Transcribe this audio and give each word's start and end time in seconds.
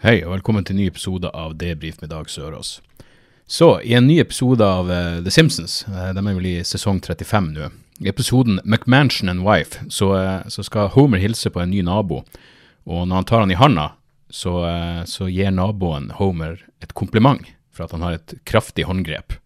Hei, 0.00 0.22
og 0.24 0.30
velkommen 0.32 0.64
til 0.64 0.72
en 0.72 0.78
ny 0.80 0.84
episode 0.88 1.28
av 1.36 1.58
Debrif 1.60 1.98
med 2.00 2.08
Dag 2.08 2.30
Sørås. 2.32 2.78
Så, 3.44 3.66
i 3.84 3.92
en 3.92 4.06
ny 4.08 4.14
episode 4.22 4.64
av 4.64 4.88
uh, 4.88 5.18
The 5.20 5.28
Simpsons, 5.28 5.74
uh, 5.92 6.14
de 6.16 6.22
er 6.22 6.36
vel 6.38 6.46
i 6.48 6.52
sesong 6.64 7.02
35 7.04 7.50
nå, 7.52 7.66
i 8.00 8.08
episoden 8.08 8.62
McMansion 8.64 9.28
and 9.28 9.44
Wife, 9.44 9.82
så, 9.92 10.06
uh, 10.16 10.46
så 10.48 10.62
skal 10.64 10.88
Homer 10.94 11.20
hilse 11.20 11.52
på 11.52 11.60
en 11.60 11.68
ny 11.68 11.82
nabo, 11.84 12.22
og 12.88 13.02
når 13.10 13.12
han 13.12 13.28
tar 13.28 13.44
han 13.44 13.52
i 13.52 13.58
handa, 13.60 13.84
så, 14.32 14.54
eh, 14.64 15.02
så 15.04 15.28
gir 15.28 15.52
naboen 15.52 16.06
Homer 16.16 16.62
et 16.80 16.94
kompliment 16.96 17.50
for 17.68 17.84
at 17.84 17.92
han 17.92 18.06
har 18.06 18.16
et 18.16 18.34
kraftig 18.48 18.86
håndgrep. 18.88 19.36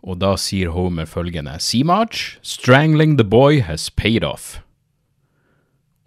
Og 0.00 0.22
da 0.22 0.38
sier 0.40 0.72
Homer 0.72 1.04
følgende, 1.04 1.58
See 1.60 1.84
Marge, 1.84 2.38
strangling 2.40 3.18
the 3.20 3.28
boy 3.28 3.60
has 3.60 3.90
paid 3.90 4.24
off. 4.24 4.62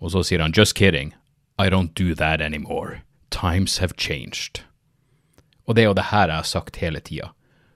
Og 0.01 0.15
så 0.15 0.25
sier 0.25 0.41
han, 0.41 0.57
just 0.57 0.73
kidding, 0.73 1.13
I 1.59 1.69
don't 1.69 1.93
do 1.93 2.15
that 2.15 2.41
anymore. 2.41 3.03
Times 3.29 3.77
have 3.79 3.97
changed. 3.97 4.63
Og 5.67 5.75
det 5.75 5.83
er 5.83 5.91
jo 5.91 5.97
det 5.97 6.09
her 6.09 6.31
jeg 6.31 6.41
har 6.41 6.47
sagt 6.49 6.81
hele 6.81 7.01
tida. 7.05 7.31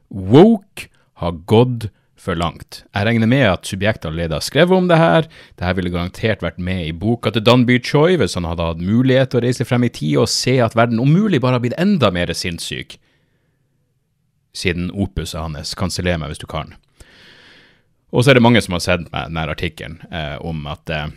Woke 0.09 0.89
har 1.21 1.37
gått 1.49 1.89
for 2.23 2.39
langt. 2.39 2.83
Jeg 2.95 3.07
regner 3.07 3.27
med 3.27 3.43
at 3.49 3.67
subjektet 3.67 4.07
allerede 4.09 4.37
har 4.37 4.45
skrevet 4.45 4.77
om 4.77 4.87
det 4.87 4.97
her. 4.97 5.27
Det 5.59 5.65
her 5.67 5.75
ville 5.77 5.91
garantert 5.93 6.43
vært 6.45 6.61
med 6.61 6.85
i 6.87 6.95
boka 6.95 7.33
til 7.33 7.43
Dunby 7.43 7.79
Choi 7.83 8.15
hvis 8.19 8.37
han 8.39 8.47
hadde 8.47 8.69
hatt 8.69 8.83
mulighet 8.83 9.33
til 9.33 9.41
å 9.41 9.43
reise 9.45 9.67
frem 9.67 9.85
i 9.87 9.91
tid 9.93 10.21
og 10.23 10.31
se 10.31 10.55
at 10.63 10.77
verden 10.79 11.01
om 11.03 11.11
mulig 11.11 11.41
bare 11.43 11.59
har 11.59 11.65
blitt 11.65 11.77
enda 11.81 12.11
mer 12.15 12.31
sinnssyk. 12.37 12.97
Siden 14.55 14.91
opuset 14.93 15.41
hans, 15.41 15.73
kanseller 15.75 16.21
meg 16.21 16.31
hvis 16.31 16.43
du 16.43 16.47
kan. 16.49 16.75
Og 18.13 18.23
så 18.23 18.31
er 18.31 18.37
det 18.37 18.45
mange 18.45 18.61
som 18.61 18.77
har 18.77 18.83
sendt 18.85 19.09
meg 19.11 19.29
denne 19.29 19.49
artikkelen 19.49 19.99
eh, 20.13 20.37
om 20.45 20.67
at 20.69 20.89
eh, 20.93 21.09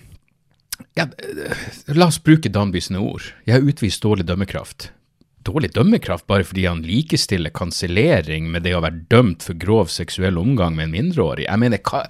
ja, 0.97 1.07
eh, 1.07 1.67
La 1.95 2.09
oss 2.11 2.19
bruke 2.23 2.53
Danby 2.53 2.81
sine 2.81 3.01
ord. 3.03 3.33
Jeg 3.47 3.59
har 3.59 3.67
utvist 3.67 4.03
dårlig 4.05 4.27
dømmekraft. 4.29 4.91
Dårlig 5.47 5.73
dømmekraft 5.77 6.27
bare 6.27 6.47
fordi 6.47 6.67
han 6.67 6.83
likestiller 6.87 7.55
kansellering 7.55 8.51
med 8.51 8.67
det 8.67 8.75
å 8.75 8.83
være 8.83 9.05
dømt 9.13 9.47
for 9.47 9.59
grov 9.59 9.93
seksuell 9.93 10.41
omgang 10.41 10.75
med 10.77 10.89
en 10.89 10.97
mindreårig. 10.97 11.47
Jeg 11.47 11.63
mener, 11.63 11.83
hva 11.87 12.07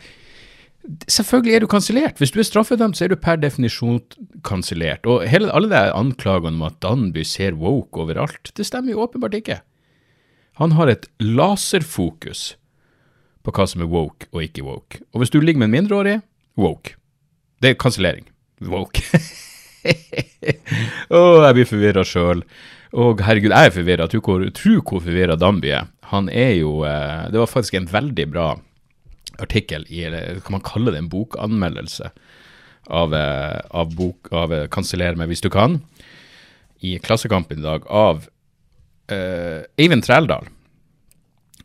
Selvfølgelig 1.11 1.55
er 1.55 1.64
du 1.64 1.67
kansellert. 1.67 2.20
Hvis 2.22 2.31
du 2.31 2.39
er 2.39 2.47
straffedømt, 2.47 2.94
så 2.94 3.06
er 3.06 3.11
du 3.11 3.17
per 3.19 3.41
definisjon 3.42 3.98
kansellert. 4.47 5.06
Og 5.11 5.25
hele, 5.27 5.50
alle 5.50 5.67
de 5.72 5.81
anklagene 5.91 6.55
om 6.55 6.62
at 6.69 6.78
Danby 6.78 7.25
ser 7.27 7.56
woke 7.59 8.05
overalt, 8.05 8.53
det 8.55 8.69
stemmer 8.69 8.94
jo 8.94 9.03
åpenbart 9.03 9.34
ikke. 9.34 9.56
Han 10.62 10.77
har 10.78 10.87
et 10.92 11.09
laserfokus 11.19 12.53
på 13.42 13.55
hva 13.55 13.67
som 13.67 13.83
er 13.83 13.91
woke 13.91 14.31
og 14.31 14.47
ikke 14.47 14.64
woke. 14.67 15.03
Og 15.12 15.22
hvis 15.22 15.34
du 15.34 15.41
ligger 15.41 15.64
med 15.64 15.72
en 15.72 15.77
mindreårig, 15.81 16.17
woke. 16.56 16.94
Det 17.62 17.75
er 17.75 17.81
kansellering. 17.83 18.31
Woke. 18.64 19.02
Å, 21.14 21.18
jeg 21.46 21.58
blir 21.58 21.68
forvirra 21.68 22.04
sjøl. 22.06 22.42
Og 22.96 23.20
herregud, 23.26 23.52
jeg 23.52 23.70
er 23.70 23.74
forvirra. 23.74 24.06
Tro 24.10 24.22
hvor, 24.24 24.46
hvor 24.46 25.04
forvirra 25.04 25.36
Danby 25.38 25.74
er. 25.76 25.90
Han 26.12 26.30
er 26.30 26.54
jo 26.60 26.78
eh, 26.86 27.26
Det 27.32 27.40
var 27.42 27.50
faktisk 27.50 27.74
en 27.74 27.88
veldig 27.90 28.26
bra 28.30 28.46
artikkel 29.42 29.84
i 29.92 30.06
Kan 30.41 30.54
man 30.54 30.64
kalle 30.64 30.94
det 30.94 31.03
en 31.03 31.10
bokanmeldelse 31.12 32.12
av, 32.86 33.14
eh, 33.14 33.60
av 33.70 33.94
bok 33.98 34.31
av 34.32 34.54
eh, 34.54 34.69
'Kanseller 34.70 35.19
meg 35.19 35.28
hvis 35.28 35.44
du 35.44 35.50
kan' 35.50 35.81
i 36.84 36.98
Klassekampen 37.02 37.58
i 37.58 37.64
dag 37.64 37.86
av 37.88 38.28
uh, 39.10 39.64
Eivind 39.81 40.04
Trældal 40.04 40.44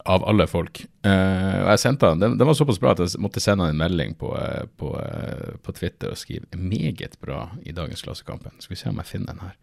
av 0.06 0.24
alle 0.28 0.48
folk. 0.50 0.84
Uh, 1.06 1.62
og 1.62 1.70
jeg 1.74 1.82
sendte 1.84 2.12
den, 2.18 2.38
den 2.40 2.48
var 2.48 2.58
såpass 2.58 2.80
bra 2.82 2.94
at 2.96 3.04
jeg 3.04 3.22
måtte 3.22 3.44
sende 3.44 3.68
han 3.68 3.76
en 3.76 3.82
melding 3.82 4.16
på, 4.20 4.32
eh, 4.38 4.66
på, 4.78 4.92
eh, 4.98 5.56
på 5.62 5.76
Twitter 5.78 6.14
og 6.14 6.18
skrive 6.18 6.46
'meget 6.52 7.18
bra' 7.22 7.58
i 7.66 7.72
dagens 7.72 8.02
Klassekampen. 8.02 8.60
Skal 8.60 8.76
vi 8.76 8.80
se 8.80 8.90
om 8.90 8.98
jeg 8.98 9.06
finner 9.06 9.34
den 9.34 9.42
her. 9.42 9.56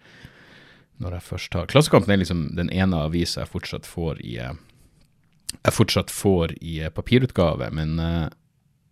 Når 0.99 1.11
jeg 1.13 1.23
først 1.23 1.55
har 1.55 1.67
Klassekampen 1.67 2.11
er 2.11 2.17
liksom 2.17 2.57
den 2.57 2.71
ene 2.71 2.97
avisa 2.97 3.41
jeg 3.41 3.49
fortsatt 3.49 3.87
får 3.87 4.21
i 4.25 4.35
jeg 5.65 5.73
fortsatt 5.73 6.11
får 6.11 6.53
i 6.61 6.89
papirutgave, 6.91 7.71
men 7.73 8.31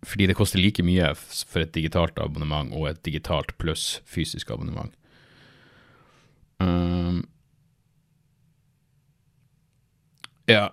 fordi 0.03 0.27
det 0.27 0.35
koster 0.35 0.59
like 0.59 0.83
mye 0.83 1.15
for 1.15 1.61
et 1.61 1.73
digitalt 1.73 2.17
abonnement 2.17 2.73
og 2.73 2.89
et 2.89 3.03
digitalt 3.03 3.57
pluss 3.57 4.01
fysisk 4.05 4.51
abonnement. 4.51 4.93
Um, 6.59 7.27
ja, 10.47 10.69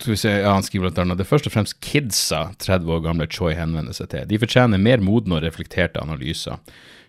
skal 0.00 0.14
vi 0.14 0.20
se, 0.20 0.30
ja, 0.42 0.52
han 0.54 0.64
skriver 0.64 0.88
blant 0.88 1.02
annet 1.02 1.20
det 1.20 1.26
er 1.26 1.30
først 1.30 1.48
og 1.48 1.54
fremst 1.54 1.76
kidsa 1.84 2.40
30 2.62 2.94
år 2.96 3.02
gamle 3.04 3.26
Choi 3.30 3.52
henvender 3.58 3.96
seg 3.96 4.10
til. 4.12 4.26
De 4.30 4.38
fortjener 4.40 4.80
mer 4.80 5.02
modne 5.04 5.38
og 5.38 5.44
reflekterte 5.44 6.02
analyser. 6.02 6.60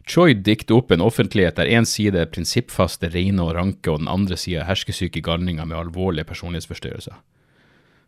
Choi 0.09 0.33
dikter 0.33 0.79
opp 0.79 0.91
en 0.91 1.03
offentlighet 1.05 1.59
der 1.59 1.69
én 1.69 1.85
side 1.87 2.19
er 2.19 2.31
prinsippfaste, 2.31 3.11
rene 3.13 3.45
og 3.45 3.53
ranke, 3.55 3.91
og 3.91 4.01
den 4.01 4.09
andre 4.11 4.37
sida 4.39 4.63
er 4.63 4.71
herskesyke 4.71 5.21
galninger 5.23 5.67
med 5.67 5.77
alvorlige 5.77 6.27
personlighetsforstyrrelser. 6.31 7.19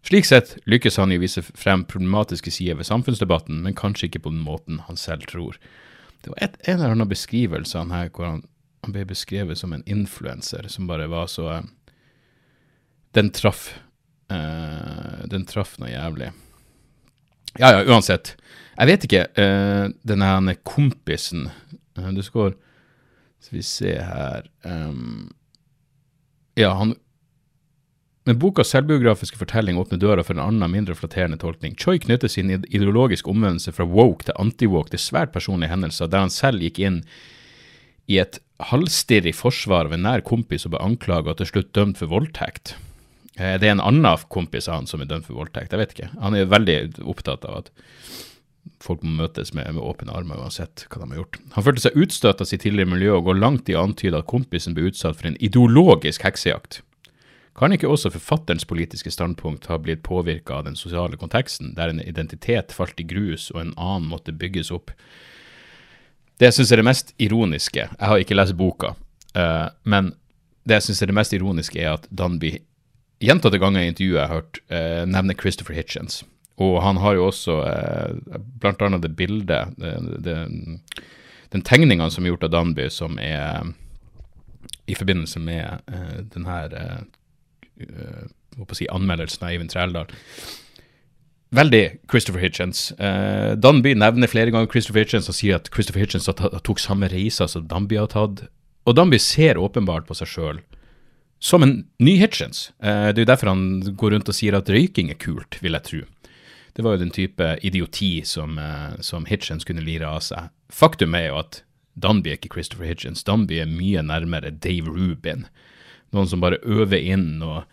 Slik 0.03 0.27
sett 0.27 0.57
lykkes 0.67 0.97
han 0.99 1.13
i 1.13 1.19
å 1.19 1.23
vise 1.23 1.45
frem 1.45 1.85
problematiske 1.87 2.51
sider 2.51 2.75
ved 2.79 2.89
samfunnsdebatten, 2.89 3.61
men 3.63 3.77
kanskje 3.77 4.09
ikke 4.09 4.25
på 4.25 4.33
den 4.33 4.43
måten 4.43 4.81
han 4.89 4.99
selv 4.99 5.29
tror. 5.31 5.55
Det 6.25 6.33
var 6.33 6.43
et, 6.43 6.57
en 6.65 6.81
eller 6.81 6.97
annen 6.97 7.11
beskrivelse 7.11 7.79
han 7.79 7.93
her 7.95 8.11
hvor 8.11 8.27
han, 8.27 8.43
han 8.83 8.95
ble 8.95 9.05
beskrevet 9.07 9.59
som 9.59 9.71
en 9.75 9.85
influenser, 9.87 10.67
som 10.67 10.89
bare 10.91 11.07
var 11.11 11.31
så 11.31 11.47
eh, 11.53 11.71
Den 13.13 13.29
traff 13.29 13.75
eh, 14.33 15.21
Den 15.31 15.45
traff 15.49 15.77
noe 15.81 15.91
jævlig. 15.91 16.31
Ja, 17.59 17.69
ja, 17.69 17.83
uansett. 17.85 18.35
Jeg 18.73 18.89
vet 18.89 19.05
ikke. 19.05 19.23
Uh, 19.37 19.93
denne 20.01 20.55
kompisen 20.65 21.47
uh, 21.99 22.09
du 22.15 22.23
står 22.25 22.55
Skal 23.43 23.59
vi 23.59 23.65
se 23.67 23.91
her 24.01 24.47
um, 24.65 25.29
Ja, 26.57 26.71
han 26.79 26.95
men 28.23 28.37
bokas 28.39 28.69
selvbiografiske 28.71 29.35
fortelling 29.35 29.75
åpner 29.75 29.99
døra 29.99 30.23
for 30.23 30.37
en 30.37 30.45
annen, 30.45 30.71
mindre 30.71 30.95
flatterende 30.95 31.35
tolkning. 31.41 31.73
Choi 31.75 31.97
knytter 31.99 32.31
sin 32.31 32.53
ide- 32.53 32.69
ideologiske 32.71 33.27
omvendelse 33.27 33.73
fra 33.75 33.83
woke 33.83 34.23
til 34.29 34.37
anti-woke 34.39 34.93
til 34.93 35.01
svært 35.03 35.33
personlige 35.33 35.73
hendelser, 35.73 36.07
der 36.07 36.23
han 36.23 36.31
selv 36.31 36.63
gikk 36.63 36.79
inn 36.79 37.01
i 38.07 38.21
et 38.23 38.39
halvstirrig 38.63 39.33
forsvar 39.35 39.89
av 39.89 39.97
en 39.97 40.05
nær 40.07 40.23
kompis 40.23 40.63
og 40.63 40.71
ble 40.75 40.85
anklaget 40.85 41.33
og 41.33 41.41
til 41.41 41.51
slutt 41.51 41.73
dømt 41.75 41.99
for 41.99 42.13
voldtekt. 42.15 42.77
Eh, 43.37 43.57
Det 43.59 43.67
er 43.67 43.71
en 43.71 43.81
annen 43.81 44.27
kompis 44.29 44.67
av 44.69 44.81
han 44.81 44.87
som 44.87 45.01
er 45.01 45.09
dømt 45.09 45.25
for 45.25 45.39
voldtekt, 45.39 45.73
jeg 45.73 45.79
vet 45.81 45.95
ikke. 45.95 46.11
Han 46.21 46.35
er 46.35 46.45
veldig 46.45 46.77
opptatt 47.01 47.45
av 47.45 47.63
at 47.63 47.71
folk 48.83 49.03
må 49.03 49.23
møtes 49.23 49.53
med, 49.53 49.67
med 49.73 49.83
åpne 49.83 50.13
armer 50.13 50.39
uansett 50.39 50.85
hva 50.89 51.01
de 51.01 51.09
har 51.11 51.21
gjort. 51.23 51.39
Han 51.55 51.65
følte 51.65 51.85
seg 51.85 51.99
utstøtt 51.99 52.41
av 52.43 52.49
sitt 52.49 52.63
tidligere 52.63 52.91
miljø 52.91 53.17
og 53.17 53.29
går 53.29 53.39
langt 53.39 53.69
i 53.69 53.75
å 53.75 53.83
antyde 53.83 54.19
at 54.19 54.29
kompisen 54.29 54.75
ble 54.75 54.89
utsatt 54.91 55.17
for 55.19 55.29
en 55.29 55.37
ideologisk 55.43 56.25
heksejakt. 56.27 56.81
Kan 57.55 57.73
ikke 57.75 57.89
også 57.89 58.09
forfatterens 58.15 58.65
politiske 58.65 59.11
standpunkt 59.13 59.67
ha 59.69 59.77
blitt 59.77 60.01
påvirka 60.03 60.57
av 60.57 60.65
den 60.65 60.75
sosiale 60.75 61.19
konteksten, 61.21 61.75
der 61.77 61.91
en 61.91 62.01
identitet 62.01 62.73
falt 62.73 62.99
i 62.99 63.05
grus 63.05 63.51
og 63.53 63.61
en 63.61 63.75
annen 63.77 64.09
måtte 64.09 64.33
bygges 64.33 64.71
opp? 64.73 64.91
Det 66.41 66.49
jeg 66.49 66.57
syns 66.57 66.71
er 66.73 66.81
det 66.81 66.87
mest 66.87 67.11
ironiske 67.21 67.83
Jeg 67.83 68.09
har 68.09 68.19
ikke 68.19 68.35
lest 68.35 68.57
boka, 68.57 68.95
eh, 69.37 69.69
men 69.85 70.15
det 70.65 70.79
jeg 70.79 70.87
syns 70.87 71.01
er 71.03 71.11
det 71.11 71.17
mest 71.19 71.33
ironiske, 71.33 71.79
er 71.79 71.93
at 71.93 72.07
Danby 72.09 72.55
gjentatte 73.23 73.59
ganger 73.61 73.83
i 73.83 73.91
intervjuet 73.91 74.19
jeg 74.19 74.29
har 74.29 74.41
hørt, 74.41 74.61
eh, 74.69 75.03
nevner 75.09 75.37
Christopher 75.39 75.77
Hitchens. 75.77 76.21
Og 76.61 76.81
han 76.85 76.99
har 77.01 77.17
jo 77.17 77.27
også 77.31 77.59
eh, 77.65 78.73
annet 78.85 79.05
det 79.05 79.15
bildet, 79.17 79.73
det, 79.77 79.93
det, 80.25 80.37
den 81.53 81.65
tegninga 81.65 82.09
som 82.13 82.25
er 82.25 82.33
gjort 82.33 82.45
av 82.47 82.53
Danby, 82.53 82.89
som 82.93 83.17
er 83.21 83.73
i 84.89 84.95
forbindelse 84.97 85.39
med 85.39 85.79
eh, 85.87 86.19
den 86.33 86.45
her 86.49 86.73
eh, 86.77 88.25
hva 88.53 88.67
på 88.67 88.75
å 88.75 88.77
si, 88.77 88.89
anmeldelsen 88.91 89.45
av 89.45 89.53
Eivind 89.53 89.73
Trældal. 89.73 90.11
Veldig 91.53 91.83
Christopher 92.09 92.41
Hitchens. 92.41 92.91
Eh, 92.97 93.53
Danby 93.57 93.93
nevner 93.97 94.29
flere 94.29 94.53
ganger 94.53 94.69
Christopher 94.71 95.03
Hitchens 95.03 95.29
og 95.29 95.37
sier 95.37 95.59
at 95.59 95.69
Christopher 95.73 96.03
Hitchens 96.03 96.29
tok 96.29 96.81
samme 96.81 97.09
reiser 97.11 97.49
som 97.49 97.67
Danby 97.69 97.99
har 98.01 98.09
tatt. 98.13 98.45
Og 98.89 98.97
Danby 98.97 99.19
ser 99.21 99.61
åpenbart 99.61 100.07
på 100.09 100.17
seg 100.17 100.29
sjøl 100.29 100.61
som 101.43 101.63
en 101.65 101.75
ny 101.99 102.15
Hitchens. 102.21 102.69
Eh, 102.79 103.09
det 103.11 103.19
er 103.19 103.25
jo 103.25 103.31
derfor 103.33 103.51
han 103.51 103.95
går 103.99 104.15
rundt 104.15 104.29
og 104.31 104.37
sier 104.37 104.55
at 104.55 104.69
røyking 104.71 105.11
er 105.11 105.19
kult, 105.19 105.59
vil 105.59 105.75
jeg 105.75 105.87
tro. 105.89 106.01
Det 106.73 106.85
var 106.85 106.95
jo 106.95 107.03
den 107.03 107.11
type 107.13 107.49
idioti 107.61 108.23
som, 108.25 108.57
eh, 108.57 108.95
som 109.03 109.27
Hitchens 109.27 109.67
kunne 109.67 109.83
lire 109.83 110.07
av 110.07 110.23
seg. 110.23 110.49
Faktum 110.71 111.15
er 111.19 111.27
jo 111.27 111.41
at 111.43 111.61
Danby 111.99 112.31
er 112.31 112.39
ikke 112.39 112.53
Christopher 112.55 112.87
Hitchens. 112.87 113.25
Danby 113.27 113.59
er 113.59 113.67
mye 113.69 114.01
nærmere 114.01 114.51
Dave 114.51 114.87
Rubin. 114.87 115.45
Noen 116.13 116.29
som 116.29 116.39
bare 116.39 116.61
øver 116.63 116.97
inn 116.97 117.43
og 117.43 117.65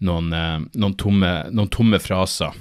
noen, 0.00 0.32
eh, 0.32 0.58
noen, 0.74 0.96
tomme, 0.96 1.50
noen 1.52 1.68
tomme 1.68 2.00
fraser 2.00 2.56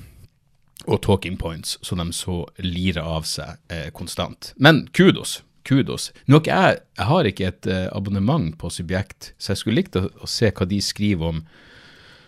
og 0.85 1.01
talking 1.01 1.37
points, 1.37 1.79
som 1.81 1.97
de 1.97 2.11
så 2.13 2.43
lirer 2.59 3.01
av 3.01 3.23
seg 3.23 3.57
eh, 3.69 3.89
konstant. 3.89 4.53
Men 4.57 4.87
kudos. 4.91 5.41
Kudos. 5.65 6.11
Nå 6.29 6.39
har 6.45 6.67
jeg, 6.69 6.81
jeg 6.99 7.09
har 7.09 7.27
ikke 7.29 7.47
et 7.49 7.67
eh, 7.73 7.87
abonnement 7.89 8.51
på 8.61 8.69
Subjekt, 8.69 9.31
så 9.41 9.53
jeg 9.53 9.61
skulle 9.61 9.79
likt 9.81 9.97
å, 9.97 10.05
å 10.21 10.29
se 10.29 10.51
hva 10.53 10.67
de 10.69 10.77
skriver 10.83 11.31
om 11.33 11.39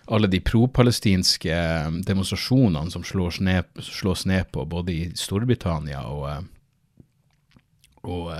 alle 0.09 0.29
de 0.31 0.39
pro-palestinske 0.41 1.53
eh, 1.53 1.91
demonstrasjonene 2.07 2.89
som 2.93 3.05
slås 3.05 3.37
ned, 3.43 3.69
slås 3.85 4.25
ned, 4.25 4.49
på 4.49 4.65
både 4.65 4.95
i 4.95 5.03
Storbritannia 5.13 6.01
og, 6.09 6.27
eh, 6.33 6.43
og 8.09 8.33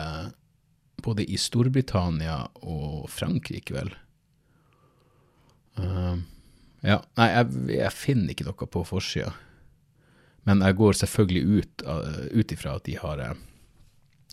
Både 1.05 1.21
i 1.29 1.37
Storbritannia 1.37 2.39
og 2.65 3.03
Frankrike, 3.13 3.69
vel. 3.75 3.91
Uh, 5.77 6.17
ja, 6.81 6.97
nei, 7.19 7.27
jeg, 7.29 7.59
jeg, 7.75 7.91
finner 7.93 8.33
ikke 8.33 8.47
noe 8.47 8.67
på 8.73 8.81
forsida. 8.89 9.29
Men 10.49 10.65
jeg 10.65 10.75
går 10.81 10.97
selvfølgelig 10.97 11.43
ut, 11.61 11.85
ut 12.33 12.55
ifra 12.57 12.73
at 12.81 12.89
de 12.89 12.97
har 12.97 13.21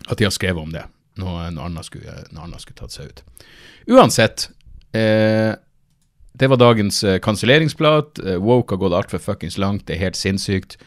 at 0.08 0.18
de 0.18 0.26
har 0.26 0.34
skrevet 0.34 0.62
om 0.62 0.72
det. 0.74 0.84
når, 1.14 1.52
noe, 1.54 1.68
annet, 1.68 1.86
skulle, 1.86 2.24
skulle 2.58 2.78
tatt 2.80 2.94
seg 2.94 3.12
ut. 3.12 3.22
Uansett, 3.94 4.48
eh, 4.96 5.54
det 6.34 6.50
var 6.50 6.58
dagens 6.58 7.04
eh. 7.04 7.20
Eh, 7.20 8.38
woke 8.42 8.74
har 8.74 8.80
gått 8.82 8.92
altfor 8.98 9.22
fuckings 9.22 9.58
langt, 9.58 9.86
det 9.86 9.94
er 9.94 10.08
helt 10.08 10.18
sinnssykt. 10.18 10.78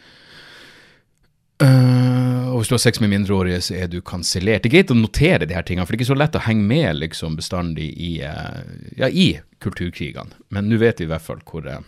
Uh, 1.58 2.54
og 2.54 2.60
hvis 2.60 2.70
du 2.70 2.76
har 2.76 2.82
sex 2.84 3.00
med 3.02 3.10
mindreårige, 3.10 3.62
så 3.66 3.74
er 3.80 3.88
du 3.90 3.98
kansellert. 4.06 4.62
Det 4.62 4.70
er 4.70 4.76
greit 4.76 4.92
å 4.94 4.98
notere 4.98 5.48
de 5.50 5.56
her 5.58 5.66
tingene, 5.66 5.88
for 5.88 5.96
det 5.96 5.98
er 5.98 6.04
ikke 6.04 6.12
så 6.12 6.18
lett 6.20 6.38
å 6.38 6.44
henge 6.46 6.68
med 6.70 7.00
liksom 7.00 7.38
bestandig 7.40 7.88
i, 7.98 8.12
uh, 8.22 8.60
ja, 9.00 9.10
i 9.10 9.40
kulturkrigene. 9.64 10.38
Men 10.54 10.70
nå 10.70 10.78
vet 10.84 11.02
vi 11.02 11.08
i 11.08 11.10
hvert 11.10 11.26
fall 11.26 11.42
hvor 11.48 11.66
uh, 11.66 11.80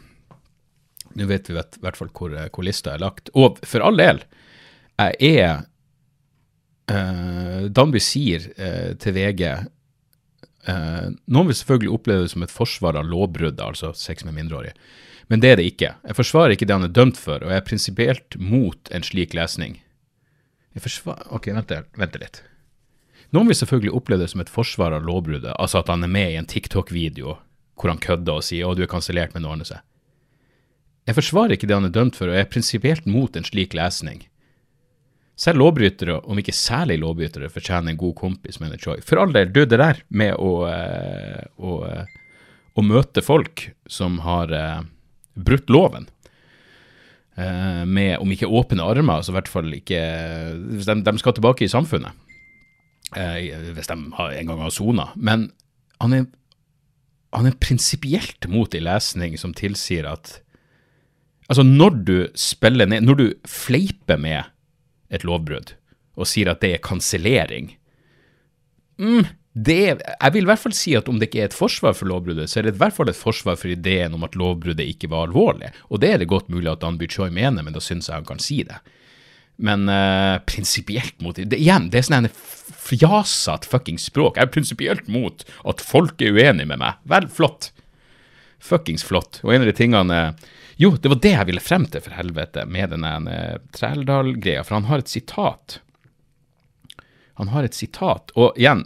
Nå 1.18 1.26
vet 1.26 1.48
vi 1.50 1.56
hvert 1.58 1.98
fall 1.98 2.12
hvor, 2.14 2.34
hvor 2.54 2.66
lista 2.66 2.94
er 2.94 3.02
lagt. 3.02 3.32
Og 3.34 3.58
for 3.66 3.82
all 3.82 3.98
del, 3.98 4.20
jeg 5.02 5.40
er 5.42 5.64
Danby 7.70 8.02
sier 8.02 8.46
uh, 8.58 8.96
til 8.98 9.14
VG 9.14 9.44
uh, 9.54 11.10
Noen 11.30 11.50
vil 11.50 11.58
selvfølgelig 11.60 11.94
oppleve 11.94 12.26
det 12.26 12.34
som 12.34 12.46
et 12.46 12.54
forsvar 12.54 12.98
av 13.00 13.10
lovbruddet, 13.10 13.62
altså 13.62 13.94
sex 13.98 14.26
med 14.26 14.38
mindreårige. 14.38 14.74
Men 15.30 15.44
det 15.44 15.52
er 15.52 15.60
det 15.60 15.68
ikke. 15.70 15.94
Jeg 16.08 16.18
forsvarer 16.18 16.56
ikke 16.56 16.66
det 16.66 16.78
han 16.80 16.88
er 16.88 16.94
dømt 16.94 17.20
for, 17.22 17.44
og 17.44 17.54
jeg 17.54 17.62
er 17.62 17.68
prinsipielt 17.68 18.40
mot 18.42 18.90
en 18.96 19.06
slik 19.06 19.36
lesning. 19.38 19.78
Jeg 20.74 20.86
forsvarer 20.86 21.30
Ok, 21.36 21.52
vent, 21.54 21.76
vent 22.00 22.18
litt. 22.22 22.42
Noen 23.36 23.52
vil 23.52 23.60
selvfølgelig 23.60 23.94
oppleve 23.94 24.26
det 24.26 24.32
som 24.32 24.42
et 24.42 24.50
forsvar 24.50 24.96
av 24.98 25.06
lovbruddet, 25.06 25.54
altså 25.62 25.84
at 25.84 25.92
han 25.94 26.04
er 26.06 26.10
med 26.10 26.32
i 26.32 26.40
en 26.40 26.50
TikTok-video 26.50 27.38
hvor 27.80 27.94
han 27.94 28.02
kødder 28.02 28.42
og 28.42 28.44
sier 28.44 28.66
'å, 28.66 28.76
du 28.76 28.84
er 28.84 28.92
kansellert, 28.92 29.34
men 29.34 29.44
det 29.44 29.52
ordner 29.52 29.70
seg'. 29.70 29.86
Jeg 31.08 31.16
forsvarer 31.16 31.56
ikke 31.56 31.68
det 31.68 31.78
han 31.78 31.86
er 31.86 31.96
dømt 31.96 32.16
for, 32.16 32.28
og 32.28 32.36
jeg 32.36 32.46
er 32.46 32.54
prinsipielt 32.54 33.06
mot 33.06 33.36
en 33.36 33.46
slik 33.46 33.74
lesning. 33.74 34.29
Selv 35.40 35.62
lovbrytere, 35.62 36.18
om 36.28 36.40
ikke 36.42 36.56
særlig 36.56 36.98
lovbrytere, 37.00 37.52
fortjener 37.54 37.94
en 37.94 38.00
god 38.00 38.16
kompis, 38.20 38.60
mener 38.60 38.80
Choi. 38.82 38.98
For 39.06 39.22
all 39.22 39.32
del, 39.36 39.52
du, 39.56 39.62
det 39.64 39.80
der 39.80 40.02
med 40.12 40.34
å, 40.36 40.66
eh, 40.68 41.46
å, 41.64 41.78
eh, 41.88 42.10
å 42.76 42.84
møte 42.84 43.24
folk 43.24 43.70
som 43.88 44.20
har 44.26 44.52
uh, 44.52 44.82
brutt 45.40 45.72
loven, 45.72 46.10
med 47.40 48.18
om 48.20 48.32
ikke 48.34 48.50
åpne 48.52 48.84
armer, 48.84 49.22
så 49.24 49.32
i 49.32 49.36
hvert 49.38 49.48
fall 49.48 49.70
ikke 49.72 50.00
de, 50.60 50.96
de 51.06 51.12
skal 51.22 51.36
tilbake 51.38 51.64
i 51.64 51.70
samfunnet, 51.72 52.12
hvis 53.16 53.88
de 53.88 53.96
har, 54.18 54.34
en 54.36 54.50
gang 54.52 54.60
har 54.60 54.74
sona. 54.76 55.06
Men 55.16 55.46
han 56.04 56.18
er, 56.18 56.26
han 57.32 57.48
er 57.48 57.56
prinsipielt 57.64 58.50
mot 58.52 58.76
en 58.76 58.84
lesning 58.90 59.40
som 59.40 59.56
tilsier 59.56 60.10
at 60.12 60.42
Altså, 61.50 61.64
når 61.66 61.96
du 62.06 62.18
spiller 62.38 62.86
ned 62.86 63.08
Når 63.08 63.16
du 63.18 63.24
fleiper 63.50 64.20
med 64.22 64.52
et 65.10 65.26
lovbrudd 65.28 65.76
og 66.20 66.28
sier 66.28 66.52
at 66.52 66.62
det 66.64 66.74
er 66.76 66.84
kansellering 66.84 67.72
mm, 69.00 69.28
Jeg 69.56 70.34
vil 70.36 70.44
i 70.44 70.50
hvert 70.50 70.62
fall 70.62 70.76
si 70.76 70.96
at 71.00 71.10
om 71.12 71.20
det 71.20 71.30
ikke 71.30 71.44
er 71.46 71.50
et 71.50 71.58
forsvar 71.58 71.96
for 71.98 72.12
lovbruddet, 72.12 72.50
så 72.52 72.60
er 72.60 72.68
det 72.68 72.76
i 72.76 72.82
hvert 72.82 72.96
fall 72.96 73.12
et 73.12 73.18
forsvar 73.18 73.58
for 73.60 73.72
ideen 73.72 74.16
om 74.16 74.26
at 74.28 74.38
lovbruddet 74.40 74.86
ikke 74.86 75.10
var 75.12 75.28
alvorlig. 75.28 75.72
Og 75.90 76.04
det 76.04 76.14
er 76.14 76.22
det 76.22 76.30
godt 76.32 76.52
mulig 76.54 76.72
at 76.72 76.84
Danby 76.84 77.10
Choi 77.12 77.30
mener, 77.34 77.66
men 77.66 77.76
da 77.76 77.82
syns 77.84 78.10
jeg 78.10 78.20
han 78.20 78.28
kan 78.28 78.42
si 78.44 78.62
det. 78.68 78.78
Men 79.60 79.90
uh, 79.92 80.40
prinsipielt 80.48 81.18
mot 81.20 81.36
det, 81.36 81.58
Igjen, 81.58 81.90
det 81.92 82.00
er 82.00 82.08
sånn 82.08 82.30
fjasete 82.32 83.68
fuckings 83.68 84.06
språk. 84.08 84.38
Jeg 84.38 84.48
er 84.48 84.54
prinsipielt 84.54 85.10
mot 85.12 85.44
at 85.68 85.84
folk 85.84 86.22
er 86.24 86.38
uenig 86.38 86.70
med 86.70 86.80
meg. 86.80 87.02
Vel, 87.12 87.28
flott. 87.28 87.74
Fuckings 88.64 89.04
flott. 89.04 89.42
Og 89.44 89.52
en 89.52 89.66
av 89.66 89.68
de 89.68 89.76
tingene 89.76 90.22
jo, 90.80 90.94
det 90.96 91.12
var 91.12 91.20
det 91.20 91.34
jeg 91.34 91.48
ville 91.50 91.64
frem 91.64 91.86
til, 91.92 92.04
for 92.06 92.16
helvete, 92.16 92.64
med 92.72 92.94
denne 92.94 93.12
uh, 93.28 93.58
Trældal-greia, 93.76 94.62
for 94.64 94.80
han 94.80 94.88
har 94.88 95.04
et 95.04 95.12
sitat. 95.12 95.82
Han 97.40 97.52
har 97.52 97.68
et 97.68 97.76
sitat, 97.76 98.32
og 98.40 98.56
igjen, 98.60 98.86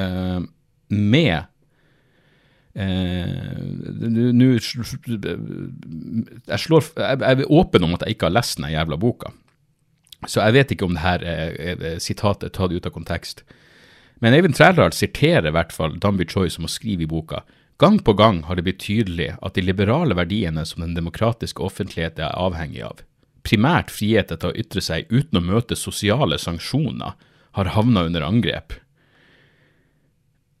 uh, 0.00 0.40
med 0.88 1.36
uh, 2.78 3.58
Nå 4.34 4.48
Jeg 4.56 4.62
slår 6.62 6.82
jeg, 6.96 7.20
jeg 7.20 7.34
er 7.34 7.52
åpen 7.52 7.84
om 7.84 7.94
at 7.94 8.02
jeg 8.06 8.16
ikke 8.16 8.28
har 8.30 8.34
lest 8.34 8.58
den 8.58 8.72
jævla 8.72 8.96
boka, 8.98 9.28
så 10.26 10.42
jeg 10.42 10.54
vet 10.56 10.70
ikke 10.74 10.86
om 10.88 10.94
det 10.96 11.04
her 11.04 11.20
er, 11.22 11.98
sitatet 12.02 12.48
er 12.48 12.54
tatt 12.56 12.74
ut 12.74 12.88
av 12.90 12.94
kontekst. 12.94 13.44
Men 14.18 14.34
Eivind 14.34 14.56
Trældal 14.58 14.92
siterer 14.96 15.46
i 15.46 15.54
hvert 15.54 15.74
fall 15.74 15.94
Danby 16.02 16.26
Choi 16.26 16.48
som 16.50 16.66
å 16.66 16.72
skrive 16.72 17.06
i 17.06 17.10
boka. 17.10 17.44
Gang 17.78 17.98
på 18.02 18.12
gang 18.18 18.42
har 18.48 18.58
det 18.58 18.64
blitt 18.66 18.80
tydelig 18.82 19.30
at 19.38 19.54
de 19.54 19.62
liberale 19.62 20.16
verdiene 20.18 20.64
som 20.66 20.82
den 20.82 20.96
demokratiske 20.96 21.62
offentlighet 21.62 22.18
er 22.18 22.34
avhengig 22.34 22.82
av, 22.82 23.04
primært 23.46 23.92
frihet 23.94 24.32
til 24.34 24.50
å 24.50 24.56
ytre 24.58 24.82
seg 24.82 25.06
uten 25.14 25.38
å 25.38 25.44
møte 25.44 25.78
sosiale 25.78 26.40
sanksjoner, 26.42 27.14
har 27.54 27.70
havna 27.74 28.04
under 28.10 28.26
angrep. 28.26 28.74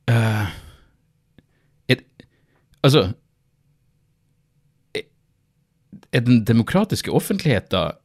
Uh, 0.08 0.46
altså 2.82 3.12
Er 4.94 6.22
den 6.24 6.44
demokratiske 6.48 7.12
offentligheten 7.12 7.98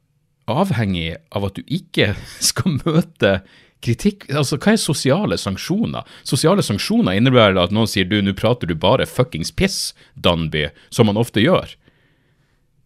avhengig 0.52 1.14
av 1.32 1.46
at 1.48 1.56
du 1.56 1.62
ikke 1.72 2.10
skal 2.50 2.82
møte 2.82 3.38
kritikk 3.84 4.26
Altså, 4.32 4.58
hva 4.58 4.74
er 4.74 4.82
sosiale 4.82 5.38
sanksjoner? 5.40 6.08
Sosiale 6.28 6.64
sanksjoner 6.66 7.20
innebærer 7.20 7.60
at 7.62 7.74
noen 7.76 7.90
sier 7.90 8.08
du, 8.10 8.20
nå 8.24 8.36
prater 8.38 8.70
du 8.70 8.76
bare 8.80 9.08
fuckings 9.10 9.52
piss, 9.52 9.94
Danby, 10.16 10.70
som 10.94 11.10
man 11.10 11.20
ofte 11.20 11.44
gjør. 11.44 11.76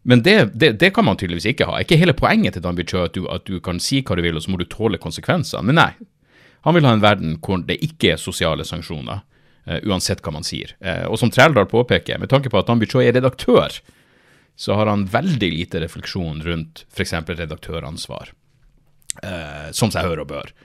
Men 0.07 0.21
det, 0.23 0.37
det, 0.55 0.71
det, 0.79 0.93
kan 0.95 1.03
man 1.03 1.17
tydeligvis 1.19 1.49
ikke 1.51 1.67
ha. 1.67 1.81
Ikke 1.83 1.97
hele 1.99 2.15
poenget 2.15 2.55
til 2.55 2.63
Danby 2.63 2.85
Chø 2.87 3.01
at 3.09 3.17
at 3.17 3.47
du 3.49 3.57
kan 3.59 3.81
si 3.83 3.99
hva 4.01 4.15
du 4.15 4.21
vil, 4.23 4.37
og 4.39 4.45
så 4.45 4.53
må 4.53 4.59
du 4.61 4.63
tåle 4.71 4.99
konsekvenser. 5.03 5.65
Men 5.67 5.75
nei. 5.81 5.91
Han 6.63 6.75
vil 6.75 6.87
ha 6.87 6.93
en 6.95 7.03
verden 7.03 7.35
hvor 7.43 7.59
det 7.67 7.75
ikke 7.83 8.13
er 8.13 8.21
sosiale 8.21 8.63
sanksjoner, 8.67 9.19
uh, 9.67 9.79
uansett 9.83 10.23
hva 10.23 10.33
man 10.35 10.47
sier. 10.47 10.73
Uh, 10.79 11.11
og 11.11 11.19
som 11.19 11.31
Trældal 11.31 11.67
påpeker, 11.67 12.21
med 12.23 12.31
tanke 12.31 12.51
på 12.51 12.59
at 12.59 12.71
Danby 12.71 12.87
Chø 12.87 13.03
er 13.03 13.15
redaktør, 13.15 13.75
så 14.55 14.79
har 14.79 14.87
han 14.87 15.05
veldig 15.11 15.51
lite 15.53 15.83
refleksjon 15.83 16.39
rundt 16.47 16.85
f.eks. 16.87 17.13
redaktøransvar, 17.27 18.31
uh, 19.21 19.67
som 19.75 19.91
seg 19.91 20.07
hør 20.07 20.23
og 20.23 20.31
bør 20.31 20.55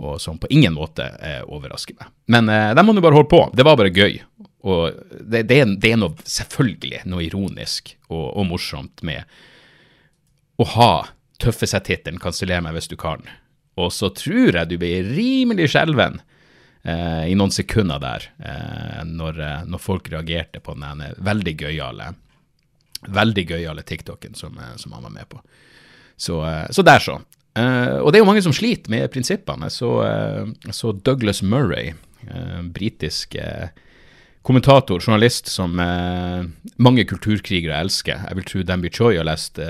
og 0.00 0.20
som 0.22 0.38
på 0.40 0.48
ingen 0.50 0.74
måte 0.74 1.04
eh, 1.20 1.42
overrasker 1.44 1.98
meg. 1.98 2.10
Men 2.32 2.48
eh, 2.48 2.70
de 2.76 2.84
må 2.84 2.94
nå 2.96 3.04
bare 3.04 3.18
holde 3.18 3.30
på. 3.30 3.42
Det 3.56 3.66
var 3.66 3.76
bare 3.76 3.92
gøy. 3.92 4.18
Og 4.64 4.96
det, 5.20 5.44
det, 5.48 5.60
er, 5.60 5.74
det 5.80 5.92
er, 5.92 6.00
noe, 6.00 6.16
selvfølgelig 6.24 7.04
noe 7.08 7.24
ironisk 7.24 7.94
og, 8.08 8.26
og, 8.34 8.42
morsomt 8.48 9.04
med 9.06 9.24
å 10.60 10.66
ha 10.76 10.92
tøffe 11.40 11.68
seg-tittelen 11.68 12.20
'Kanseller 12.20 12.60
meg 12.64 12.76
hvis 12.76 12.90
du 12.90 12.96
kan', 13.00 13.24
og 13.80 13.88
så 13.96 14.10
tror 14.12 14.58
jeg 14.58 14.68
du 14.68 14.76
blir 14.76 15.06
rimelig 15.16 15.70
skjelven 15.72 16.18
eh, 16.84 17.30
i 17.32 17.36
noen 17.38 17.54
sekunder 17.54 18.02
der, 18.02 18.26
eh, 18.44 19.00
når, 19.08 19.40
eh, 19.40 19.62
når, 19.64 19.80
folk 19.80 20.10
reagerte 20.12 20.60
på 20.60 20.76
den 20.76 21.06
veldig 21.16 21.54
gøyale 21.64 22.10
veldig 23.08 23.46
gøyale 23.48 23.82
TikToken 23.82 24.34
som, 24.34 24.58
eh, 24.58 24.76
som 24.76 24.92
han 24.92 25.02
var 25.02 25.10
med 25.10 25.28
på. 25.28 25.40
Så, 26.16 26.66
så 26.70 26.82
der, 26.84 27.00
så. 27.00 27.20
Uh, 27.58 27.98
og 28.04 28.12
det 28.12 28.18
er 28.18 28.22
jo 28.22 28.28
mange 28.28 28.42
som 28.44 28.52
sliter 28.54 28.90
med 28.92 29.08
prinsippene. 29.10 29.70
Så, 29.74 29.88
uh, 30.06 30.46
så 30.70 30.92
Douglas 30.94 31.42
Murray, 31.42 31.92
uh, 32.30 32.62
britisk 32.74 33.36
kommentator, 34.42 35.00
journalist 35.04 35.48
som 35.52 35.76
mange 36.80 37.04
kulturkrigere 37.04 37.76
elsker. 37.76 38.16
Jeg 38.24 38.36
vil 38.36 38.44
tro 38.48 38.62
Danby 38.64 38.88
Choi 38.88 39.16
har 39.18 39.24
lest 39.28 39.60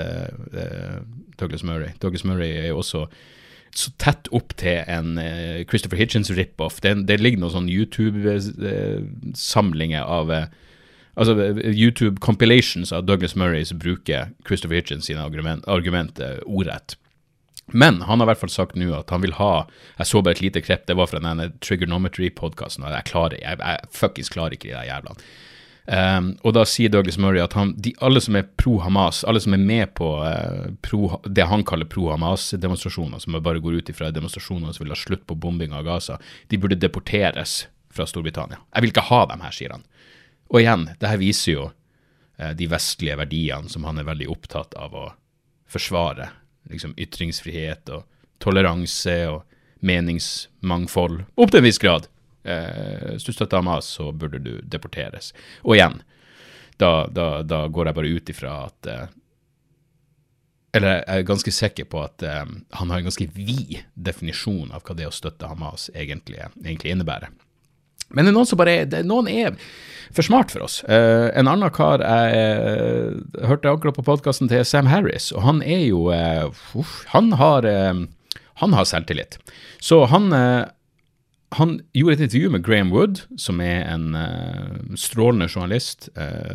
Douglas 1.39 1.63
Murray. 1.63 1.89
Douglas 2.01 2.23
Murray 2.23 2.51
er 2.55 2.67
jo 2.69 2.77
også 2.79 3.05
så 3.75 3.91
tett 3.99 4.27
opp 4.31 4.53
til 4.59 4.83
en 4.87 5.19
Christopher 5.67 5.97
Hitchens 5.99 6.31
rip-off. 6.31 6.81
Det, 6.83 7.07
det, 7.07 7.19
ligger 7.19 7.39
noen 7.43 7.51
sånne 7.57 7.75
YouTube-samlinger 7.75 10.03
av 10.07 10.31
Altså 11.19 11.35
YouTube 11.67 12.23
compilations 12.23 12.95
av 12.95 13.03
Douglas 13.03 13.35
Murray 13.35 13.67
som 13.67 13.75
bruker 13.83 14.31
Christopher 14.47 14.79
Hitchens 14.79 15.11
sine 15.11 15.19
argument, 15.19 15.67
argument 15.67 16.15
ordrett 16.47 16.95
Men 17.71 18.01
han 18.07 18.19
har 18.19 18.27
i 18.27 18.31
hvert 18.31 18.41
fall 18.41 18.53
sagt 18.53 18.75
nå 18.79 18.91
at 18.97 19.13
han 19.13 19.23
vil 19.23 19.35
ha 19.37 19.67
Jeg 19.97 20.09
så 20.09 20.21
bare 20.21 20.35
et 20.37 20.43
lite 20.43 20.63
krepp, 20.63 20.83
det 20.89 20.97
var 20.99 21.07
fra 21.11 21.21
den 21.23 21.43
Trigonometry-podkasten, 21.63 22.87
jeg 22.87 23.07
klarer 23.07 23.39
jeg, 23.39 23.61
jeg 23.61 23.95
fuckings 23.95 24.31
klarer 24.33 24.57
ikke 24.57 24.71
de 24.71 24.75
der 24.75 24.89
jævlene. 24.89 25.31
Um, 25.91 26.35
og 26.45 26.53
da 26.53 26.61
sier 26.69 26.91
Douglas 26.93 27.17
Murray 27.17 27.41
at 27.41 27.55
han, 27.57 27.73
de, 27.81 27.91
alle 28.05 28.21
som 28.21 28.35
er 28.37 28.45
pro 28.59 28.77
Hamas, 28.83 29.23
alle 29.27 29.41
som 29.41 29.55
er 29.57 29.63
med 29.63 29.95
på 29.97 30.11
uh, 30.21 30.69
pro, 30.85 31.17
det 31.25 31.47
han 31.49 31.65
kaller 31.67 31.89
pro 31.89 32.11
Hamas-demonstrasjoner, 32.13 33.19
som 33.19 33.35
bare 33.41 33.59
går 33.63 33.79
ut 33.81 33.89
ifra 33.89 34.11
demonstrasjoner 34.13 34.75
som 34.75 34.85
vil 34.85 34.93
ha 34.93 34.99
slutt 34.99 35.25
på 35.27 35.35
bombing 35.41 35.73
av 35.73 35.87
Gaza, 35.89 36.19
de 36.53 36.59
burde 36.61 36.77
deporteres 36.79 37.63
fra 37.91 38.05
Storbritannia. 38.07 38.61
Jeg 38.69 38.85
vil 38.85 38.93
ikke 38.93 39.07
ha 39.09 39.23
dem 39.33 39.41
her, 39.43 39.55
sier 39.57 39.73
han. 39.73 39.87
Og 40.53 40.61
igjen, 40.61 40.85
det 41.01 41.09
her 41.09 41.19
viser 41.19 41.55
jo 41.55 41.65
uh, 41.71 42.53
de 42.55 42.69
vestlige 42.69 43.17
verdiene 43.19 43.73
som 43.73 43.89
han 43.89 43.99
er 43.99 44.07
veldig 44.07 44.29
opptatt 44.31 44.77
av 44.77 44.93
å 44.95 45.07
forsvare 45.71 46.29
liksom 46.69 46.93
ytringsfrihet 46.97 47.89
og 47.93 48.05
toleranse 48.41 49.17
og 49.29 49.43
meningsmangfold, 49.85 51.23
opp 51.35 51.51
til 51.51 51.61
en 51.61 51.65
viss 51.65 51.81
grad. 51.81 52.07
Eh, 52.43 53.13
hvis 53.13 53.25
du 53.25 53.33
støtter 53.33 53.61
Hamas, 53.61 53.89
så 53.97 54.11
burde 54.11 54.41
du 54.41 54.53
deporteres. 54.61 55.31
Og 55.65 55.77
igjen, 55.77 56.01
da, 56.81 57.07
da, 57.09 57.41
da 57.45 57.65
går 57.69 57.89
jeg 57.89 57.97
bare 57.97 58.13
ut 58.13 58.31
ifra 58.33 58.53
at 58.65 58.89
eh, 58.89 59.09
Eller 60.73 61.01
jeg 61.01 61.19
er 61.19 61.27
ganske 61.27 61.51
sikker 61.51 61.85
på 61.91 61.99
at 61.99 62.23
eh, 62.23 62.45
han 62.79 62.91
har 62.93 63.01
en 63.01 63.09
ganske 63.09 63.27
vid 63.35 63.81
definisjon 63.93 64.71
av 64.71 64.85
hva 64.87 64.95
det 64.97 65.09
å 65.09 65.13
støtte 65.13 65.49
Hamas 65.51 65.89
egentlig, 65.93 66.39
egentlig 66.63 66.93
innebærer. 66.93 67.33
Men 68.11 68.25
det 68.25 68.33
er 68.33 68.39
noen 68.39 68.49
som 68.49 68.59
bare 68.59 68.81
er, 68.83 69.07
noen 69.07 69.29
er 69.31 69.55
for 70.15 70.23
smart 70.27 70.51
for 70.51 70.61
oss. 70.65 70.81
Uh, 70.87 71.29
en 71.37 71.47
annen 71.49 71.69
kar 71.73 71.99
jeg 72.03 72.35
uh, 72.35 73.09
hørte 73.47 73.71
akkurat 73.71 73.95
på 73.97 74.07
podkasten 74.07 74.49
til 74.51 74.65
Sam 74.67 74.87
Harris, 74.91 75.25
og 75.35 75.41
han 75.45 75.57
er 75.63 75.83
jo 75.87 75.99
uh, 76.11 76.49
han, 77.13 77.31
har, 77.39 77.61
han 78.61 78.71
har 78.77 78.85
selvtillit. 78.89 79.33
Så 79.79 80.05
han 80.11 80.25
han 81.51 81.83
gjorde 81.91 82.13
et 82.15 82.25
intervju 82.29 82.49
med 82.53 82.63
Graham 82.63 82.91
Wood, 82.95 83.15
som 83.35 83.59
er 83.59 83.83
en 83.91 84.15
strålende 84.95 85.51
journalist. 85.51 86.07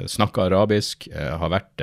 Snakker 0.08 0.48
arabisk, 0.48 1.04
har 1.12 1.52
vært 1.52 1.76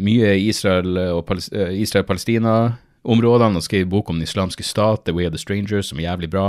mye 0.00 0.30
i 0.38 0.48
Israel 0.48 0.96
og 1.12 1.28
Israel-Palestina-områdene. 1.52 3.58
Han 3.58 3.66
skrev 3.66 3.92
bok 3.92 4.08
om 4.08 4.16
den 4.16 4.24
islamske 4.24 4.64
stat, 4.64 5.04
The 5.04 5.12
Way 5.12 5.28
of 5.28 5.36
the 5.36 5.42
Stranger, 5.42 5.84
som 5.84 6.00
er 6.00 6.08
jævlig 6.08 6.32
bra. 6.32 6.46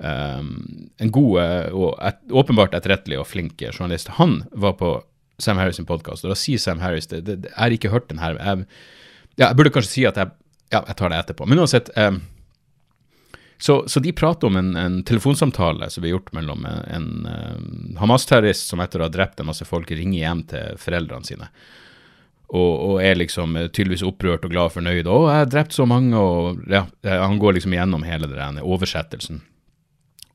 Um, 0.00 0.88
en 0.96 1.10
god 1.12 1.34
eh, 1.42 1.74
og 1.76 1.98
et, 2.00 2.20
åpenbart 2.32 2.72
etterrettelig 2.72 3.18
og 3.20 3.26
flink 3.28 3.60
journalist. 3.60 4.08
Han 4.16 4.38
var 4.52 4.78
på 4.80 4.94
Sam 5.40 5.60
Harris' 5.60 5.76
sin 5.76 5.88
podkast, 5.88 6.24
og 6.24 6.32
da 6.32 6.36
sier 6.40 6.60
Sam 6.60 6.80
Harris 6.80 7.10
det, 7.10 7.20
det, 7.26 7.36
Jeg 7.50 7.56
har 7.58 7.74
ikke 7.76 7.92
hørt 7.92 8.08
den 8.08 8.22
her. 8.22 8.38
Jeg, 8.40 8.64
ja, 9.36 9.50
jeg 9.50 9.58
burde 9.58 9.72
kanskje 9.74 9.92
si 9.92 10.06
at 10.08 10.20
jeg 10.20 10.32
Ja, 10.70 10.84
jeg 10.86 10.96
tar 10.96 11.10
det 11.10 11.18
etterpå. 11.18 11.48
Men 11.50 11.58
uansett 11.58 11.88
um, 11.98 12.20
så, 13.58 13.82
så, 13.90 14.00
de 14.00 14.12
prater 14.14 14.46
om 14.46 14.56
en, 14.56 14.76
en, 14.78 15.00
telefonsamtale 15.04 15.88
som 15.90 16.04
blir 16.04 16.14
gjort 16.14 16.30
mellom 16.32 16.62
en, 16.64 16.84
en 16.94 17.08
um, 17.26 17.96
Hamas-terrorist 17.98 18.70
som 18.70 18.80
etter 18.80 19.02
å 19.02 19.08
ha 19.08 19.12
drept 19.12 19.42
en 19.42 19.50
masse 19.50 19.66
folk, 19.66 19.90
ringer 19.90 20.22
hjem 20.22 20.44
til 20.48 20.78
foreldrene 20.80 21.26
sine. 21.26 21.50
Og, 22.54 22.70
og, 22.70 22.94
er 23.02 23.18
liksom 23.18 23.58
tydeligvis 23.68 24.06
opprørt 24.06 24.46
og 24.46 24.54
glad 24.54 24.70
og 24.70 24.76
fornøyd. 24.78 25.10
'Å, 25.10 25.18
jeg 25.26 25.42
har 25.42 25.50
drept 25.50 25.76
så 25.76 25.84
mange', 25.90 26.14
og 26.16 26.62
ja, 26.70 26.86
han 27.04 27.42
går 27.42 27.58
liksom 27.58 27.74
gjennom 27.76 28.06
hele 28.06 28.30
den 28.30 28.62
oversettelsen. 28.62 29.42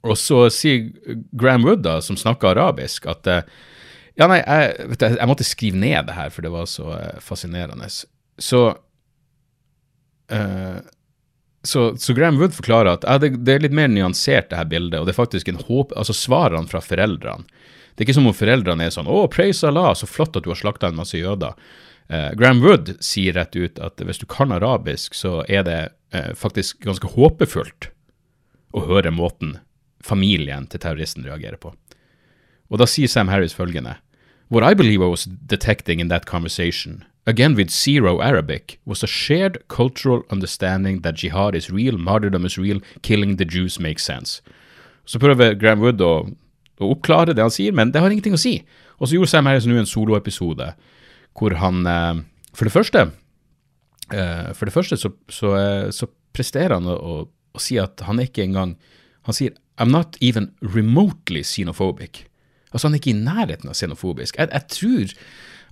Og 0.05 0.17
så 0.21 0.45
sier 0.53 0.91
Graham 1.33 1.65
Wood, 1.65 1.83
da, 1.85 1.97
som 2.03 2.17
snakker 2.19 2.53
arabisk, 2.53 3.07
at 3.09 3.29
eh, 3.29 3.47
Ja, 4.15 4.29
nei, 4.31 4.39
jeg, 4.39 4.91
du, 4.95 5.01
jeg 5.03 5.27
måtte 5.27 5.43
skrive 5.43 5.79
ned 5.81 6.05
det 6.07 6.13
her, 6.15 6.29
for 6.31 6.45
det 6.45 6.53
var 6.53 6.69
så 6.71 6.85
uh, 6.87 7.17
fascinerende. 7.19 7.89
Så, 8.39 8.61
uh, 10.31 10.77
så, 11.67 11.81
så 11.99 12.15
Graham 12.15 12.39
Wood 12.39 12.55
forklarer 12.55 12.93
at 12.93 13.03
ja, 13.03 13.17
det, 13.19 13.33
det, 13.43 13.57
er 13.57 13.65
litt 13.65 13.75
mer 13.75 13.89
nyansert, 13.91 14.47
det 14.53 14.61
her 14.61 14.69
bildet, 14.71 15.01
og 15.01 15.09
det 15.09 15.11
er 15.11 15.19
faktisk 15.19 15.51
en 15.51 15.59
håp 15.59 15.91
Altså 15.99 16.15
svarene 16.15 16.71
fra 16.71 16.79
foreldrene. 16.79 17.43
Det 17.91 18.05
er 18.05 18.07
ikke 18.07 18.15
som 18.15 18.31
om 18.31 18.37
foreldrene 18.37 18.87
er 18.87 18.95
sånn 18.95 19.11
'Å, 19.11 19.25
praise 19.31 19.67
Allah, 19.67 19.91
så 19.99 20.07
flott 20.07 20.39
at 20.39 20.47
du 20.47 20.53
har 20.53 20.61
slakta 20.61 20.87
en 20.87 21.01
masse 21.01 21.19
jøder'. 21.19 21.59
Uh, 22.07 22.31
Graham 22.39 22.63
Wood 22.63 22.95
sier 23.03 23.35
rett 23.35 23.59
ut 23.59 23.83
at 23.83 23.99
hvis 23.99 24.23
du 24.23 24.25
kan 24.31 24.55
arabisk, 24.55 25.17
så 25.17 25.41
er 25.49 25.67
det 25.67 25.81
faktisk 26.39 26.79
ganske 26.85 27.09
håpefullt 27.11 27.89
å 28.71 28.85
høre 28.87 29.11
måten 29.11 29.57
familien 30.05 30.69
til 30.69 30.81
terroristen 30.83 31.25
reagerer 31.25 31.57
på. 31.61 31.73
Og 32.69 32.81
da 32.81 32.87
sier 32.89 33.09
Sam 33.09 33.31
Harris 33.33 33.55
følgende 33.57 33.97
What 34.53 34.63
I 34.63 34.77
believe 34.77 35.01
I 35.01 35.09
was 35.09 35.25
detecting 35.25 35.99
in 35.99 36.09
that 36.09 36.27
conversation, 36.29 37.03
again 37.25 37.55
with 37.55 37.71
zero 37.71 38.21
Arabic, 38.21 38.79
was 38.85 39.03
a 39.03 39.07
shared 39.07 39.57
cultural 39.67 40.21
understanding 40.29 41.01
that 41.01 41.17
jihad 41.17 41.55
is 41.55 41.71
real, 41.71 41.97
martyrdom 41.97 42.45
is 42.45 42.57
real, 42.57 42.79
killing 43.01 43.37
the 43.37 43.45
Jews 43.45 43.79
makes 43.79 44.03
sense. 44.03 44.41
Så 45.05 45.19
prøver 45.19 45.57
Graham 45.57 45.81
Wood 45.81 46.01
å, 46.01 46.29
å 46.81 46.91
oppklare 46.93 47.33
det 47.33 47.41
han 47.41 47.53
sier, 47.53 47.73
men 47.73 47.91
det 47.93 48.01
har 48.01 48.13
ingenting 48.13 48.37
å 48.37 48.41
si. 48.41 48.59
Og 48.99 49.09
så 49.09 49.17
gjorde 49.17 49.31
Sam 49.33 49.49
Harris 49.49 49.65
nå 49.65 49.77
en 49.79 49.89
soloepisode 49.89 50.71
hvor 51.35 51.57
han 51.59 51.85
eh, 51.89 52.23
For 52.55 52.67
det 52.67 52.73
første 52.73 53.01
eh, 54.13 54.51
For 54.55 54.67
det 54.69 54.75
første 54.75 54.97
så, 54.97 55.11
så, 55.29 55.51
eh, 55.59 55.87
så 55.91 56.07
presterer 56.35 56.77
han 56.77 56.87
å, 56.87 56.95
å, 56.95 57.59
si 57.59 57.79
at 57.81 58.05
han 58.07 58.21
ikke 58.23 58.45
engang 58.45 58.75
Han 59.27 59.35
sier 59.35 59.55
I'm 59.77 59.91
not 59.91 60.17
even 60.21 60.51
remotely 60.61 61.43
xenophobic. 61.43 62.25
Altså, 62.71 62.87
han 62.87 62.95
er 62.95 63.01
ikke 63.01 63.13
i 63.13 63.19
nærheten 63.23 63.69
av 63.71 63.75
xenofobisk. 63.75 64.39
Jeg, 64.39 64.49
jeg 64.51 64.67
tror 64.69 65.19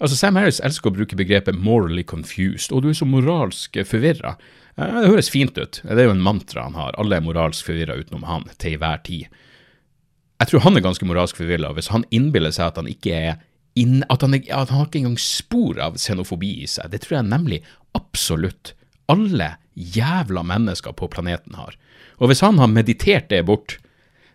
Altså, 0.01 0.17
Sam 0.17 0.35
Harris 0.35 0.59
elsker 0.65 0.89
å 0.89 0.95
bruke 0.97 1.15
begrepet 1.15 1.55
'morally 1.55 2.03
confused', 2.03 2.73
og 2.73 2.81
du 2.81 2.89
er 2.89 2.97
så 2.97 3.05
moralsk 3.05 3.77
forvirra. 3.85 4.35
Det 4.75 5.07
høres 5.07 5.29
fint 5.29 5.55
ut. 5.57 5.79
Det 5.85 5.95
er 5.95 6.09
jo 6.09 6.15
en 6.15 6.23
mantra 6.25 6.63
han 6.65 6.73
har. 6.73 6.95
Alle 6.97 7.15
er 7.15 7.21
moralsk 7.23 7.69
forvirra 7.69 7.95
utenom 7.95 8.25
han, 8.27 8.43
til 8.57 8.73
enhver 8.73 9.03
tid. 9.05 9.29
Jeg 10.41 10.49
tror 10.49 10.63
han 10.65 10.75
er 10.75 10.83
ganske 10.83 11.05
moralsk 11.05 11.37
forvirra 11.37 11.71
hvis 11.77 11.91
han 11.93 12.03
innbiller 12.11 12.51
seg 12.51 12.71
at 12.71 12.81
han 12.81 12.89
ikke 12.89 13.13
er 13.13 13.35
inn, 13.79 14.03
at, 14.09 14.25
han, 14.25 14.33
at 14.33 14.73
han 14.73 14.87
ikke 14.87 15.03
engang 15.03 15.19
spor 15.21 15.79
av 15.79 15.95
xenofobi 15.95 16.63
i 16.63 16.67
seg. 16.67 16.89
Det 16.91 17.03
tror 17.05 17.21
jeg 17.21 17.29
nemlig 17.29 17.61
absolutt 17.95 18.73
alle 19.07 19.53
jævla 19.73 20.43
mennesker 20.43 20.91
på 20.97 21.07
planeten 21.07 21.55
har. 21.55 21.77
Og 22.19 22.27
hvis 22.27 22.43
han 22.43 22.59
har 22.59 22.67
meditert 22.67 23.29
det 23.29 23.45
bort, 23.45 23.77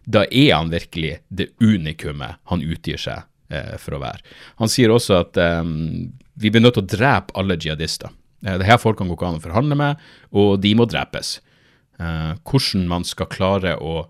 da 0.08 0.24
er 0.30 0.54
han 0.54 0.70
virkelig 0.72 1.18
det 1.28 1.50
unikumet 1.60 2.40
han 2.48 2.64
utgir 2.64 3.00
seg 3.00 3.26
eh, 3.52 3.74
for 3.80 3.98
å 3.98 4.02
være. 4.02 4.24
Han 4.62 4.72
sier 4.72 4.92
også 4.94 5.20
at 5.20 5.40
eh, 5.42 5.64
vi 6.38 6.52
blir 6.52 6.64
nødt 6.64 6.78
til 6.78 6.86
å 6.86 6.92
drepe 6.96 7.36
alle 7.38 7.58
jihadister. 7.60 8.14
Eh, 8.46 8.56
det 8.60 8.68
her 8.68 8.80
folkene 8.80 9.12
går 9.12 9.18
ikke 9.18 9.32
an 9.32 9.40
å 9.40 9.44
forhandle 9.44 9.78
med, 9.78 10.06
og 10.32 10.56
de 10.64 10.72
må 10.78 10.88
drepes. 10.88 11.38
Eh, 12.00 12.32
hvordan 12.48 12.88
man 12.90 13.04
skal 13.08 13.30
klare 13.32 13.76
å 13.76 14.08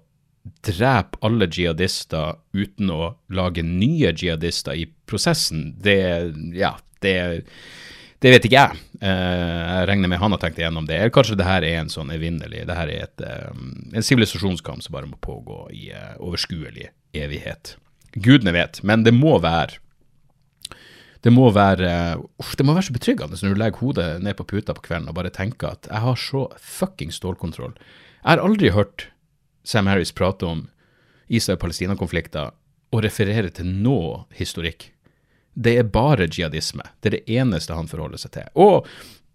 drepe 0.64 1.18
alle 1.26 1.48
jihadister 1.50 2.38
uten 2.56 2.92
å 2.92 3.12
lage 3.34 3.64
nye 3.66 4.12
jihadister 4.14 4.78
i 4.78 4.86
prosessen, 5.08 5.72
det, 5.82 5.98
ja, 6.56 6.76
det 7.04 7.16
det 8.18 8.32
vet 8.34 8.46
ikke 8.48 8.58
jeg. 8.58 8.78
Eh, 8.98 9.08
jeg 9.62 9.88
regner 9.90 10.10
med 10.10 10.18
han 10.18 10.34
har 10.34 10.40
tenkt 10.42 10.58
igjennom 10.58 10.86
det. 10.88 10.96
Eller 10.98 11.14
kanskje 11.14 11.36
det 11.38 11.46
her 11.46 11.66
er 11.66 11.80
en 11.80 11.92
sånn 11.92 12.10
evinnelig 12.10 12.64
Det 12.66 12.74
her 12.74 12.90
er 12.90 13.04
et, 13.06 13.20
eh, 13.22 13.50
en 13.94 14.06
sivilisasjonskamp 14.06 14.82
som 14.82 14.96
bare 14.96 15.10
må 15.10 15.18
pågå 15.22 15.68
i 15.74 15.90
eh, 15.94 16.16
overskuelig 16.18 16.90
evighet. 17.14 17.76
Gudene 18.18 18.54
vet, 18.56 18.82
men 18.82 19.04
det 19.06 19.14
må 19.14 19.38
være 19.42 19.78
det 21.26 21.32
må 21.34 21.48
være 21.50 21.88
uff, 22.38 22.52
det 22.54 22.62
må 22.62 22.76
være 22.76 22.86
så 22.88 22.94
betryggende 22.94 23.38
når 23.42 23.54
du 23.54 23.58
legger 23.58 23.82
hodet 23.82 24.06
ned 24.22 24.36
på 24.38 24.46
puta 24.46 24.74
på 24.74 24.84
kvelden 24.86 25.10
og 25.10 25.16
bare 25.16 25.32
tenker 25.34 25.74
at 25.74 25.88
jeg 25.90 26.02
har 26.04 26.20
så 26.22 26.44
fucking 26.62 27.10
stålkontroll. 27.10 27.74
Jeg 27.74 28.28
har 28.30 28.42
aldri 28.42 28.70
hørt 28.70 29.08
Sam 29.66 29.90
Harris 29.90 30.14
prate 30.14 30.46
om 30.46 30.68
Israel-Palestina-konflikter 31.28 32.54
og 32.94 33.02
referere 33.04 33.50
til 33.50 33.66
noe 33.66 34.28
historikk. 34.38 34.92
Det 35.58 35.74
er 35.80 35.90
bare 35.90 36.28
jihadisme. 36.28 36.84
Det 37.02 37.10
er 37.10 37.16
det 37.18 37.38
eneste 37.40 37.74
han 37.74 37.90
forholder 37.90 38.20
seg 38.22 38.34
til. 38.36 38.50
Og 38.62 38.86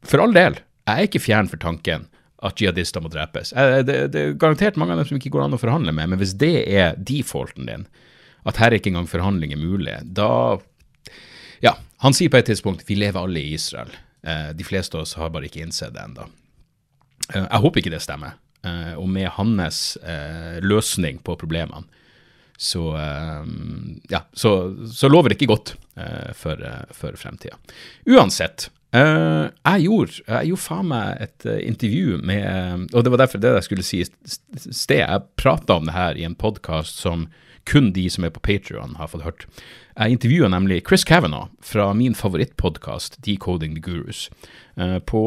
for 0.07 0.23
all 0.23 0.35
del, 0.35 0.59
jeg 0.87 0.93
er 0.93 1.09
ikke 1.09 1.23
fjern 1.23 1.49
for 1.51 1.59
tanken 1.59 2.07
at 2.43 2.59
jihadister 2.59 3.03
må 3.03 3.11
drepes. 3.11 3.53
Det, 3.87 3.97
er 4.19 4.35
garantert 4.39 4.79
mange 4.79 4.95
av 4.95 5.01
dem 5.01 5.09
som 5.09 5.19
ikke 5.19 5.31
går 5.35 5.45
an 5.45 5.55
å 5.55 5.61
forhandle 5.61 5.93
med, 5.95 6.11
men 6.11 6.19
hvis 6.19 6.35
det 6.39 6.55
er 6.67 6.97
defaulten 6.99 7.67
din, 7.69 7.85
at 8.43 8.59
her 8.59 8.71
er 8.71 8.79
ikke 8.79 8.91
engang 8.91 9.07
forhandling 9.07 9.55
er 9.55 9.61
mulig, 9.61 9.97
da 10.03 10.59
Ja, 11.63 11.77
han 12.03 12.11
sier 12.11 12.27
på 12.27 12.41
et 12.41 12.49
tidspunkt 12.51 12.83
vi 12.89 12.97
lever 12.99 13.23
alle 13.23 13.39
i 13.39 13.53
Israel. 13.55 13.91
Eh, 14.27 14.49
de 14.51 14.65
fleste 14.67 14.97
av 14.97 15.05
oss 15.05 15.15
har 15.15 15.31
bare 15.31 15.47
ikke 15.47 15.61
innsett 15.63 15.93
det 15.95 16.03
ennå. 16.03 16.27
Eh, 17.29 17.45
jeg 17.45 17.61
håper 17.63 17.79
ikke 17.79 17.93
det 17.93 18.01
stemmer. 18.03 18.35
Eh, 18.67 18.93
og 18.99 19.07
med 19.11 19.29
hans 19.37 19.97
løsning 20.63 21.21
på 21.23 21.37
problemene 21.39 21.87
så, 22.57 22.83
ja, 24.09 24.19
så, 24.33 24.51
så 24.93 25.09
lover 25.11 25.33
det 25.33 25.39
ikke 25.39 25.51
godt. 25.51 25.73
Eh, 25.95 26.33
for, 26.33 26.65
eh, 26.65 26.85
for 26.89 27.13
fremtida. 27.15 27.57
Uansett. 28.05 28.71
Uh, 28.93 29.49
jeg, 29.65 29.85
gjorde, 29.87 30.19
jeg 30.27 30.49
gjorde 30.51 30.61
faen 30.61 30.89
meg 30.91 31.21
et 31.25 31.45
intervju 31.65 32.19
med 32.21 32.91
Og 32.93 33.01
det 33.01 33.09
var 33.09 33.23
derfor 33.23 33.41
det 33.41 33.55
jeg 33.55 33.65
skulle 33.65 33.85
si 33.85 34.01
i 34.03 34.05
sted. 34.05 34.99
Jeg 35.01 35.23
prata 35.37 35.79
om 35.79 35.87
det 35.89 35.95
her 35.95 36.17
i 36.17 36.25
en 36.27 36.37
podkast 36.37 37.01
som 37.01 37.27
kun 37.69 37.91
de 37.95 38.07
som 38.13 38.25
er 38.25 38.33
på 38.33 38.43
Patrion 38.43 38.97
har 38.99 39.09
fått 39.09 39.25
hørt. 39.25 39.45
Jeg 39.95 40.17
intervjua 40.17 40.49
nemlig 40.51 40.83
Chris 40.85 41.05
Kavanagh 41.09 41.49
fra 41.63 41.87
min 41.97 42.13
favorittpodkast 42.17 43.21
Decoding 43.25 43.77
the 43.77 43.81
Gurus. 43.81 44.27
På 45.07 45.21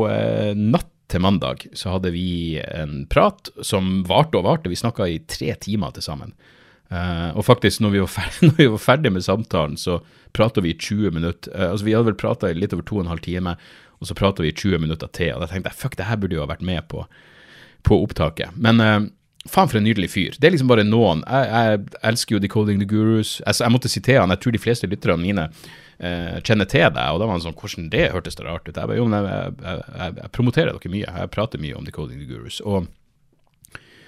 natt 0.54 0.90
til 1.08 1.22
mandag, 1.24 1.64
så 1.72 1.94
hadde 1.94 2.12
vi 2.12 2.58
en 2.60 3.06
prat 3.08 3.48
som 3.64 4.02
varte 4.06 4.36
og 4.36 4.44
varte. 4.46 4.68
Vi 4.68 4.76
snakka 4.78 5.08
i 5.08 5.22
tre 5.24 5.54
timer 5.62 5.94
til 5.96 6.04
sammen. 6.04 6.36
Uh, 6.86 7.34
og 7.34 7.42
faktisk, 7.46 7.80
når 7.82 7.90
vi, 7.90 8.02
var 8.04 8.12
ferdig, 8.12 8.68
ferdig 8.88 9.12
med 9.12 9.24
samtalen, 9.26 9.74
så 9.80 9.98
prata 10.36 10.62
vi 10.62 10.70
i 10.70 10.78
20 10.78 11.10
minutter. 11.10 11.50
Uh, 11.54 11.72
altså, 11.72 11.86
vi 11.88 11.96
hadde 11.96 12.12
vel 12.12 12.20
prata 12.20 12.50
i 12.50 12.56
litt 12.58 12.74
over 12.76 12.86
to 12.86 13.00
og 13.00 13.06
en 13.06 13.12
halv 13.14 13.24
time, 13.24 13.56
og 13.98 14.08
så 14.08 14.14
prata 14.14 14.44
vi 14.44 14.52
i 14.52 14.56
20 14.56 14.84
minutter 14.84 15.10
til. 15.10 15.34
Og 15.34 15.42
da 15.42 15.50
tenkte 15.50 15.72
jeg 15.72 15.80
fuck, 15.80 15.96
det 15.98 16.06
her 16.06 16.20
burde 16.20 16.38
jo 16.38 16.44
ha 16.44 16.50
vært 16.50 16.66
med 16.66 16.86
på, 16.92 17.02
på 17.86 17.98
opptaket. 18.04 18.54
Men 18.54 18.82
uh, 18.82 19.00
faen 19.50 19.72
for 19.72 19.80
en 19.80 19.88
nydelig 19.88 20.12
fyr. 20.14 20.38
Det 20.38 20.46
er 20.46 20.54
liksom 20.54 20.70
bare 20.70 20.86
noen. 20.86 21.24
Jeg, 21.26 21.50
jeg 21.50 22.04
elsker 22.12 22.36
jo 22.36 22.44
Decoding 22.44 22.78
the 22.82 22.88
Gurus. 22.90 23.40
Jeg, 23.42 23.58
jeg 23.64 23.74
måtte 23.74 23.90
sitere 23.90 24.22
han. 24.22 24.34
Jeg 24.34 24.44
tror 24.44 24.54
de 24.54 24.62
fleste 24.62 24.90
lytterne 24.90 25.22
mine 25.22 25.50
kjenner 25.96 26.68
til 26.68 26.90
deg. 26.92 27.06
Og 27.08 27.22
da 27.22 27.24
var 27.24 27.38
han 27.38 27.40
sånn 27.40 27.54
Hvordan 27.56 27.86
det 27.88 28.10
hørtes 28.12 28.36
det 28.36 28.44
rart 28.44 28.66
ut? 28.66 28.74
Jeg, 28.76 28.84
bare, 28.84 28.98
jo, 28.98 29.06
jeg, 29.08 29.54
jeg, 29.64 30.16
jeg, 30.20 30.30
promoterer 30.36 30.76
dere 30.76 30.92
mye. 30.92 31.14
Jeg 31.22 31.30
prater 31.32 31.62
mye 31.62 31.78
om 31.78 31.86
Decoding 31.88 32.20
the 32.20 32.28
Gurus. 32.28 32.58
Og 32.60 32.84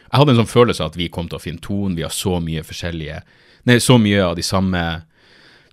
jeg 0.08 0.20
hadde 0.20 0.34
en 0.34 0.40
sånn 0.40 0.50
følelse 0.50 0.84
av 0.84 0.92
at 0.92 0.98
vi 0.98 1.10
kom 1.12 1.28
til 1.28 1.36
å 1.36 1.42
finne 1.42 1.62
tonen. 1.64 1.96
Vi 1.98 2.06
har 2.06 2.14
så 2.14 2.38
mye 2.40 2.64
forskjellige 2.64 3.20
Nei, 3.68 3.76
så 3.84 3.98
mye 4.00 4.20
av 4.24 4.36
de 4.38 4.44
samme, 4.46 4.80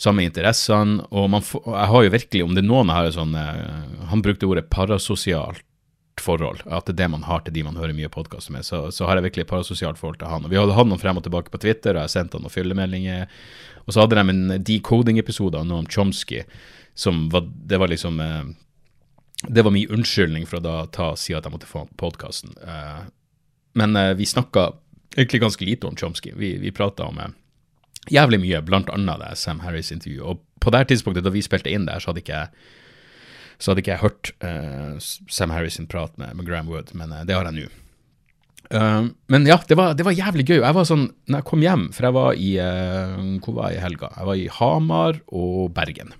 samme 0.01 0.25
interessene. 0.25 1.05
Og 1.15 1.29
man, 1.31 1.43
jeg 1.45 1.91
har 1.91 2.03
jo 2.03 2.11
virkelig, 2.11 2.41
om 2.43 2.57
det 2.57 2.63
er 2.63 2.67
noen 2.67 2.91
jeg 2.91 2.97
har 2.97 3.13
sånn 3.15 3.37
eh, 3.39 4.09
Han 4.09 4.23
brukte 4.25 4.49
ordet 4.49 4.65
parasosialt 4.73 5.63
forhold, 6.19 6.63
at 6.65 6.87
det 6.87 6.95
er 6.95 6.99
det 7.03 7.07
man 7.11 7.25
har 7.27 7.41
til 7.43 7.53
de 7.55 7.63
man 7.67 7.75
hører 7.75 7.95
mye 7.95 8.11
podkaster 8.11 8.53
med, 8.55 8.63
så, 8.63 8.85
så, 8.93 9.03
har 9.03 9.19
jeg 9.19 9.25
virkelig 9.27 9.45
et 9.45 9.51
parasosialt 9.51 9.99
forhold 9.99 10.19
til 10.21 10.31
han. 10.31 10.45
Og 10.47 10.51
Vi 10.51 10.59
hadde 10.59 10.75
hatt 10.77 10.87
noen 10.87 11.01
frem 11.01 11.19
og 11.19 11.25
tilbake 11.25 11.51
på 11.51 11.59
Twitter, 11.61 11.95
og 11.95 12.05
jeg 12.05 12.13
sendte 12.15 12.37
han 12.37 12.45
noen 12.45 12.53
fyllemeldinger. 12.53 13.27
Og 13.85 13.93
så 13.93 14.03
hadde 14.03 14.17
de 14.17 14.33
en 14.33 14.63
decoding-episode 14.65 15.59
av 15.59 15.67
noe 15.67 15.83
om 15.83 15.89
Chomsky, 15.91 16.45
som 16.95 17.27
var, 17.33 17.43
det 17.43 17.79
var 17.81 17.91
liksom 17.91 18.21
eh, 18.23 18.45
Det 19.51 19.65
var 19.67 19.75
min 19.75 19.91
unnskyldning 19.91 20.47
for 20.47 20.61
å 20.61 20.63
da 20.63 20.75
ta, 20.87 21.11
si 21.19 21.35
at 21.35 21.43
jeg 21.43 21.53
måtte 21.53 21.69
få 21.69 21.83
podkasten. 21.99 22.55
Eh, 23.75 23.79
men 23.79 23.95
eh, 23.95 24.13
vi 24.15 24.25
snakka 24.25 24.73
egentlig 25.15 25.41
ganske 25.41 25.65
lite 25.65 25.87
om 25.87 25.95
Chomsky. 25.95 26.31
Vi, 26.35 26.57
vi 26.57 26.71
prata 26.71 27.03
om 27.03 27.19
jævlig 28.09 28.39
mye, 28.39 28.61
blant 28.61 28.89
annet 28.89 29.21
det 29.21 29.35
Sam 29.37 29.59
Harris-intervjuet. 29.59 30.23
Og 30.23 30.41
på 30.59 30.71
det 30.71 30.87
tidspunktet 30.89 31.23
da 31.23 31.33
vi 31.33 31.41
spilte 31.41 31.71
inn 31.71 31.87
der, 31.87 31.99
så 31.99 32.11
hadde 32.11 32.23
ikke 32.23 32.41
jeg 32.41 32.49
så 33.55 33.71
hadde 33.71 33.85
ikke 33.85 33.93
jeg 33.93 34.03
hørt 34.03 34.29
uh, 34.43 34.99
Sam 35.31 35.53
Harris 35.55 35.77
sin 35.79 35.87
prat 35.87 36.11
med, 36.19 36.33
med 36.35 36.43
Graham 36.43 36.67
Wood, 36.67 36.89
men 36.91 37.13
uh, 37.15 37.21
det 37.23 37.37
har 37.37 37.47
jeg 37.47 37.55
nå. 37.55 37.69
Uh, 38.67 39.07
men 39.31 39.47
ja, 39.47 39.55
det 39.69 39.77
var, 39.79 39.93
det 39.95 40.03
var, 40.03 40.11
jævlig 40.11 40.43
gøy. 40.43 40.57
Jeg 40.57 40.75
var 40.75 40.89
sånn, 40.89 41.05
når 41.31 41.39
jeg 41.39 41.47
kom 41.47 41.63
hjem, 41.63 41.85
for 41.95 42.09
jeg 42.09 42.17
var 42.17 42.35
i 42.35 42.49
Hvor 43.45 43.55
var 43.55 43.71
jeg 43.71 43.79
i 43.79 43.85
helga? 43.85 44.09
Jeg 44.17 44.27
var 44.27 44.41
i 44.41 44.49
Hamar 44.57 45.21
og 45.39 45.71
Bergen. 45.77 46.11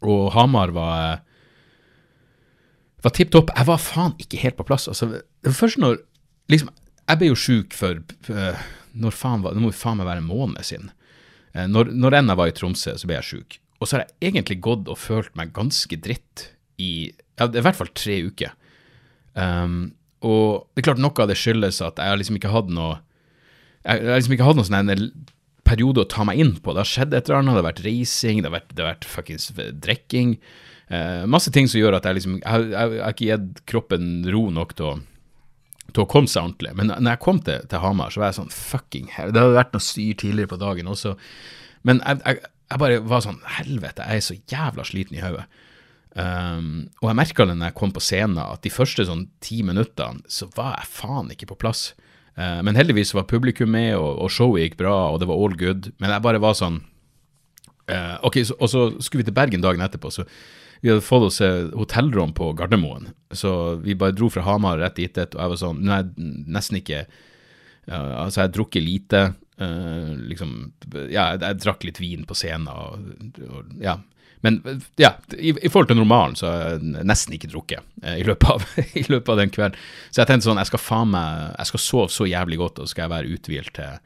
Og 0.00 0.32
Hamar 0.32 0.72
var 0.72 1.20
var 3.02 3.14
tipp 3.16 3.32
topp. 3.34 3.52
Jeg 3.52 3.68
var 3.68 3.82
faen 3.82 4.16
ikke 4.22 4.40
helt 4.40 4.56
på 4.56 4.66
plass. 4.66 4.88
Altså, 4.88 5.22
først 5.44 5.80
når 5.82 6.00
liksom, 6.50 6.72
Jeg 7.08 7.18
ble 7.20 7.28
jo 7.28 7.38
sjuk 7.38 7.74
for 7.76 8.00
når 8.92 9.14
faen 9.16 9.42
Det 9.44 9.60
må 9.60 9.70
jo 9.70 9.76
faen 9.76 9.98
meg 10.00 10.08
være 10.08 10.22
en 10.22 10.28
måned 10.30 10.64
siden. 10.66 10.90
Når, 11.52 11.92
når 11.92 12.16
enn 12.18 12.32
jeg 12.32 12.40
var 12.40 12.48
i 12.48 12.54
Tromsø, 12.56 12.94
så 12.96 13.08
ble 13.08 13.18
jeg 13.18 13.28
sjuk. 13.28 13.58
Og 13.82 13.88
så 13.88 13.96
har 13.96 14.04
jeg 14.06 14.30
egentlig 14.30 14.60
gått 14.62 14.88
og 14.88 15.00
følt 15.00 15.34
meg 15.38 15.52
ganske 15.56 15.98
dritt 16.00 16.46
i 16.80 17.10
ja, 17.10 17.48
i 17.48 17.64
hvert 17.64 17.78
fall 17.78 17.90
tre 17.96 18.18
uker. 18.28 18.54
Um, 19.34 19.92
og 20.22 20.68
det 20.72 20.82
er 20.82 20.88
klart 20.92 21.02
noe 21.02 21.24
av 21.24 21.30
det 21.30 21.38
skyldes 21.40 21.80
at 21.82 21.98
jeg 21.98 22.12
har 22.12 22.18
liksom 22.20 22.36
ikke 22.38 22.52
hatt 22.52 22.68
noe 22.70 22.98
Jeg 23.82 24.04
har 24.04 24.20
liksom 24.20 24.34
ikke 24.36 24.46
hatt 24.46 24.58
noen 24.58 24.68
sånn 24.68 24.92
periode 25.66 26.04
å 26.04 26.10
ta 26.10 26.26
meg 26.26 26.38
inn 26.42 26.52
på. 26.62 26.74
Det 26.74 26.82
har 26.82 26.90
skjedd 26.90 27.14
et 27.16 27.26
eller 27.26 27.40
annet. 27.40 27.56
Det 27.56 27.62
har 27.62 27.70
vært 27.70 27.84
reising, 27.86 28.42
det 28.42 28.50
har 28.50 28.54
vært, 28.58 28.70
det 28.70 28.84
har 28.84 28.92
vært 28.92 29.08
fuckings 29.08 29.48
drikking. 29.82 30.36
Uh, 30.92 31.24
masse 31.30 31.50
ting 31.54 31.66
som 31.70 31.80
gjør 31.80 31.96
at 31.98 32.06
jeg 32.06 32.18
liksom 32.18 32.38
jeg 32.42 32.76
har 32.76 33.10
ikke 33.10 33.30
gitt 33.30 33.62
kroppen 33.70 34.12
ro 34.30 34.44
nok 34.54 34.76
til 34.78 34.90
å, 34.90 34.94
til 35.90 36.04
å 36.04 36.08
komme 36.08 36.30
seg 36.30 36.46
ordentlig. 36.46 36.72
Men 36.78 36.92
når 36.94 37.10
jeg 37.14 37.22
kom 37.24 37.42
til, 37.44 37.66
til 37.68 37.82
Hamar, 37.82 38.12
så 38.14 38.22
var 38.22 38.30
jeg 38.30 38.38
sånn 38.38 38.54
fucking 38.54 39.10
hell. 39.16 39.34
Det 39.34 39.42
hadde 39.42 39.58
vært 39.58 39.74
noe 39.76 39.84
styr 39.84 40.14
tidligere 40.22 40.52
på 40.52 40.60
dagen 40.62 40.90
også. 40.92 41.16
Men 41.88 42.00
jeg, 42.04 42.22
jeg, 42.22 42.52
jeg 42.72 42.80
bare 42.80 43.02
var 43.10 43.24
sånn 43.24 43.42
Helvete, 43.58 44.06
jeg 44.06 44.22
er 44.22 44.26
så 44.28 44.38
jævla 44.52 44.86
sliten 44.88 45.18
i 45.18 45.24
hodet. 45.24 45.44
Um, 46.12 46.90
og 47.00 47.08
jeg 47.08 47.16
merka 47.22 47.44
det 47.48 47.54
når 47.56 47.70
jeg 47.70 47.78
kom 47.80 47.92
på 47.96 48.02
scenen, 48.04 48.40
at 48.42 48.64
de 48.64 48.72
første 48.72 49.06
sånn 49.08 49.26
ti 49.44 49.62
minuttene 49.64 50.20
så 50.28 50.48
var 50.58 50.74
jeg 50.76 50.90
faen 50.92 51.30
ikke 51.32 51.48
på 51.52 51.58
plass. 51.64 51.92
Uh, 52.36 52.60
men 52.64 52.76
heldigvis 52.76 53.14
var 53.16 53.28
publikum 53.28 53.72
med, 53.72 53.94
og, 53.96 54.20
og, 54.24 54.32
showet 54.32 54.66
gikk 54.66 54.80
bra, 54.80 54.94
og 55.12 55.20
det 55.22 55.28
var 55.30 55.40
all 55.40 55.56
good. 55.58 55.92
Men 56.02 56.12
jeg 56.12 56.24
bare 56.24 56.42
var 56.42 56.56
sånn 56.58 56.82
uh, 57.88 58.16
Ok, 58.28 58.42
så, 58.48 58.56
og 58.60 58.72
så 58.72 58.84
skulle 59.00 59.24
vi 59.24 59.30
til 59.30 59.36
Bergen 59.36 59.64
dagen 59.64 59.84
etterpå, 59.84 60.12
så 60.12 60.28
vi 60.82 60.90
hadde 60.90 61.04
fått 61.06 61.28
oss 61.28 61.38
hotellrom 61.78 62.32
på 62.34 62.48
Gardermoen. 62.58 63.12
Så 63.30 63.74
vi 63.74 63.94
bare 63.94 64.14
dro 64.16 64.28
fra 64.30 64.42
Hamar 64.42 64.80
rett 64.82 64.98
dit, 64.98 65.18
og 65.18 65.38
jeg 65.38 65.52
var 65.52 65.60
sånn 65.60 65.82
Nå 65.82 65.92
er 65.94 66.02
jeg 66.02 66.30
nesten 66.52 66.80
ikke 66.80 67.04
uh, 67.06 68.24
Altså, 68.24 68.40
jeg 68.40 68.46
har 68.48 68.54
drukket 68.56 68.84
lite. 68.84 69.20
Uh, 69.60 70.14
liksom 70.28 70.56
Ja, 71.08 71.32
jeg, 71.32 71.42
jeg, 71.44 71.60
drakk 71.62 71.86
litt 71.86 72.00
vin 72.02 72.26
på 72.28 72.36
scenen 72.36 72.66
og, 72.72 73.04
og 73.46 73.76
ja. 73.82 74.00
Men 74.42 74.58
ja, 74.98 75.12
i, 75.38 75.52
i, 75.54 75.70
forhold 75.70 75.92
til 75.92 76.00
normalen 76.00 76.34
så 76.34 76.48
har 76.50 76.62
jeg 76.72 77.04
nesten 77.06 77.36
ikke 77.36 77.52
drukket 77.52 77.84
uh, 78.02 78.16
i, 78.16 78.24
løpet 78.26 78.48
av, 78.50 78.64
i, 79.00 79.04
løpet 79.06 79.30
av, 79.30 79.38
den 79.38 79.54
kvelden. 79.54 79.78
Så 80.10 80.22
jeg 80.22 80.32
tenkte 80.32 80.48
sånn, 80.48 80.60
jeg 80.60 80.72
skal 80.72 80.82
faen 80.82 81.12
meg 81.14 81.44
Jeg 81.60 81.70
skal 81.70 81.84
sove 81.84 82.08
så 82.10 82.26
jævlig 82.26 82.58
godt, 82.64 82.82
og 82.82 82.90
så 82.90 82.96
skal 82.96 83.06
jeg 83.06 83.14
være 83.14 83.36
uthvilt 83.36 83.76
til, 83.78 84.02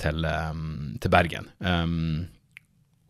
til, 0.00 0.24
um, 0.24 0.96
til 1.02 1.12
Bergen. 1.12 1.52
Um, 1.60 2.24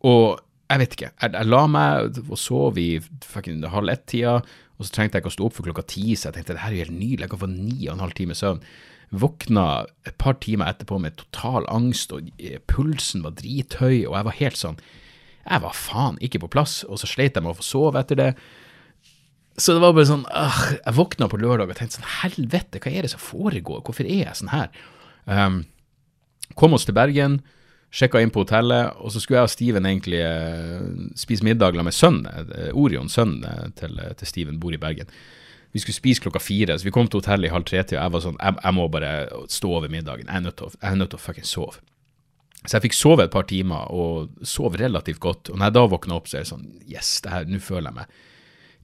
og 0.07 0.43
jeg 0.67 0.81
vet 0.81 0.95
ikke. 0.97 1.11
Jeg, 1.21 1.33
jeg 1.33 1.47
la 1.47 1.63
meg 1.71 2.19
og 2.27 2.39
sov 2.41 2.79
i 2.81 2.89
fucking 3.23 3.63
halv 3.71 3.93
ett-tida, 3.93 4.37
og 4.77 4.85
så 4.85 4.93
trengte 4.93 5.17
jeg 5.17 5.23
ikke 5.23 5.31
å 5.31 5.37
stå 5.37 5.47
opp 5.47 5.55
for 5.57 5.67
klokka 5.67 5.85
ti, 5.89 6.11
så 6.13 6.29
jeg 6.29 6.37
tenkte 6.37 6.57
det 6.57 6.63
her 6.65 6.73
er 6.73 6.77
jo 6.77 6.85
helt 6.85 6.99
nydelig, 6.99 7.23
jeg 7.25 7.33
kan 7.33 7.41
få 7.41 7.49
ni 7.53 7.77
og 7.87 7.93
en 7.95 8.03
halv 8.03 8.15
time 8.17 8.37
søvn. 8.37 8.61
Våkna 9.23 9.65
et 10.05 10.17
par 10.19 10.35
timer 10.43 10.69
etterpå 10.69 10.99
med 10.99 11.15
total 11.17 11.65
angst, 11.71 12.11
og 12.13 12.27
eh, 12.37 12.59
pulsen 12.69 13.23
var 13.23 13.37
drithøy, 13.39 14.03
og 14.05 14.17
jeg 14.17 14.27
var 14.29 14.39
helt 14.41 14.59
sånn 14.59 14.79
Jeg 15.47 15.63
var 15.63 15.75
faen 15.79 16.17
ikke 16.19 16.41
på 16.43 16.51
plass, 16.51 16.81
og 16.83 16.99
så 16.99 17.07
sleit 17.07 17.37
jeg 17.37 17.45
med 17.45 17.53
å 17.53 17.57
få 17.57 17.63
sove 17.63 18.01
etter 18.03 18.19
det. 18.19 18.31
Så 19.57 19.73
det 19.73 19.81
var 19.81 19.95
bare 19.95 20.09
sånn 20.09 20.25
øh, 20.27 20.59
Jeg 20.75 20.97
våkna 20.99 21.29
på 21.31 21.39
lørdag 21.41 21.71
og 21.71 21.79
tenkte 21.79 21.97
sånn 21.97 22.11
Helvete, 22.19 22.81
hva 22.83 22.91
er 22.91 23.07
det 23.07 23.13
som 23.15 23.23
foregår? 23.23 23.79
Hvorfor 23.87 24.05
er 24.05 24.27
jeg 24.27 24.37
sånn 24.37 24.51
her? 24.51 24.67
Um, 25.25 25.61
kom 26.59 26.75
oss 26.75 26.85
til 26.87 26.97
Bergen, 26.97 27.39
sjekka 27.93 28.21
inn 28.21 28.31
på 28.33 28.43
hotellet, 28.43 28.97
og 28.99 29.13
så 29.13 29.21
skulle 29.23 29.41
jeg 29.41 29.49
og 29.49 29.53
Steven 29.53 29.87
egentlig 29.89 30.21
uh, 30.21 31.09
spise 31.17 31.45
middag 31.47 31.77
med 31.79 31.95
sønnen, 31.95 32.27
uh, 32.51 32.69
Orion, 32.77 33.09
sønnen 33.09 33.73
til, 33.79 33.99
til 34.19 34.29
Steven, 34.29 34.59
bor 34.61 34.75
i 34.75 34.81
Bergen. 34.81 35.11
Vi 35.75 35.83
skulle 35.83 35.97
spise 35.97 36.23
klokka 36.23 36.41
fire, 36.41 36.77
så 36.77 36.87
vi 36.87 36.93
kom 36.95 37.09
til 37.09 37.21
hotellet 37.21 37.49
i 37.49 37.53
halv 37.53 37.67
tre-tida. 37.67 38.01
Jeg 38.01 38.13
var 38.15 38.23
sånn, 38.23 38.39
jeg, 38.39 38.59
jeg, 38.63 38.75
må 38.77 38.87
bare 38.91 39.11
stå 39.51 39.73
over 39.79 39.91
middagen. 39.91 40.27
Jeg 40.29 40.39
er 40.39 40.45
nødt 40.45 40.57
til, 40.59 40.73
jeg 40.73 40.89
er 40.89 40.99
nødt 40.99 41.13
til 41.13 41.19
å 41.19 41.25
fucking 41.25 41.47
sove. 41.47 41.83
Så 42.63 42.75
jeg 42.75 42.87
fikk 42.87 42.97
sove 42.97 43.27
et 43.27 43.33
par 43.33 43.45
timer, 43.47 43.91
og 43.93 44.47
sov 44.47 44.75
relativt 44.79 45.21
godt. 45.23 45.51
Og 45.51 45.59
når 45.59 45.69
jeg 45.69 45.77
da 45.77 45.83
våkna 45.91 46.17
opp, 46.17 46.31
så 46.31 46.39
er 46.39 46.47
det 46.47 46.51
sånn 46.51 46.65
Yes, 46.89 47.19
det 47.23 47.33
her, 47.35 47.45
nå 47.47 47.59
føler 47.63 47.91
jeg 47.91 47.99
meg 47.99 48.17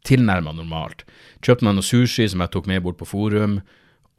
tilnærma 0.08 0.54
normalt. 0.56 1.06
Kjøpte 1.44 1.68
meg 1.68 1.78
noe 1.78 1.88
sushi 1.88 2.28
som 2.32 2.44
jeg 2.44 2.52
tok 2.54 2.68
med 2.70 2.84
bort 2.86 3.00
på 3.00 3.08
Forum. 3.08 3.62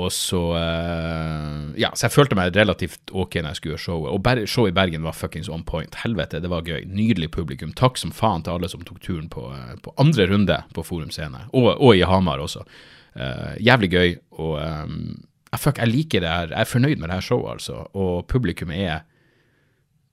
Og 0.02 0.10
så 0.12 0.40
uh, 0.58 1.70
Ja, 1.78 1.92
så 1.94 2.08
jeg 2.08 2.14
følte 2.14 2.38
meg 2.38 2.56
relativt 2.56 3.12
ok 3.14 3.38
når 3.38 3.52
jeg 3.52 3.58
skulle 3.58 3.74
gjøre 3.74 3.84
showet. 3.84 4.10
Og 4.14 4.48
showet 4.50 4.72
i 4.72 4.76
Bergen 4.76 5.06
var 5.06 5.14
fuckings 5.14 5.50
on 5.52 5.62
point. 5.66 5.94
Helvete, 6.02 6.40
det 6.42 6.50
var 6.50 6.66
gøy. 6.66 6.82
Nydelig 6.90 7.30
publikum. 7.34 7.72
Takk 7.78 8.00
som 8.00 8.14
faen 8.14 8.42
til 8.42 8.56
alle 8.56 8.70
som 8.70 8.82
tok 8.86 8.98
turen 9.04 9.30
på, 9.30 9.46
uh, 9.54 9.76
på 9.84 9.94
andre 10.02 10.26
runde 10.32 10.58
på 10.74 10.86
Forum 10.86 11.14
Scene. 11.14 11.46
Og, 11.52 11.70
og, 11.76 11.94
i 11.94 12.02
Hamar 12.06 12.42
også. 12.42 12.66
Uh, 13.14 13.54
jævlig 13.62 13.92
gøy. 13.94 14.18
Og 14.42 14.58
um, 14.58 15.14
fuck, 15.54 15.78
jeg 15.78 15.92
liker 15.92 16.24
det 16.24 16.32
her. 16.32 16.50
Jeg 16.50 16.66
er 16.66 16.72
fornøyd 16.74 16.98
med 16.98 17.08
det 17.08 17.20
her 17.20 17.28
showet, 17.30 17.60
altså. 17.60 17.84
Og 17.94 18.26
publikum 18.26 18.74
er 18.74 19.04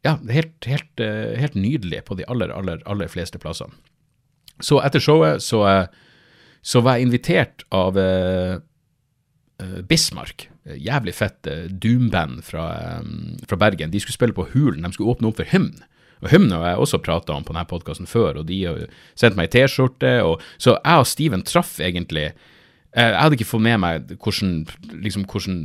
ja, 0.06 0.18
helt, 0.30 0.58
helt, 0.66 1.02
helt 1.38 1.58
nydelig 1.58 2.04
på 2.06 2.18
de 2.18 2.26
aller, 2.30 2.54
aller, 2.54 2.82
aller 2.90 3.10
fleste 3.10 3.42
plassene. 3.42 3.74
Så 4.62 4.78
etter 4.86 5.02
showet 5.02 5.42
så, 5.42 5.62
så 6.62 6.82
var 6.86 6.98
jeg 6.98 7.10
invitert 7.10 7.64
av 7.74 7.98
uh, 9.62 9.80
Bismarck. 9.88 10.48
Jævlig 10.66 11.14
fett 11.18 11.50
uh, 11.50 11.66
doomband 11.72 12.44
fra, 12.46 12.66
fra, 13.48 13.60
Bergen. 13.60 13.94
De 13.94 14.02
skulle 14.02 14.18
spille 14.18 14.38
på 14.38 14.50
Hulen. 14.54 14.84
De 14.86 14.94
skulle 14.94 15.14
åpne 15.14 15.32
opp 15.32 15.42
for 15.42 15.52
Hymn. 15.52 15.74
Og 16.22 16.30
Hymn 16.30 16.52
har 16.54 16.68
jeg 16.68 16.84
også 16.84 17.02
prata 17.02 17.34
om 17.34 17.46
på 17.46 17.54
denne 17.54 17.66
podkasten 17.70 18.10
før, 18.10 18.42
og 18.42 18.50
de 18.50 18.60
har 18.68 18.82
sendt 19.18 19.38
meg 19.40 19.50
ei 19.50 19.54
T-skjorte. 19.56 20.20
Så 20.62 20.76
jeg 20.78 21.02
og 21.02 21.10
Steven 21.10 21.42
traff 21.42 21.80
egentlig 21.82 22.32
Jeg 22.92 23.16
hadde 23.16 23.38
ikke 23.38 23.48
fått 23.48 23.64
med 23.64 23.80
meg 23.80 24.10
hvordan, 24.20 24.66
liksom, 25.00 25.24
hvordan 25.24 25.56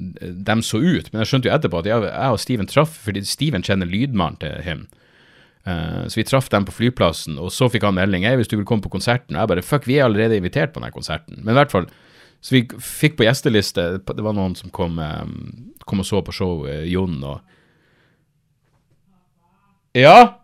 de 0.46 0.54
så 0.62 0.78
ut, 0.78 1.08
men 1.10 1.20
jeg 1.20 1.28
skjønte 1.32 1.48
jo 1.50 1.54
etterpå 1.56 1.80
at 1.82 1.88
jeg 1.90 2.28
og 2.30 2.38
Steven 2.38 2.70
traff 2.70 3.00
fordi 3.02 3.24
Steven 3.26 3.66
kjenner 3.66 3.90
lydmannen 3.90 4.38
til 4.40 4.62
Hymn. 4.62 4.86
Uh, 5.66 6.06
så 6.06 6.20
vi 6.20 6.24
traff 6.26 6.46
dem 6.52 6.62
på 6.62 6.74
flyplassen, 6.76 7.40
og 7.42 7.50
så 7.50 7.66
fikk 7.66 7.82
han 7.88 7.96
melding 7.96 8.22
hey, 8.22 8.38
hvis 8.38 8.46
du 8.46 8.54
vil 8.54 8.66
komme 8.68 8.84
på 8.84 8.92
konserten. 8.92 9.34
Og 9.34 9.42
jeg 9.42 9.50
bare 9.50 9.64
fuck, 9.66 9.88
vi 9.90 9.98
er 9.98 10.06
allerede 10.06 10.38
invitert 10.38 10.70
på 10.72 10.78
denne 10.78 10.94
konserten. 10.94 11.40
Men 11.42 11.56
i 11.56 11.58
hvert 11.58 11.74
fall, 11.74 11.88
så 12.40 12.54
vi 12.54 12.62
fikk 12.68 13.16
på 13.18 13.24
gjesteliste 13.26 13.84
Det 14.06 14.22
var 14.22 14.34
noen 14.36 14.54
som 14.54 14.70
kom, 14.70 15.00
kom 15.86 16.02
og 16.02 16.06
så 16.06 16.20
på 16.22 16.34
show, 16.34 16.66
eh, 16.68 16.84
Jon 16.90 17.18
og 17.24 17.40
Ja? 19.96 20.42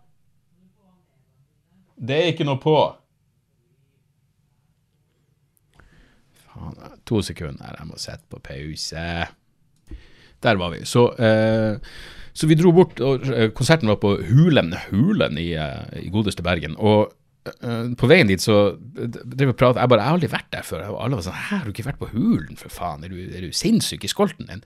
Det 2.03 2.15
er 2.17 2.31
ikke 2.31 2.47
noe 2.47 2.59
på. 2.59 2.73
Faen, 6.41 6.97
To 7.05 7.21
sekunder, 7.21 7.77
jeg 7.77 7.87
må 7.87 7.99
sette 8.01 8.25
på 8.31 8.41
pause. 8.43 9.05
Der 10.43 10.59
var 10.59 10.73
vi. 10.73 10.81
Så, 10.89 11.05
eh, 11.21 11.77
så 12.33 12.49
vi 12.49 12.57
dro 12.59 12.73
bort, 12.75 12.99
og 12.99 13.27
eh, 13.29 13.51
konserten 13.55 13.91
var 13.91 14.01
på 14.01 14.15
Hulen, 14.27 14.73
Hulen 14.89 15.37
i, 15.37 15.53
eh, 15.53 15.85
i 16.01 16.09
godeste 16.11 16.43
Bergen. 16.43 16.75
Og 16.79 17.07
eh, 17.07 17.13
på 17.99 18.07
veien 18.07 18.29
dit 18.29 18.39
så 18.39 18.77
drev 18.79 19.49
vi 19.49 19.51
og 19.51 19.59
pratet, 19.59 19.81
jeg 19.81 19.91
bare, 19.91 19.99
jeg 19.99 20.07
har 20.07 20.17
aldri 20.17 20.31
vært 20.31 20.51
der 20.53 20.65
før. 20.67 20.85
Og 20.93 20.99
alle 21.03 21.19
var 21.19 21.25
sånn, 21.27 21.39
hæ, 21.39 21.59
har 21.59 21.67
du 21.67 21.73
ikke 21.73 21.87
vært 21.89 22.01
på 22.01 22.11
Hulen, 22.13 22.57
for 22.59 22.71
faen? 22.71 23.03
Er 23.03 23.11
du, 23.11 23.19
er 23.27 23.43
du 23.43 23.55
sinnssyk 23.55 24.05
i 24.07 24.11
skolten 24.11 24.47
din? 24.47 24.63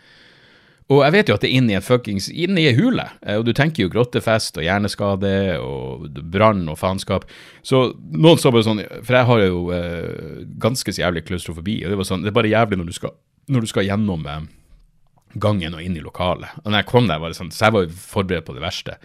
Og 0.87 1.01
jeg 1.03 1.15
vet 1.17 1.29
jo 1.29 1.35
at 1.35 1.43
det 1.43 1.49
er 1.49 1.59
inne 1.59 1.73
i 1.73 1.77
en 1.77 1.83
fuckings 1.83 2.29
inne 2.31 2.61
i 2.61 2.67
ei 2.69 2.75
hule, 2.77 3.03
eh, 3.25 3.35
og 3.35 3.43
du 3.47 3.51
tenker 3.55 3.83
jo 3.83 3.91
grottefest 3.91 4.55
og 4.59 4.63
hjerneskade 4.63 5.31
og 5.59 6.05
brann 6.31 6.63
og 6.71 6.79
faenskap. 6.79 7.25
Så 7.59 7.89
noen 8.15 8.39
sa 8.39 8.53
bare 8.55 8.67
sånn, 8.69 8.79
for 9.01 9.17
jeg 9.17 9.27
har 9.27 9.43
jo 9.43 9.65
eh, 9.75 10.45
ganske 10.63 10.93
så 10.95 11.03
jævlig 11.03 11.25
klaustrofobi, 11.27 11.81
og 11.83 11.91
det 11.91 11.99
var 11.99 12.07
sånn, 12.07 12.23
det 12.23 12.31
er 12.31 12.37
bare 12.39 12.53
jævlig 12.53 12.79
når 12.79 12.87
du 12.87 12.95
skal, 12.95 13.15
når 13.51 13.65
du 13.65 13.71
skal 13.73 13.87
gjennom 13.89 14.23
eh, 14.31 14.47
gangen 15.43 15.75
og 15.75 15.83
inn 15.83 15.99
i 15.99 16.05
lokalet. 16.05 16.55
Og 16.63 16.71
når 16.71 16.79
jeg 16.79 16.91
kom 16.93 17.11
der, 17.11 17.19
var 17.19 17.35
det 17.35 17.39
sånn, 17.41 17.51
så 17.51 17.67
jeg 17.67 17.75
var 17.75 17.83
jo 17.83 18.01
forberedt 18.07 18.47
på 18.47 18.55
det 18.55 18.63
verste. 18.63 18.95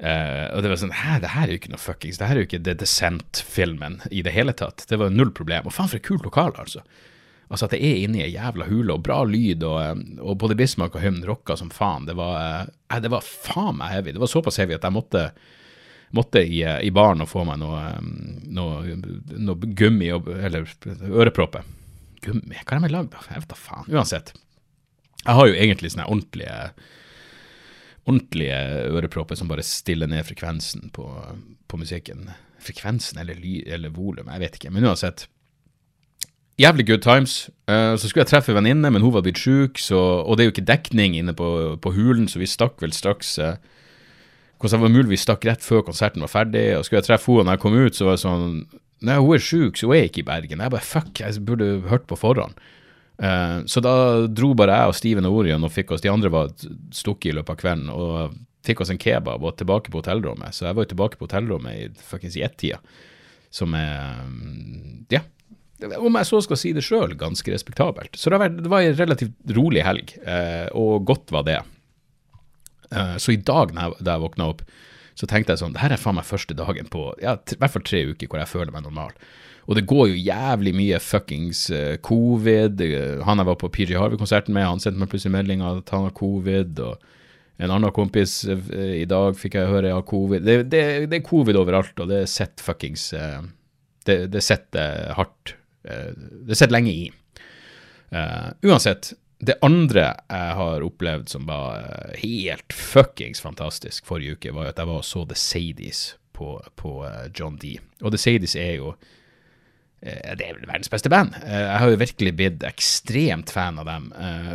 Eh, 0.00 0.46
og 0.56 0.62
det 0.64 0.70
var 0.72 0.80
sånn, 0.80 0.96
hæ, 0.96 1.18
det 1.20 1.34
her 1.34 1.44
er 1.44 1.52
jo 1.52 1.60
ikke 1.60 1.74
noe 1.74 1.82
fuckings, 1.82 2.16
det 2.16 2.28
her 2.30 2.38
er 2.38 2.44
jo 2.44 2.48
ikke 2.48 2.62
The 2.64 2.74
Descent-filmen 2.80 3.98
i 4.08 4.22
det 4.24 4.32
hele 4.32 4.54
tatt. 4.56 4.86
Det 4.88 4.96
var 5.00 5.12
null 5.12 5.32
problem. 5.36 5.68
Og 5.68 5.76
faen 5.76 5.90
for 5.92 6.00
et 6.00 6.06
kult 6.06 6.24
lokal, 6.24 6.54
altså. 6.60 6.84
Altså 7.50 7.66
at 7.66 7.74
det 7.74 7.80
er 7.82 8.04
inni 8.04 8.22
ei 8.22 8.30
jævla 8.30 8.68
hule, 8.70 8.94
og 8.94 9.02
bra 9.04 9.18
lyd, 9.26 9.64
og, 9.66 9.78
eh, 9.82 10.20
og 10.22 10.38
både 10.40 10.56
Bismarck 10.56 10.96
og 10.96 11.04
Hymn 11.04 11.24
rocka 11.28 11.58
som 11.58 11.72
faen. 11.74 12.06
Det 12.08 12.14
var, 12.16 12.68
eh, 12.90 13.00
det 13.02 13.10
var 13.12 13.26
faen 13.26 13.80
meg 13.80 13.92
heavy. 13.92 14.14
Det 14.14 14.22
var 14.22 14.30
såpass 14.30 14.60
heavy 14.62 14.78
at 14.78 14.86
jeg 14.86 14.96
måtte, 14.96 15.26
måtte 16.16 16.44
i, 16.46 16.62
eh, 16.62 16.78
i 16.86 16.94
baren 16.94 17.20
og 17.20 17.28
få 17.28 17.44
meg 17.44 17.58
noe, 17.60 17.82
noe, 18.46 18.96
noe 19.36 19.74
gummi, 19.76 20.08
eller 20.14 20.64
ørepropper. 21.10 21.66
Gummi? 22.22 22.56
Hva 22.64 22.78
har 22.78 22.86
de 22.86 22.94
lagd 22.94 23.18
av? 23.18 23.28
Jeg 23.28 23.42
vet 23.42 23.52
da 23.52 23.58
faen. 23.58 23.92
Uansett. 23.92 24.32
Jeg 25.26 25.36
har 25.36 25.46
jo 25.50 25.54
egentlig 25.60 25.92
sånne 25.92 26.08
ordentlige 26.08 26.72
ordentlige 28.10 28.60
ørepropper 28.90 29.38
som 29.38 29.50
bare 29.50 29.64
stiller 29.66 30.10
ned 30.10 30.26
frekvensen 30.28 30.90
på, 30.94 31.06
på 31.70 31.80
musikken. 31.80 32.28
Frekvensen 32.60 33.22
eller, 33.22 33.38
eller 33.66 33.94
volum, 33.94 34.28
jeg 34.28 34.42
vet 34.42 34.58
ikke. 34.58 34.72
Men 34.74 34.90
uansett. 34.90 35.28
Jævlig 36.60 36.86
good 36.90 37.02
times. 37.06 37.48
Uh, 37.70 37.96
så 37.96 38.04
skulle 38.04 38.26
jeg 38.26 38.34
treffe 38.34 38.54
venninne, 38.56 38.90
men 38.92 39.00
hun 39.00 39.14
var 39.14 39.24
blitt 39.24 39.40
sjuk, 39.40 39.80
og 39.96 40.34
det 40.36 40.44
er 40.44 40.50
jo 40.50 40.54
ikke 40.56 40.68
dekning 40.68 41.16
inne 41.16 41.32
på, 41.36 41.78
på 41.80 41.92
hulen, 41.96 42.26
så 42.28 42.42
vi 42.42 42.50
stakk 42.50 42.82
vel 42.84 42.92
straks 42.96 43.38
uh, 43.40 43.54
Hvordan 44.60 44.76
det 44.76 44.84
var 44.84 44.92
mulig 44.92 45.10
vi 45.14 45.16
stakk 45.16 45.46
rett 45.48 45.62
før 45.64 45.86
konserten 45.86 46.20
var 46.20 46.28
ferdig, 46.28 46.66
og 46.76 46.82
skulle 46.84 47.00
jeg 47.00 47.06
treffe 47.06 47.32
henne 47.32 47.48
når 47.48 47.56
jeg 47.56 47.62
kom 47.62 47.78
ut, 47.80 47.96
så 47.96 48.04
var 48.04 48.18
det 48.18 48.24
sånn 48.26 48.50
Nei, 49.08 49.14
hun 49.16 49.32
er 49.32 49.40
sjuk, 49.40 49.78
så 49.80 49.88
hun 49.88 49.96
er 49.96 50.10
ikke 50.10 50.20
i 50.20 50.26
Bergen. 50.28 50.60
Jeg 50.60 50.72
bare 50.74 50.84
fuck, 50.84 51.14
jeg 51.16 51.40
burde 51.48 51.68
hørt 51.88 52.04
på 52.10 52.18
forhånd. 52.20 52.58
Uh, 53.20 53.66
så 53.68 53.82
da 53.84 53.94
dro 54.32 54.54
bare 54.56 54.78
jeg 54.78 54.92
og 54.92 54.96
Steven 54.96 55.28
og 55.28 55.42
Orion 55.42 55.66
og 55.66 55.72
fikk 55.74 55.90
oss 55.92 56.00
De 56.00 56.08
andre 56.08 56.30
var 56.32 56.54
stukket 56.96 57.28
i 57.28 57.34
løpet 57.36 57.52
av 57.52 57.58
kvelden, 57.60 57.90
og 57.92 58.38
fikk 58.64 58.80
oss 58.84 58.92
en 58.92 59.00
kebab 59.00 59.44
og 59.44 59.58
tilbake 59.60 59.92
på 59.92 60.00
hotellrommet. 60.00 60.56
Så 60.56 60.66
jeg 60.66 60.76
var 60.76 60.86
jo 60.86 60.92
tilbake 60.94 61.20
på 61.20 61.28
hotellrommet 61.28 61.76
i 61.76 62.06
fuckings 62.12 62.38
ett-tida, 62.40 62.80
som 63.50 63.76
er 63.76 64.24
Ja, 65.12 65.24
om 65.96 66.16
jeg 66.18 66.28
så 66.28 66.40
skal 66.44 66.58
si 66.60 66.74
det 66.76 66.84
sjøl, 66.84 67.14
ganske 67.18 67.52
respektabelt. 67.52 68.16
Så 68.20 68.32
det 68.32 68.40
var, 68.40 68.52
det 68.52 68.68
en 68.68 68.98
relativt 68.98 69.54
rolig 69.56 69.84
helg, 69.86 70.12
eh, 70.28 70.68
og 70.76 71.06
godt 71.08 71.32
var 71.32 71.46
det. 71.48 71.60
Eh, 72.90 73.16
så 73.16 73.32
i 73.32 73.40
dag 73.40 73.72
da 73.72 74.12
jeg 74.12 74.24
våkna 74.24 74.50
opp, 74.52 74.64
så 75.14 75.28
tenkte 75.28 75.52
jeg 75.52 75.60
sånn 75.60 75.74
Det 75.74 75.82
her 75.82 75.92
er 75.92 76.00
faen 76.00 76.16
meg 76.16 76.24
første 76.24 76.54
dagen 76.56 76.86
på 76.88 77.10
ja, 77.20 77.34
i 77.36 77.58
hvert 77.60 77.72
fall 77.74 77.84
tre 77.84 78.00
uker 78.08 78.30
hvor 78.30 78.40
jeg 78.40 78.50
føler 78.50 78.74
meg 78.74 78.86
normal. 78.86 79.12
Og 79.68 79.76
det 79.78 79.86
går 79.90 80.10
jo 80.10 80.24
jævlig 80.30 80.74
mye 80.74 80.98
fuckings 81.02 81.66
uh, 81.74 81.94
covid. 82.06 82.82
Han 83.26 83.42
jeg 83.42 83.50
var 83.50 83.60
på 83.60 83.70
PG 83.70 83.94
Harvey-konserten 83.98 84.56
med, 84.56 84.66
han 84.66 84.82
sendte 84.82 85.02
meg 85.02 85.12
plutselig 85.12 85.36
melding 85.36 85.64
at 85.66 85.92
han 85.94 86.08
har 86.08 86.16
covid. 86.16 86.80
Og 86.86 87.60
en 87.60 87.70
annen 87.70 87.94
kompis 87.94 88.42
uh, 88.48 88.74
i 88.96 89.06
dag 89.08 89.38
fikk 89.38 89.60
jeg 89.60 89.70
høre 89.70 89.92
jeg 89.92 90.00
har 90.00 90.10
covid. 90.10 90.44
Det, 90.48 90.58
det, 90.72 90.84
det, 91.12 91.20
er 91.20 91.28
covid 91.28 91.60
overalt, 91.60 91.94
og 92.00 92.10
det 92.10 92.24
sitter 92.32 92.66
fuckings 92.72 93.10
Det, 94.06 94.24
det 94.32 94.40
sitter 94.42 95.12
hardt 95.14 95.60
Eh, 95.84 96.12
det 96.16 96.54
sitter 96.54 96.72
lenge 96.72 96.92
i. 96.92 97.12
Uh, 98.10 98.50
uansett, 98.66 99.12
det 99.38 99.54
andre 99.62 100.02
jeg 100.02 100.54
har 100.58 100.82
opplevd 100.82 101.28
som 101.30 101.46
var 101.46 102.10
helt 102.18 102.74
fuckings 102.74 103.40
fantastisk 103.40 104.08
forrige 104.08 104.34
uke, 104.34 104.54
var 104.56 104.72
at 104.72 104.80
jeg 104.82 104.90
var 104.90 104.98
og 105.00 105.06
så 105.06 105.22
The 105.30 105.38
Sadies 105.38 106.00
på, 106.34 106.56
på 106.76 106.94
John 107.38 107.56
D. 107.62 107.76
Og 108.02 108.10
The 108.10 108.18
Sadies 108.18 108.56
er 108.58 108.74
jo 108.80 108.94
det 110.00 110.46
er 110.46 110.54
vel 110.56 110.64
verdens 110.64 110.88
beste 110.88 111.10
band. 111.12 111.34
jeg 111.44 111.78
har 111.82 111.90
jo 111.92 112.00
virkelig 112.00 112.30
blitt 112.36 112.62
ekstremt 112.64 113.50
fan 113.52 113.76
av 113.82 113.84
dem. 113.84 114.06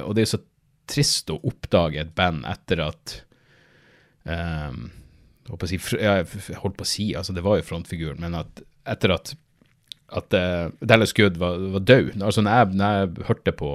og 0.01 0.15
det 0.15 0.23
er 0.23 0.25
jo 0.25 0.31
så 0.31 0.41
trist 0.89 1.29
å 1.29 1.39
oppdage 1.45 2.01
et 2.01 2.13
band 2.17 2.45
etter 2.49 2.81
at 2.86 3.15
um, 4.25 4.88
holdt 5.49 5.62
på 5.62 5.69
si, 5.69 5.79
jeg 6.01 6.25
holdt 6.62 6.77
på 6.79 6.86
å 6.86 6.89
si, 6.89 7.08
altså 7.17 7.36
det 7.36 7.45
var 7.45 7.60
jo 7.60 7.67
frontfiguren, 7.67 8.21
men 8.25 8.38
at 8.41 8.63
etter 8.95 9.13
at 9.15 9.36
at 10.15 10.34
uh, 10.38 10.69
Dallas 10.86 11.13
Good 11.17 11.39
var, 11.41 11.58
var 11.58 11.79
død. 11.79 12.21
Altså, 12.21 12.41
når 12.45 12.51
jeg, 12.51 12.77
når 12.77 12.97
jeg, 12.97 13.25
hørte 13.27 13.51
på 13.51 13.71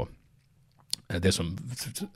eh, 1.10 1.18
det 1.18 1.32
som 1.34 1.48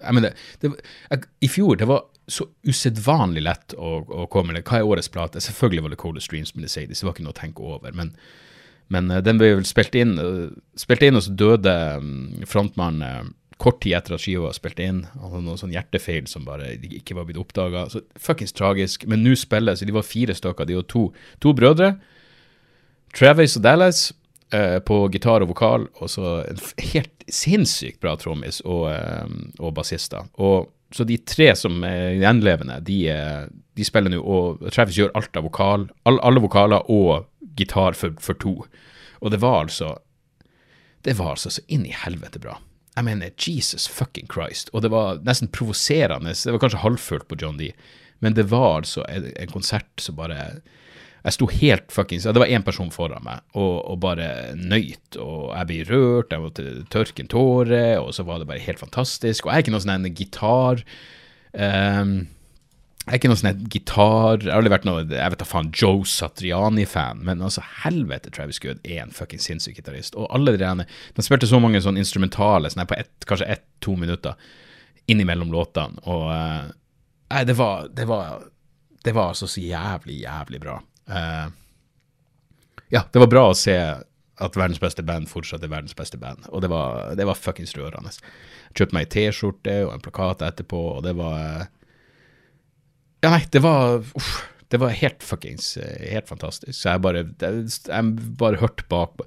Jeg 0.01 0.14
mener, 0.14 0.37
det, 0.62 0.71
jeg, 1.11 1.25
I 1.40 1.49
fjor 1.51 1.81
det 1.81 1.88
var 1.90 2.05
så 2.31 2.47
usedvanlig 2.62 3.43
lett 3.43 3.75
å, 3.75 3.97
å 4.07 4.29
komme 4.33 4.55
med 4.55 4.62
Hva 4.62 4.79
er 4.79 4.87
årets 4.88 5.11
plate? 5.12 5.43
Selvfølgelig 5.43 5.83
var 5.83 5.95
det 5.95 6.01
Coldest 6.01 6.31
Streams 6.31 6.55
med 6.55 6.71
sier, 6.71 6.87
det 6.87 7.03
var 7.03 7.17
ikke 7.17 7.27
noe 7.27 7.35
å 7.35 7.40
tenke 7.40 7.67
over. 7.67 7.93
Men, 7.93 8.14
men 8.92 9.12
uh, 9.12 9.23
den 9.25 9.40
ble 9.40 9.55
vel 9.57 9.68
spilt 9.68 9.97
inn, 9.99 10.18
uh, 10.20 10.51
spilt 10.79 11.05
inn 11.07 11.16
og 11.18 11.25
så 11.27 11.33
døde 11.38 11.75
um, 12.01 12.44
frontmannen 12.49 13.33
kort 13.61 13.81
tid 13.83 13.94
etter 13.97 14.16
at 14.16 14.23
skiva 14.23 14.49
var 14.49 14.57
spilt 14.57 14.81
inn. 14.83 15.05
Han 15.14 15.31
hadde 15.31 15.44
noen 15.47 15.61
sånn 15.61 15.75
hjertefeil 15.75 16.27
som 16.31 16.47
bare 16.47 16.75
ikke 16.77 17.16
var 17.16 17.29
blitt 17.29 17.40
oppdaga. 17.40 17.87
Fuckings 18.20 18.55
tragisk. 18.57 19.07
Men 19.11 19.25
nå 19.25 19.37
spiller 19.38 19.79
så 19.79 19.87
de 19.87 19.94
var 19.94 20.07
fire 20.07 20.37
stykker. 20.37 20.68
De 20.68 20.79
var 20.81 20.87
to, 20.90 21.07
to 21.42 21.55
brødre. 21.57 21.94
Travis 23.14 23.57
og 23.59 23.64
Dallas 23.64 24.09
eh, 24.55 24.81
på 24.85 25.05
gitar 25.14 25.44
og 25.44 25.53
vokal, 25.53 25.87
og 26.03 26.11
så 26.11 26.40
en 26.42 26.62
helt 26.90 27.27
sinnssykt 27.31 28.01
bra 28.03 28.16
trommis 28.18 28.59
og, 28.66 28.88
eh, 28.90 29.37
og 29.61 29.77
bassister. 29.77 30.27
Og 30.42 30.73
så 30.94 31.07
de 31.07 31.20
tre 31.27 31.53
som 31.59 31.79
er 31.87 32.18
gjenlevende, 32.20 32.81
de, 32.87 32.99
de 33.75 33.87
spiller 33.87 34.12
nå, 34.12 34.20
og 34.23 34.66
Travis 34.75 34.99
gjør 34.99 35.14
alt 35.18 35.38
av 35.38 35.47
vokal, 35.47 35.88
all, 36.07 36.20
alle 36.27 36.42
vokaler 36.42 36.90
og 36.92 37.25
gitar 37.57 37.97
for, 37.99 38.14
for, 38.21 38.38
to. 38.40 38.55
Og 39.21 39.31
det 39.35 39.40
var 39.43 39.64
altså 39.64 39.99
Det 41.05 41.19
var 41.19 41.35
altså 41.35 41.51
så 41.53 41.61
inn 41.69 41.85
i 41.85 41.93
helvete 41.93 42.40
bra. 42.40 42.59
Jeg 42.95 43.05
mener, 43.05 43.33
Jesus 43.37 43.88
fucking 43.90 44.29
Christ. 44.33 44.71
Og 44.73 44.83
det 44.83 44.90
var 44.90 45.19
nesten 45.27 45.51
provoserende. 45.53 46.33
Det 46.33 46.53
var 46.55 46.62
kanskje 46.62 46.81
halvfølt 46.81 47.29
på 47.29 47.37
John 47.40 47.59
D, 47.59 47.73
men 48.25 48.35
det 48.38 48.47
var 48.49 48.79
altså 48.79 49.05
en, 49.11 49.27
en 49.37 49.53
konsert 49.53 50.01
som 50.01 50.17
bare 50.17 50.38
jeg 51.25 51.37
sto 51.38 51.47
helt 51.49 51.93
fuckings 51.93 52.27
Det 52.29 52.40
var 52.40 52.51
én 52.53 52.64
person 52.64 52.90
foran 52.93 53.25
meg, 53.25 53.40
og, 53.57 53.79
og 53.88 54.01
bare 54.03 54.53
nøyt. 54.61 55.17
Og 55.17 55.55
jeg 55.57 55.69
ble 55.71 55.79
rørt, 55.88 56.35
jeg 56.35 56.43
måtte 56.43 56.64
tørke 56.93 57.25
en 57.25 57.33
tåre, 57.33 57.85
og 58.01 58.12
så 58.12 58.27
var 58.29 58.40
det 58.40 58.49
bare 58.51 58.64
helt 58.64 58.83
fantastisk. 58.83 59.47
Og 59.47 59.53
jeg 59.53 59.57
er 59.57 59.64
ikke 59.64 59.73
noen 59.73 59.87
sånn 59.87 60.11
gitar 60.12 60.85
um, 61.57 62.12
Jeg 63.05 63.12
er 63.12 63.19
ikke 63.21 63.29
noen 63.29 63.40
sånn 63.40 63.64
gitar 63.69 64.38
Jeg 64.40 64.49
har 64.49 64.62
aldri 64.62 64.73
vært 64.73 64.87
noe 64.88 65.03
jeg 65.05 65.33
vet 65.35 65.40
da 65.43 65.47
faen, 65.49 65.69
Joe 65.77 66.07
Satriani-fan, 66.09 67.21
men 67.27 67.43
altså, 67.45 67.61
helvete, 67.83 68.33
Travis 68.33 68.62
Good 68.64 68.81
er 68.81 69.03
en 69.03 69.12
fucking 69.12 69.43
sinnssyk 69.45 69.77
gitarist. 69.77 70.17
Og 70.17 70.31
alle 70.33 70.55
de 70.55 70.62
rene 70.64 70.88
De 71.17 71.25
spilte 71.25 71.51
så 71.51 71.61
mange 71.61 71.83
sånn 71.85 72.01
instrumentale, 72.01 72.73
sånn 72.73 72.87
på 72.88 72.97
ett, 72.97 73.29
kanskje 73.29 73.51
ett-to 73.59 73.99
minutter 74.01 74.40
innimellom 75.05 75.51
låtene, 75.53 76.01
og 76.09 76.31
uh, 76.33 76.73
Nei, 77.35 77.43
det 77.45 77.57
var, 77.59 77.88
det 77.93 78.05
var 78.09 78.45
det 79.05 79.12
var 79.12 79.35
altså 79.35 79.47
så 79.47 79.61
jævlig, 79.61 80.23
jævlig 80.23 80.61
bra. 80.61 80.79
Uh, 81.09 81.53
ja, 82.88 83.03
det 83.12 83.21
var 83.21 83.29
bra 83.29 83.43
å 83.51 83.57
se 83.59 83.75
at 83.77 84.57
verdens 84.57 84.81
beste 84.81 85.05
band 85.05 85.29
fortsatt 85.29 85.62
er 85.62 85.73
verdens 85.73 85.97
beste 85.97 86.17
band, 86.21 86.47
og 86.49 86.62
det 86.64 86.71
var, 86.73 87.12
det 87.19 87.27
var 87.29 87.37
fuckings 87.37 87.77
rørende. 87.77 88.14
Kjøpte 88.73 88.97
meg 88.97 89.07
ei 89.07 89.11
T-skjorte 89.12 89.77
og 89.85 89.93
en 89.93 90.05
plakat 90.05 90.45
etterpå, 90.47 90.81
og 90.97 91.05
det 91.05 91.12
var 91.19 91.67
Ja, 93.25 93.31
nei, 93.33 93.41
det 93.49 93.63
var 93.65 94.03
uff, 94.05 94.33
det 94.69 94.81
var 94.83 94.93
helt 94.93 95.23
fuckings 95.25 95.75
helt 95.81 96.29
fantastisk. 96.29 96.77
Så 96.77 96.93
jeg 96.93 97.03
bare, 97.05 97.27
jeg 97.41 98.31
bare 98.41 98.61
hørte 98.61 98.85
bak 98.91 99.23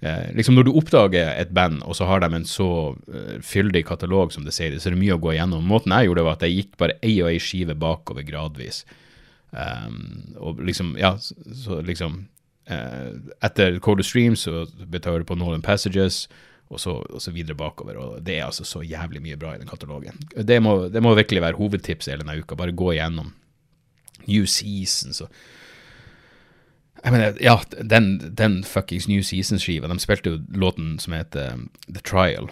eh, 0.00 0.30
liksom 0.34 0.56
Når 0.56 0.66
du 0.66 0.72
oppdager 0.78 1.34
et 1.34 1.52
band, 1.54 1.82
og 1.84 1.94
så 1.98 2.08
har 2.08 2.22
de 2.24 2.30
en 2.34 2.46
så 2.48 2.70
uh, 2.94 3.36
fyldig 3.44 3.84
katalog 3.86 4.32
som 4.34 4.46
det 4.46 4.56
sier, 4.56 4.74
så 4.78 4.90
er 4.90 4.96
det 4.96 5.02
mye 5.02 5.18
å 5.18 5.22
gå 5.22 5.34
igjennom. 5.34 5.66
Måten 5.70 5.94
jeg 5.94 6.08
gjorde 6.08 6.22
det, 6.22 6.26
var 6.30 6.40
at 6.40 6.46
jeg 6.46 6.56
gikk 6.56 6.74
bare 6.82 6.98
ei 7.02 7.14
og 7.22 7.30
ei 7.30 7.38
skive 7.42 7.78
bakover 7.78 8.26
gradvis. 8.26 8.82
Um, 9.50 10.34
og 10.36 10.58
liksom, 10.64 10.92
ja, 11.00 11.14
så, 11.22 11.36
så 11.56 11.78
liksom 11.80 12.18
uh, 12.68 13.14
Etter 13.44 13.78
Cold 13.84 14.02
of 14.02 14.08
Stream 14.08 14.36
så 14.36 14.66
betaler 14.90 15.22
du 15.22 15.30
på 15.30 15.38
Northern 15.38 15.64
Passages, 15.64 16.26
og 16.68 16.80
så, 16.80 16.98
og 17.00 17.22
så, 17.22 17.32
videre 17.32 17.56
bakover. 17.56 17.96
Og 17.96 18.24
det 18.24 18.38
er 18.38 18.46
altså 18.46 18.64
så 18.68 18.82
jævlig 18.84 19.22
mye 19.24 19.38
bra 19.40 19.54
i 19.54 19.60
den 19.60 19.70
katalogen. 19.70 20.18
Det 20.36 20.60
må, 20.62 20.88
det 20.92 21.02
må 21.02 21.14
virkelig 21.16 21.42
være 21.42 21.56
hovedtipset 21.56 22.12
hele 22.12 22.24
denne 22.24 22.42
uka. 22.42 22.58
Bare 22.58 22.76
gå 22.76 22.92
igjennom 22.92 23.32
New 24.28 24.44
Seasons 24.44 25.22
og 25.24 25.32
Jeg 26.98 27.12
mener, 27.14 27.36
ja, 27.38 27.54
den, 27.78 28.34
den 28.34 28.64
fuckings 28.66 29.06
New 29.06 29.22
Season-skiva, 29.22 29.86
de 29.86 30.00
spilte 30.02 30.32
jo 30.32 30.40
låten 30.50 30.96
som 30.98 31.14
heter 31.14 31.52
um, 31.54 31.68
The 31.86 32.02
Trial, 32.02 32.48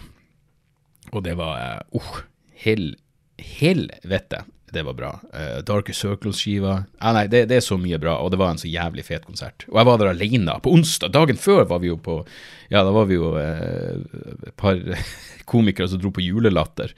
og 1.11 1.25
det 1.25 1.33
var 1.35 1.83
uh, 1.91 2.21
hel, 2.55 2.93
helvete. 3.35 4.45
Det 4.71 4.83
var 4.83 4.93
bra. 4.93 5.11
Uh, 5.33 5.63
Darker 5.63 5.93
Circles-skiva 5.95 6.73
ah, 6.99 7.13
Nei, 7.15 7.27
det, 7.31 7.45
det, 7.47 7.59
er 7.59 7.63
så 7.63 7.77
mye 7.79 7.99
bra, 8.01 8.17
og 8.19 8.33
det 8.33 8.39
var 8.41 8.51
en 8.51 8.59
så 8.59 8.67
jævlig 8.67 9.05
fet 9.07 9.23
konsert. 9.23 9.63
Og 9.71 9.79
jeg 9.79 9.87
var 9.87 10.01
der 10.01 10.11
alene 10.11 10.57
på 10.63 10.73
onsdag. 10.75 11.13
Dagen 11.15 11.39
før 11.39 11.63
var 11.69 11.79
vi 11.83 11.91
jo 11.91 11.99
på 12.03 12.19
Ja, 12.67 12.83
da 12.83 12.91
var 12.91 13.07
vi 13.07 13.15
jo 13.15 13.31
uh, 13.37 13.95
et 14.43 14.55
par 14.59 14.81
komikere 15.51 15.87
som 15.87 16.03
dro 16.03 16.11
på 16.11 16.25
julelatter. 16.25 16.91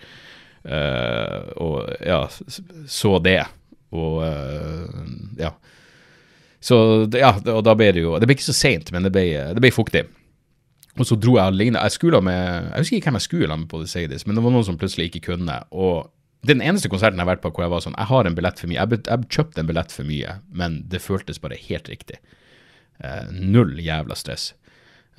Uh, 0.66 1.46
og 1.62 1.94
ja, 2.02 2.24
så 2.90 3.16
det. 3.22 3.44
Og 3.94 4.22
ja. 5.40 5.54
Så 6.62 6.76
ja, 7.16 7.32
og 7.54 7.64
da 7.66 7.74
ble 7.74 7.88
det 7.96 8.02
jo 8.04 8.18
Det 8.20 8.28
ble 8.28 8.36
ikke 8.36 8.50
så 8.52 8.54
seint, 8.54 8.92
men 8.94 9.06
det 9.08 9.10
ble, 9.16 9.24
det 9.56 9.64
ble, 9.64 9.72
fuktig. 9.74 10.04
Og 11.00 11.08
så 11.08 11.16
dro 11.16 11.38
jeg 11.38 11.54
alene. 11.54 11.82
Jeg 11.86 12.22
med 12.22 12.70
Jeg 12.74 12.84
husker 12.84 12.98
ikke 12.98 13.12
hvem 13.12 13.20
jeg 13.22 13.28
skulle 13.30 13.58
med 13.58 13.70
på 13.72 13.82
The 13.82 14.20
men 14.26 14.36
det 14.36 14.44
var 14.44 14.52
noen 14.52 14.68
som 14.68 14.78
plutselig 14.78 15.10
ikke 15.10 15.34
kunne. 15.34 15.62
Og 15.72 16.10
den 16.48 16.62
eneste 16.64 16.90
konserten 16.92 17.20
jeg 17.20 17.26
har 17.26 17.34
vært 17.34 17.44
på 17.44 17.52
hvor 17.52 17.66
jeg 17.66 17.74
var 17.74 17.84
sånn 17.84 17.98
Jeg 17.98 18.10
har 18.12 18.28
en 18.28 18.36
billett 18.38 18.62
for 18.62 18.72
mye. 18.72 18.80
Jeg, 18.80 19.02
jeg 19.10 19.32
kjøpte 19.36 19.62
en 19.62 19.70
billett 19.70 19.92
for 19.96 20.08
mye, 20.08 20.38
men 20.62 20.80
det 20.92 21.02
føltes 21.04 21.42
bare 21.44 21.60
helt 21.60 21.92
riktig. 21.92 22.20
Uh, 23.04 23.28
null 23.32 23.76
jævla 23.84 24.16
stress. 24.16 24.54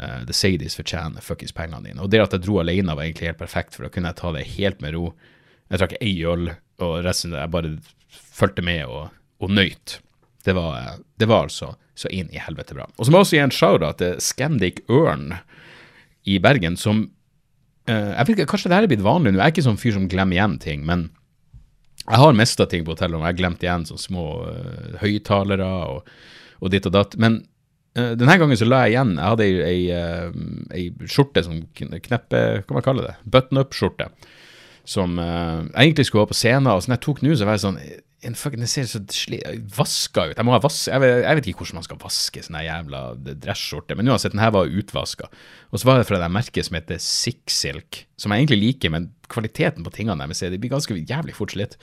Uh, 0.01 0.23
The 0.25 0.37
Sadies 0.37 0.79
fortjener 0.79 1.25
fuckings 1.25 1.53
pengene 1.57 1.85
dine. 1.85 2.01
Og 2.01 2.13
det 2.13 2.23
at 2.25 2.37
jeg 2.37 2.47
dro 2.47 2.61
alene, 2.63 2.97
var 2.97 3.05
egentlig 3.05 3.33
helt 3.33 3.43
perfekt, 3.43 3.77
for 3.77 3.85
da 3.85 3.93
kunne 3.93 4.13
jeg 4.13 4.21
ta 4.21 4.33
det 4.37 4.47
helt 4.55 4.81
med 4.85 4.97
ro. 4.97 5.11
Jeg 5.69 5.83
trakk 5.83 5.97
ei 6.01 6.15
øl, 6.27 6.55
og 6.81 6.95
resten 7.05 7.37
jeg 7.37 7.53
bare 7.53 7.77
fulgte 8.11 8.65
med 8.65 8.87
og, 8.89 9.13
og 9.45 9.53
nøyt. 9.53 9.99
Det 10.45 10.57
var, 10.57 10.97
det 11.21 11.29
var, 11.29 11.51
altså 11.51 11.75
så 12.01 12.09
inn 12.09 12.31
i 12.33 12.41
helvete 12.41 12.73
bra. 12.73 12.87
Og 12.97 13.05
så 13.05 13.13
må 13.13 13.21
jeg 13.21 13.27
også 13.27 13.37
gi 13.37 13.43
en 13.45 13.53
shout-out 13.53 13.99
til 14.01 14.21
Scandic 14.25 14.81
Ørn 14.89 15.35
i 16.25 16.39
Bergen, 16.41 16.79
som 16.81 17.11
jeg 17.89 18.27
vet 18.27 18.35
ikke, 18.35 18.51
Kanskje 18.53 18.69
det 18.71 18.77
her 18.77 18.85
er 18.87 18.91
blitt 18.91 19.03
vanlig 19.03 19.33
nå, 19.33 19.39
jeg 19.41 19.47
er 19.47 19.55
ikke 19.55 19.65
sånn 19.65 19.81
fyr 19.81 19.95
som 19.97 20.09
glemmer 20.11 20.37
igjen 20.37 20.59
ting, 20.63 20.83
men 20.87 21.09
jeg 22.11 22.19
har 22.19 22.37
mista 22.37 22.67
ting 22.67 22.85
på 22.87 22.95
hotellet, 22.95 23.19
og 23.19 23.25
jeg 23.25 23.35
har 23.35 23.39
glemt 23.39 23.65
igjen 23.65 23.87
sånne 23.87 24.03
små 24.03 24.27
uh, 24.49 24.99
høyttalere 25.03 25.71
og, 25.93 26.11
og, 26.59 26.69
ditt 26.73 26.89
og 26.89 26.95
datt. 26.97 27.17
Men 27.21 27.41
uh, 27.99 28.13
denne 28.19 28.37
gangen 28.41 28.59
så 28.59 28.69
la 28.69 28.85
jeg 28.87 28.97
igjen 28.97 29.17
Jeg 29.19 29.35
hadde 29.35 29.47
ei, 29.47 29.57
ei, 29.69 29.81
uh, 29.95 30.71
ei 30.75 31.11
skjorte 31.11 31.45
som 31.47 31.61
kneppe 31.77 32.43
Hva 32.65 32.79
man 32.79 32.87
kalle 32.87 33.07
det? 33.07 33.17
Button-up-skjorte. 33.31 34.11
Som 34.89 35.21
jeg 35.21 35.77
egentlig 35.77 36.07
skulle 36.09 36.25
ha 36.25 36.31
på 36.31 36.35
scenen, 36.35 36.71
og 36.73 36.81
så 36.83 36.91
når 36.91 36.97
jeg 36.97 37.05
tok 37.05 37.21
nå, 37.23 37.35
så 37.37 37.47
var 37.47 37.55
jeg 37.55 37.63
sånn 37.63 37.77
en 38.27 38.37
fucking, 38.37 38.67
ser 38.69 38.89
så 38.89 39.01
vaska 39.77 40.27
ut. 40.31 40.37
Jeg, 40.37 40.45
må 40.47 40.53
ha 40.53 40.61
vas 40.63 40.83
jeg, 40.91 41.01
vet, 41.01 41.23
jeg 41.25 41.39
vet 41.39 41.49
ikke 41.51 41.65
hvordan 41.65 41.79
man 41.79 41.87
skal 41.87 42.01
vaske 42.03 42.43
sånne 42.45 42.63
jævla 42.67 43.01
dresskjorter, 43.31 43.97
men 43.99 44.13
uansett, 44.13 44.35
den 44.35 44.43
her 44.43 44.53
var 44.55 44.69
utvaska. 44.69 45.31
Og 45.71 45.81
så 45.81 45.89
var 45.89 46.01
det 46.01 46.09
fra 46.09 46.21
det 46.21 46.31
merket 46.33 46.69
som 46.69 46.77
heter 46.77 47.01
Sixsilk, 47.01 48.05
som 48.21 48.35
jeg 48.35 48.45
egentlig 48.45 48.61
liker, 48.61 48.93
men 48.93 49.11
kvaliteten 49.33 49.87
på 49.87 49.95
tingene 49.95 50.21
deres 50.27 50.43
de 50.43 50.61
blir 50.61 50.73
ganske 50.75 50.99
jævlig 50.99 51.37
fort 51.39 51.55
slitt. 51.57 51.79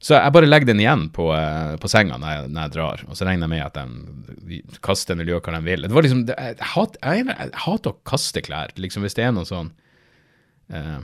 Så 0.00 0.16
jeg 0.16 0.32
bare 0.32 0.48
legger 0.48 0.70
den 0.70 0.80
igjen 0.80 1.06
på, 1.12 1.26
uh, 1.28 1.76
på 1.80 1.88
senga 1.92 2.16
når 2.16 2.32
jeg, 2.32 2.50
når 2.54 2.62
jeg, 2.62 2.74
drar, 2.78 3.02
og 3.06 3.18
så 3.18 3.26
regner 3.28 3.44
jeg 3.44 3.52
med 3.52 3.64
at 3.66 4.46
de 4.48 4.60
kaster 4.80 5.12
den 5.12 5.22
eller 5.22 5.36
gjør 5.36 5.42
hva 5.44 5.58
de 5.58 5.66
vil. 5.66 5.84
Det 5.84 5.96
var 5.98 6.06
liksom, 6.06 6.22
jeg, 6.30 6.58
hater, 6.72 7.18
jeg, 7.20 7.50
hater 7.66 7.92
å 7.92 7.98
kaste 8.08 8.42
klær, 8.46 8.72
liksom 8.80 9.04
hvis 9.04 9.18
det 9.18 9.26
er 9.28 9.34
noe 9.36 9.48
sånn 9.48 9.68
uh, 10.72 11.02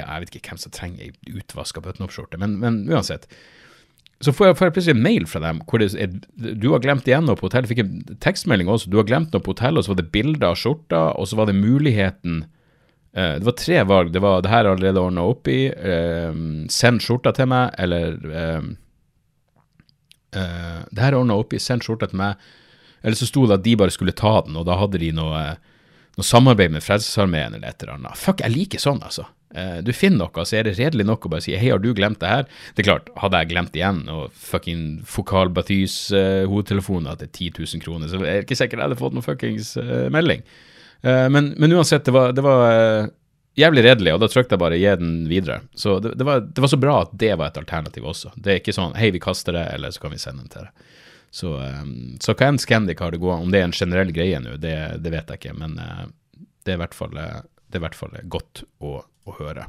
ja, 0.00 0.06
jeg 0.06 0.24
vet 0.24 0.34
ikke 0.38 0.52
hvem 0.52 0.62
som 0.62 0.74
trenger 0.74 1.06
ei 1.06 1.38
utvaska 1.38 1.82
button-opp-skjorte, 1.84 2.40
men, 2.40 2.58
men, 2.62 2.82
uansett. 2.90 3.28
Så 4.24 4.32
får 4.32 4.48
jeg, 4.48 4.56
får 4.56 4.66
jeg, 4.66 4.74
plutselig 4.76 4.96
en 4.96 5.04
mail 5.04 5.26
fra 5.28 5.42
dem 5.44 5.58
hvor 5.68 5.82
det 5.82 5.90
er 6.00 6.14
du 6.56 6.70
har 6.72 6.80
glemt 6.84 7.08
igjen 7.08 7.26
noe 7.28 7.36
på 7.36 7.50
hotellet. 7.50 7.68
Fikk 7.68 7.82
en 7.82 8.18
tekstmelding 8.24 8.70
også. 8.72 8.88
Du 8.88 8.96
har 8.96 9.08
glemt 9.08 9.34
noe 9.34 9.44
på 9.44 9.52
hotellet, 9.52 9.82
og 9.82 9.84
så 9.84 9.92
var 9.92 10.00
det 10.00 10.12
bilder 10.14 10.48
av 10.48 10.56
skjorta, 10.60 11.02
og 11.20 11.28
så 11.28 11.36
var 11.36 11.50
det 11.50 11.58
muligheten 11.58 12.38
uh, 12.46 13.34
Det 13.36 13.44
var 13.44 13.56
tre 13.60 13.82
valg. 13.90 14.14
Det 14.14 14.22
var 14.24 14.40
det 14.40 14.52
her 14.54 14.70
allerede 14.70 15.02
ordna 15.04 15.26
opp 15.28 15.50
i. 15.52 15.68
Uh, 15.68 16.32
send 16.72 17.04
skjorta 17.04 17.34
til 17.36 17.50
meg, 17.52 17.76
eller 17.76 18.16
uh, 18.32 18.70
Det 20.32 21.02
her 21.04 21.12
er 21.12 21.20
ordna 21.20 21.36
opp 21.36 21.52
i, 21.52 21.60
send 21.60 21.84
skjorta 21.84 22.08
til 22.08 22.22
meg. 22.24 22.40
Eller 23.06 23.20
så 23.20 23.28
sto 23.28 23.44
det 23.46 23.60
at 23.60 23.66
de 23.68 23.76
bare 23.78 23.92
skulle 23.94 24.16
ta 24.16 24.38
den, 24.48 24.56
og 24.56 24.64
da 24.66 24.80
hadde 24.80 24.98
de 24.98 25.12
noe, 25.14 25.42
noe 26.16 26.24
samarbeid 26.24 26.72
med 26.72 26.84
Frelsesarmeen 26.84 27.54
eller 27.56 27.68
et 27.68 27.82
eller 27.82 27.98
annet. 27.98 28.18
Fuck, 28.18 28.40
jeg 28.44 28.54
liker 28.54 28.80
sånn, 28.80 29.02
altså. 29.04 29.26
Eh, 29.56 29.78
du 29.84 29.92
finner 29.96 30.24
noe, 30.24 30.44
så 30.48 30.58
er 30.58 30.66
det 30.66 30.76
redelig 30.78 31.06
nok 31.06 31.26
å 31.26 31.32
bare 31.32 31.44
si 31.44 31.54
'hei, 31.56 31.70
har 31.70 31.78
du 31.78 31.92
glemt 31.94 32.20
det 32.20 32.28
her?' 32.28 32.46
Det 32.74 32.82
er 32.82 32.88
klart, 32.90 33.10
hadde 33.16 33.38
jeg 33.40 33.50
glemt 33.52 33.76
igjen, 33.76 34.08
og 34.08 34.32
fucking 34.32 35.02
Fokal 35.04 35.48
Bathys 35.48 36.12
uh, 36.12 36.44
hodetelefoner 36.48 37.16
til 37.20 37.28
10 37.28 37.52
000 37.60 37.84
kroner, 37.84 38.08
så 38.08 38.16
er 38.20 38.40
det 38.40 38.46
ikke 38.46 38.58
sikkert 38.58 38.80
jeg 38.80 38.88
hadde 38.88 39.00
fått 39.00 39.14
noen 39.14 39.24
fuckings 39.24 39.76
uh, 39.76 40.08
melding. 40.10 40.42
Uh, 41.04 41.28
men, 41.28 41.54
men, 41.56 41.72
uansett, 41.72 42.04
det 42.04 42.12
var, 42.12 42.32
det 42.32 42.42
var 42.42 43.12
jævlig 43.56 43.84
redelig, 43.84 44.14
og 44.14 44.20
da 44.20 44.28
trykte 44.28 44.56
jeg 44.56 44.64
bare 44.64 44.80
'gi 44.80 44.96
den 45.00 45.28
videre'. 45.28 45.62
Så 45.74 46.00
det, 46.00 46.18
det, 46.18 46.24
var, 46.24 46.40
det, 46.40 46.60
var, 46.60 46.68
så 46.68 46.80
bra 46.80 47.00
at 47.02 47.12
det 47.12 47.32
var 47.36 47.52
et 47.52 47.60
alternativ 47.60 48.04
også. 48.04 48.32
Det 48.36 48.52
er 48.52 48.60
ikke 48.60 48.76
sånn 48.76 48.96
'hei, 48.96 49.12
vi 49.12 49.20
kaster 49.20 49.52
det', 49.52 49.72
eller 49.74 49.90
så 49.90 50.00
kan 50.00 50.12
vi 50.12 50.18
sende 50.18 50.44
den 50.44 50.52
til 50.52 50.66
deg. 50.66 50.86
Så, 51.34 51.56
um, 51.58 52.14
så 52.22 52.32
hva 52.36 52.48
enn 52.48 52.60
Scandic 52.62 53.02
har 53.02 53.12
det 53.12 53.20
gående, 53.20 53.48
om 53.48 53.52
det 53.52 53.60
er 53.60 53.68
en 53.68 53.76
generell 53.76 54.12
greie 54.14 54.38
nå, 54.40 54.56
det, 54.62 54.76
det, 55.04 55.12
vet 55.12 55.32
jeg 55.34 55.42
ikke, 55.42 55.56
men 55.58 55.76
det 55.76 56.72
er 56.72 56.78
i 56.78 56.80
hvert 56.80 56.96
fall, 56.96 57.18
er 57.18 57.76
i 57.76 57.82
hvert 57.82 57.98
fall 57.98 58.14
godt 58.32 58.64
å 58.80 59.00
å 59.26 59.34
høre. 59.40 59.66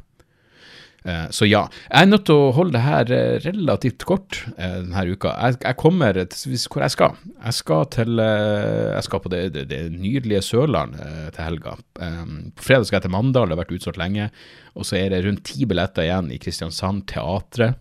Eh, 1.08 1.28
så 1.32 1.48
ja, 1.48 1.64
jeg 1.88 2.04
er 2.04 2.10
nødt 2.10 2.26
til 2.28 2.40
å 2.40 2.52
holde 2.56 2.76
det 2.76 2.84
her 2.84 3.12
eh, 3.16 3.38
relativt 3.46 4.04
kort 4.10 4.42
eh, 4.58 4.80
denne 4.82 5.06
uka. 5.08 5.34
Jeg, 5.46 5.60
jeg 5.64 5.80
kommer 5.80 6.20
til 6.34 6.58
hvor 6.68 6.84
jeg 6.84 6.96
skal. 6.96 7.18
Jeg 7.38 7.58
skal, 7.60 7.88
til, 7.96 8.24
jeg 8.24 9.08
skal 9.08 9.24
på 9.24 9.32
det, 9.34 9.42
det, 9.56 9.66
det 9.72 9.82
nydelige 9.94 10.44
Sørland 10.46 10.98
til 11.36 11.44
helga. 11.44 11.78
På 11.98 12.66
fredag 12.66 12.90
skal 12.90 13.00
jeg 13.00 13.08
til 13.08 13.16
Mandal, 13.16 13.50
det 13.50 13.58
har 13.58 13.64
vært 13.64 13.76
utsolgt 13.78 14.02
lenge. 14.02 14.30
Og 14.78 14.88
så 14.88 15.00
er 15.00 15.14
det 15.14 15.24
rundt 15.26 15.46
ti 15.48 15.68
billetter 15.70 16.08
igjen 16.08 16.32
i 16.34 16.42
Kristiansand 16.42 17.08
Teatret 17.10 17.80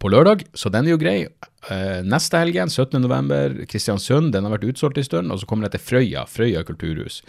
på 0.00 0.10
lørdag, 0.12 0.44
så 0.54 0.70
den 0.72 0.88
er 0.88 0.94
jo 0.94 1.00
grei. 1.00 1.16
Neste 2.04 2.40
helg 2.40 2.58
igjen, 2.58 2.72
17.11., 2.72 3.64
Kristiansund, 3.70 4.32
den 4.34 4.44
har 4.44 4.52
vært 4.56 4.68
utsolgt 4.68 5.00
en 5.00 5.06
stund. 5.06 5.32
Og 5.32 5.40
så 5.40 5.48
kommer 5.48 5.68
det 5.68 5.78
til 5.78 5.84
Frøya, 5.86 6.26
Frøya 6.28 6.64
kulturhus. 6.68 7.22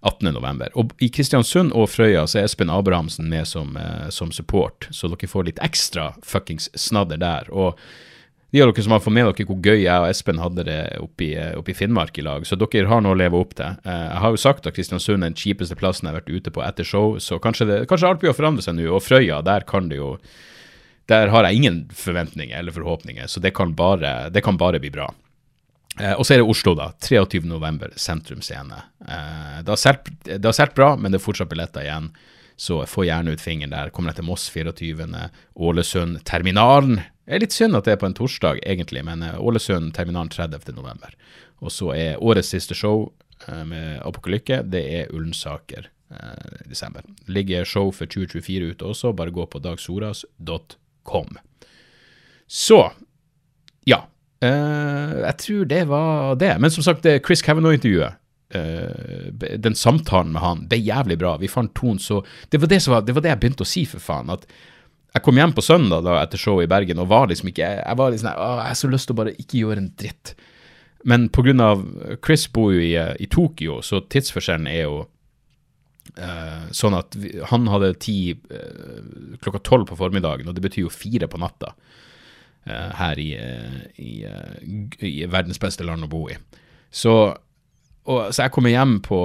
18.11. 0.00 0.70
Og 0.80 0.94
i 1.04 1.10
Kristiansund 1.12 1.74
og 1.76 1.90
Frøya 1.92 2.24
så 2.28 2.40
er 2.40 2.46
Espen 2.48 2.72
Abrahamsen 2.72 3.28
med 3.28 3.48
som, 3.48 3.76
eh, 3.76 4.08
som, 4.08 4.32
support, 4.32 4.88
så 4.90 5.10
dere 5.12 5.28
får 5.28 5.50
litt 5.50 5.60
ekstra 5.64 6.14
fuckings 6.24 6.70
snadder 6.74 7.20
der. 7.20 7.50
Og 7.52 7.76
de 8.50 8.62
av 8.62 8.72
dere 8.72 8.82
som 8.82 8.96
har 8.96 9.02
fått 9.04 9.14
med 9.14 9.28
dere 9.28 9.46
hvor 9.46 9.60
gøy 9.60 9.84
jeg 9.84 10.00
og 10.00 10.08
Espen 10.08 10.40
hadde 10.40 10.64
det 10.66 10.80
oppe 10.98 11.28
i, 11.28 11.34
eh, 11.36 11.74
Finnmark 11.76 12.16
i 12.18 12.24
lag, 12.24 12.46
så 12.46 12.56
dere 12.56 12.88
har 12.88 13.00
noe 13.04 13.14
å 13.14 13.18
leve 13.18 13.36
opp 13.36 13.54
til. 13.54 13.76
Eh, 13.84 14.08
jeg 14.08 14.20
har 14.24 14.30
jo 14.30 14.36
sagt 14.36 14.66
at 14.66 14.74
Kristiansund 14.74 15.22
er 15.22 15.28
den 15.28 15.34
kjipeste 15.34 15.76
plassen 15.76 16.08
jeg 16.08 16.14
har 16.14 16.22
vært 16.22 16.34
ute 16.34 16.50
på 16.50 16.64
etter 16.64 16.84
show, 16.84 17.16
så 17.18 17.38
kanskje, 17.38 17.66
det, 17.66 17.88
kanskje 17.88 18.08
alt 18.08 18.20
blir 18.20 18.32
å 18.32 18.36
forandre 18.36 18.62
seg 18.62 18.76
nå. 18.76 18.88
Og 18.88 19.04
Frøya, 19.04 19.44
der 19.44 19.60
kan 19.60 19.88
det 19.90 20.00
jo 20.00 20.18
Der 21.10 21.32
har 21.32 21.46
jeg 21.48 21.58
ingen 21.58 21.82
forventninger 21.96 22.58
eller 22.58 22.74
forhåpninger, 22.74 23.26
så 23.26 23.42
det 23.42 23.54
kan 23.56 23.74
bare, 23.74 24.30
det 24.30 24.44
kan 24.46 24.58
bare 24.60 24.78
bli 24.82 24.92
bra. 24.94 25.08
Eh, 25.98 26.14
og 26.14 26.24
så 26.26 26.34
er 26.34 26.42
det 26.42 26.48
Oslo, 26.48 26.76
da. 26.78 26.92
23.11. 27.02 27.96
Sentrum 27.98 28.42
Scene. 28.46 28.78
Eh, 29.02 29.62
det, 29.66 29.74
har 29.74 30.52
solgt 30.54 30.76
bra, 30.78 30.94
men 30.96 31.10
det 31.10 31.18
er 31.20 31.24
fortsatt 31.24 31.50
billetter 31.50 31.86
igjen. 31.86 32.12
Så 32.60 32.82
få 32.86 33.06
gjerne 33.08 33.32
ut 33.32 33.40
fingeren 33.40 33.72
der. 33.72 33.90
Kommer 33.90 34.12
jeg 34.12 34.20
til 34.20 34.28
Moss 34.28 34.50
24., 34.52 35.08
Ålesund, 35.56 36.20
Terminalen. 36.28 37.00
Det 37.24 37.38
er 37.38 37.44
litt 37.44 37.54
synd 37.54 37.78
at 37.78 37.86
det 37.86 37.94
er 37.94 38.00
på 38.02 38.08
en 38.08 38.16
torsdag, 38.16 38.60
egentlig, 38.66 39.04
men 39.06 39.22
eh, 39.22 39.38
Ålesund, 39.38 39.92
Terminalen 39.96 40.32
30.11. 40.34 41.16
Og 41.60 41.72
så 41.74 41.92
er 41.94 42.20
årets 42.22 42.52
siste 42.54 42.76
show 42.76 43.08
eh, 43.46 43.64
med 43.64 44.00
Apokalykke, 44.06 44.62
det 44.66 44.82
er 44.98 45.12
Ullensaker 45.14 45.86
eh, 45.86 46.56
i 46.64 46.68
desember. 46.72 47.06
Ligger 47.30 47.68
show 47.68 47.92
for 47.94 48.10
2024 48.10 48.74
ute 48.74 48.92
også, 48.92 49.14
bare 49.16 49.34
gå 49.34 49.46
på 49.46 49.62
dagsoras.com. 51.04 51.38
Så, 52.46 52.92
ja. 53.84 54.06
Uh, 54.44 55.20
jeg 55.20 55.36
tror 55.38 55.64
det 55.64 55.84
var 55.88 56.34
det. 56.36 56.58
Men 56.58 56.70
som 56.70 56.82
sagt, 56.82 57.06
Chris 57.26 57.42
Kavanagh-intervjuet, 57.42 58.14
uh, 58.54 59.56
den 59.58 59.74
samtalen 59.74 60.32
med 60.32 60.42
han, 60.42 60.66
ble 60.68 60.78
jævlig 60.78 61.18
bra. 61.18 61.36
Vi 61.38 61.48
fant 61.48 61.74
tonen 61.74 61.98
så 61.98 62.24
det 62.50 62.58
var 62.58 62.68
det, 62.68 62.86
var, 62.86 63.02
det 63.02 63.14
var 63.14 63.22
det, 63.22 63.30
jeg 63.30 63.40
begynte 63.40 63.62
å 63.66 63.68
si, 63.68 63.84
for 63.86 64.00
faen. 64.00 64.30
At 64.30 64.46
jeg 65.14 65.22
kom 65.22 65.36
hjem 65.36 65.52
på 65.52 65.62
søndag 65.62 66.04
da, 66.06 66.20
etter 66.22 66.38
showet 66.38 66.68
i 66.68 66.70
Bergen 66.70 67.00
og 67.02 67.08
var 67.10 67.26
liksom 67.26 67.48
ikke 67.50 67.66
Jeg 67.66 67.98
var 67.98 68.12
liksom 68.12 68.28
Å, 68.30 68.50
jeg 68.60 68.68
har 68.68 68.76
så 68.78 68.90
lyst 68.92 69.08
til 69.10 69.16
å 69.16 69.18
bare 69.18 69.32
ikke 69.34 69.58
gjøre 69.58 69.82
en 69.82 69.92
dritt. 69.98 70.34
Men 71.02 71.30
av 71.60 71.82
Chris 72.24 72.46
bor 72.52 72.72
jo 72.72 72.80
i, 72.80 72.94
i 72.94 73.26
Tokyo, 73.26 73.80
så 73.82 74.02
tidsforskjellen 74.06 74.68
er 74.68 74.82
jo 74.84 75.06
sånn 76.74 76.96
at 76.98 77.14
vi, 77.16 77.30
han 77.50 77.68
hadde 77.70 77.92
tid 78.02 78.42
klokka 79.40 79.60
tolv 79.64 79.86
på 79.90 79.98
formiddagen, 80.00 80.48
og 80.50 80.56
det 80.56 80.64
betyr 80.64 80.84
jo 80.84 80.92
fire 80.92 81.28
på 81.30 81.38
natta. 81.40 81.74
Eh, 82.66 82.90
her 82.96 83.18
i, 83.18 83.30
eh, 83.34 83.76
i, 83.96 84.24
eh, 84.24 85.06
i, 85.08 85.24
verdens 85.32 85.58
beste 85.58 85.84
land 85.86 86.04
å 86.04 86.10
bo 86.12 86.26
i. 86.28 86.34
Så, 86.92 87.14
og, 88.04 88.18
så 88.34 88.44
jeg 88.44 88.52
kommer 88.52 88.74
hjem 88.74 88.98
på, 89.00 89.20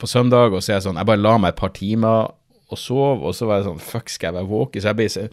på, 0.00 0.08
søndag, 0.08 0.54
og 0.54 0.62
så 0.62 0.72
er 0.72 0.78
jeg 0.78 0.86
sånn 0.86 1.00
Jeg 1.00 1.08
bare 1.10 1.20
la 1.20 1.34
meg 1.42 1.52
et 1.52 1.58
par 1.60 1.74
timer 1.76 2.30
og 2.70 2.78
sov, 2.80 3.20
og 3.26 3.34
så 3.36 3.48
var 3.50 3.60
jeg 3.60 3.66
sånn 3.68 3.82
Fuck, 3.84 4.12
skal 4.12 4.30
jeg 4.30 4.38
være 4.38 4.48
våken? 4.48 4.80
Så 4.80 4.92
jeg 4.92 5.00
ble 5.00 5.28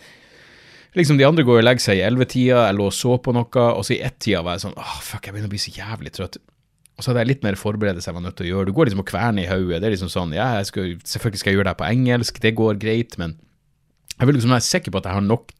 Liksom 0.98 1.20
De 1.20 1.28
andre 1.28 1.46
går 1.46 1.62
og 1.62 1.68
legger 1.68 1.86
seg 1.86 2.02
i 2.02 2.04
ellevetida, 2.08 2.66
jeg 2.66 2.78
lå 2.80 2.90
og 2.90 2.96
så 2.98 3.16
på 3.22 3.36
noe, 3.38 3.66
og 3.78 3.86
så 3.86 3.96
i 3.96 4.02
ett-tida 4.04 4.42
var 4.44 4.58
jeg 4.58 4.66
sånn 4.66 4.80
åh, 4.82 4.94
fuck, 5.06 5.28
jeg 5.28 5.36
begynner 5.36 5.52
å 5.52 5.54
bli 5.54 5.62
så 5.62 5.76
jævlig 5.76 6.14
trøtt. 6.18 6.40
Og 6.98 7.04
så 7.04 7.12
hadde 7.12 7.22
jeg 7.22 7.30
litt 7.30 7.44
mer 7.46 7.58
forberedelse 7.60 8.10
jeg 8.10 8.18
var 8.18 8.24
nødt 8.26 8.40
til 8.40 8.48
å 8.48 8.50
gjøre. 8.50 8.70
Du 8.70 8.78
går 8.78 8.90
liksom 8.90 9.04
og 9.04 9.10
kverner 9.10 9.46
i 9.46 9.50
hodet. 9.52 9.82
Det 9.84 9.90
er 9.90 9.94
liksom 9.94 10.10
sånn, 10.10 10.34
ja, 10.34 10.50
skal, 10.66 10.96
selvfølgelig 11.06 11.42
skal 11.44 11.54
jeg 11.54 11.60
gjøre 11.60 11.68
det 11.68 11.76
her 11.76 11.82
på 11.84 11.92
engelsk, 11.92 12.40
det 12.42 12.56
går 12.58 12.80
greit, 12.82 13.18
men 13.22 13.36
jeg 14.18 14.26
vil 14.26 14.38
liksom 14.40 14.56
være 14.56 14.66
sikker 14.66 14.94
på 14.94 15.02
at 15.02 15.10
jeg 15.10 15.20
har 15.20 15.28
nok, 15.28 15.54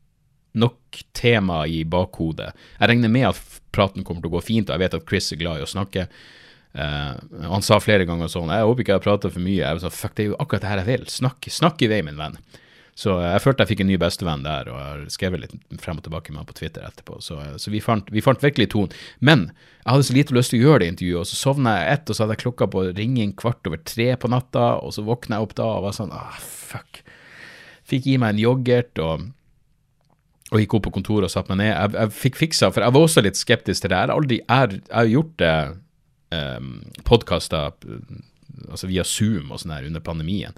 nok 0.58 1.04
tema 1.18 1.62
i 1.70 1.84
bakhodet. 1.86 2.50
Jeg 2.80 2.90
regner 2.90 3.14
med 3.14 3.30
at 3.30 3.60
praten 3.76 4.06
kommer 4.06 4.26
til 4.26 4.32
å 4.32 4.38
gå 4.40 4.44
fint, 4.48 4.70
og 4.70 4.74
jeg 4.74 4.86
vet 4.88 4.98
at 4.98 5.06
Chris 5.10 5.30
er 5.34 5.42
glad 5.44 5.62
i 5.62 5.68
å 5.68 5.70
snakke. 5.70 6.08
Uh, 6.78 7.14
han 7.54 7.64
sa 7.66 7.80
flere 7.82 8.06
ganger 8.06 8.30
sånn 8.30 8.52
Jeg 8.54 8.66
håper 8.68 8.84
ikke 8.84 8.92
jeg 8.92 9.00
har 9.00 9.06
prata 9.06 9.30
for 9.34 9.42
mye. 9.42 9.62
Jeg 9.62 9.78
var 9.78 9.84
sånn, 9.86 9.94
Fuck, 9.98 10.16
det 10.18 10.26
er 10.26 10.32
jo 10.32 10.40
akkurat 10.42 10.66
det 10.66 10.72
her 10.72 10.82
jeg 10.82 10.90
vil. 10.90 11.06
Snakk, 11.14 11.50
snakk 11.54 11.86
i 11.86 11.90
vei, 11.94 12.02
min 12.06 12.18
venn. 12.18 12.38
Så 12.98 13.14
jeg 13.22 13.42
følte 13.44 13.62
jeg 13.62 13.70
fikk 13.70 13.82
en 13.84 13.92
ny 13.92 13.98
bestevenn 14.02 14.46
der, 14.46 14.72
og 14.74 14.78
har 14.82 15.02
skrevet 15.14 15.44
litt 15.44 15.82
frem 15.84 16.00
og 16.00 16.06
tilbake 16.08 16.34
med 16.34 16.42
han 16.42 16.48
på 16.50 16.56
Twitter 16.58 16.86
etterpå. 16.88 17.20
Så, 17.22 17.38
så 17.62 17.70
vi, 17.70 17.82
fant, 17.84 18.08
vi, 18.10 18.24
fant, 18.26 18.42
virkelig 18.42 18.72
tonen. 18.74 18.96
Men 19.22 19.52
jeg 19.84 19.92
hadde 19.92 20.08
så 20.08 20.16
lite 20.18 20.38
lyst 20.38 20.54
til 20.54 20.64
å 20.64 20.66
gjøre 20.66 20.82
det 20.82 20.88
intervjuet, 20.96 21.22
og 21.22 21.30
så 21.30 21.38
sovna 21.38 21.76
jeg 21.78 21.92
ett, 21.94 22.10
og 22.10 22.18
så 22.18 22.26
hadde 22.26 22.38
jeg 22.38 22.44
klokka 22.48 22.70
på 22.74 22.88
ringing 22.98 23.36
kvart 23.38 23.70
over 23.70 23.84
tre 23.86 24.10
på 24.18 24.32
natta, 24.34 24.66
og 24.82 24.96
så 24.98 25.06
våkna 25.06 25.38
jeg 25.38 25.46
opp 25.46 25.54
da 25.60 25.68
og 25.76 25.86
var 25.86 25.98
sånn 26.00 26.16
ah, 26.16 26.40
fuck. 26.42 27.04
Fikk 27.88 28.10
i 28.10 28.18
meg 28.22 28.34
en 28.34 28.46
yoghurt 28.48 29.04
og 29.04 29.28
og 30.48 30.62
gikk 30.62 30.78
opp 30.78 30.86
på 30.86 30.94
kontoret 30.96 31.28
og 31.28 31.32
satte 31.34 31.52
meg 31.52 31.60
ned. 31.60 31.74
Jeg, 31.74 31.94
jeg, 31.98 32.14
fikk 32.16 32.38
fiksa, 32.40 32.70
for 32.72 32.86
jeg 32.86 32.96
var 32.96 33.04
også 33.04 33.24
litt 33.26 33.40
skeptisk 33.40 33.84
til 33.84 33.92
det. 33.92 33.98
Jeg 33.98 34.08
har 34.08 34.14
aldri 34.16 34.38
jeg, 34.40 34.78
jeg 34.80 34.96
har 34.96 35.10
gjort 35.12 35.34
det 35.42 35.56
um, 36.32 36.70
podkaster 37.08 37.74
altså 38.68 38.90
via 38.90 39.04
Zoom 39.04 39.52
og 39.52 39.60
sånn 39.62 39.76
her 39.76 39.90
under 39.90 40.04
pandemien. 40.04 40.56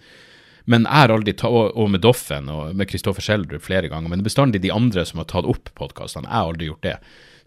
Men 0.66 0.86
jeg 0.86 1.06
har 1.06 1.14
aldri 1.14 1.34
tatt, 1.38 1.54
og, 1.54 1.90
med 1.92 2.04
Doffen 2.04 2.50
og 2.52 2.76
med 2.78 2.90
Kristoffer 2.90 3.24
Schjelderup 3.24 3.64
flere 3.66 3.90
ganger, 3.92 4.12
men 4.12 4.26
bestandig 4.26 4.62
de 4.64 4.74
andre 4.74 5.06
som 5.08 5.22
har 5.22 5.30
tatt 5.32 5.48
opp 5.50 5.72
podkastene. 5.80 6.28
Jeg 6.28 6.36
har 6.36 6.52
aldri 6.52 6.70
gjort 6.70 6.88
det. 6.88 6.98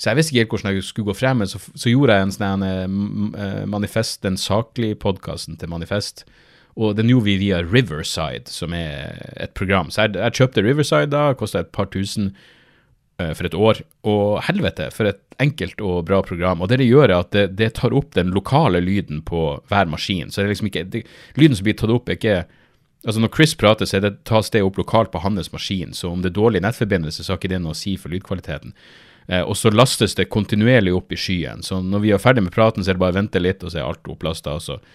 Så 0.02 0.10
jeg 0.10 0.18
visste 0.18 0.32
ikke 0.32 0.42
helt 0.42 0.54
hvordan 0.56 0.74
jeg 0.74 0.86
skulle 0.86 1.10
gå 1.12 1.14
frem, 1.14 1.42
men 1.42 1.50
så, 1.50 1.60
så 1.78 1.92
gjorde 1.92 2.16
jeg 2.16 2.26
en 2.26 2.32
sånn 2.34 2.64
uh, 2.66 3.66
manifest, 3.70 4.22
den 4.24 4.38
saklige 4.40 4.98
podkasten 4.98 5.60
til 5.60 5.70
Manifest. 5.70 6.24
Og 6.80 6.96
den 6.96 7.10
gjorde 7.12 7.28
vi 7.28 7.36
via 7.42 7.60
Riverside, 7.62 8.50
som 8.50 8.74
er 8.74 9.20
et 9.36 9.52
program. 9.54 9.92
Så 9.92 10.06
jeg, 10.06 10.16
jeg 10.18 10.38
kjøpte 10.40 10.64
Riverside 10.64 11.12
da, 11.12 11.36
kosta 11.38 11.62
et 11.62 11.70
par 11.76 11.86
tusen 11.92 12.32
uh, 13.20 13.30
for 13.30 13.46
et 13.46 13.54
år. 13.54 13.84
Og 14.08 14.40
helvete, 14.48 14.88
for 14.96 15.12
et 15.12 15.22
enkelt 15.42 15.84
og 15.84 16.02
bra 16.08 16.18
program. 16.26 16.64
Og 16.64 16.72
det 16.72 16.80
det 16.82 16.88
gjør, 16.88 17.06
er 17.10 17.18
at 17.20 17.30
det, 17.36 17.46
det 17.60 17.74
tar 17.78 17.94
opp 17.94 18.16
den 18.18 18.32
lokale 18.34 18.82
lyden 18.82 19.22
på 19.28 19.44
hver 19.70 19.86
maskin. 19.92 20.32
Så 20.32 20.40
det 20.40 20.48
er 20.48 20.54
liksom 20.56 20.72
ikke, 20.72 20.86
det, 20.96 21.04
lyden 21.38 21.60
som 21.60 21.68
blir 21.68 21.78
tatt 21.78 21.94
opp, 21.94 22.10
er 22.10 22.18
ikke 22.18 22.40
Altså 23.02 23.20
Når 23.20 23.32
Chris 23.34 23.54
prater, 23.58 23.88
så 23.88 23.98
det, 23.98 24.12
tas 24.28 24.50
det 24.54 24.62
opp 24.62 24.76
lokalt 24.78 25.10
på 25.10 25.22
hans 25.24 25.50
maskin, 25.52 25.90
så 25.96 26.12
om 26.12 26.20
det 26.22 26.30
er 26.30 26.38
dårlig 26.38 26.60
nettforbindelse, 26.62 27.24
så 27.24 27.32
har 27.32 27.40
ikke 27.40 27.50
det 27.50 27.58
noe 27.64 27.74
å 27.74 27.78
si 27.78 27.96
for 27.98 28.14
lydkvaliteten. 28.14 28.76
Eh, 29.26 29.42
og 29.42 29.56
så 29.58 29.72
lastes 29.74 30.14
det 30.18 30.28
kontinuerlig 30.30 30.94
opp 30.94 31.10
i 31.14 31.18
skyen. 31.18 31.64
Så 31.66 31.80
når 31.82 32.04
vi 32.04 32.12
er 32.14 32.22
ferdig 32.22 32.44
med 32.46 32.54
praten, 32.54 32.84
så 32.84 32.92
er 32.92 32.98
det 32.98 33.02
bare 33.02 33.16
å 33.16 33.18
vente 33.18 33.42
litt, 33.42 33.64
og 33.64 33.72
så 33.72 33.80
er 33.80 33.88
alt 33.88 34.10
opplasta. 34.12 34.54
Og, 34.54 34.86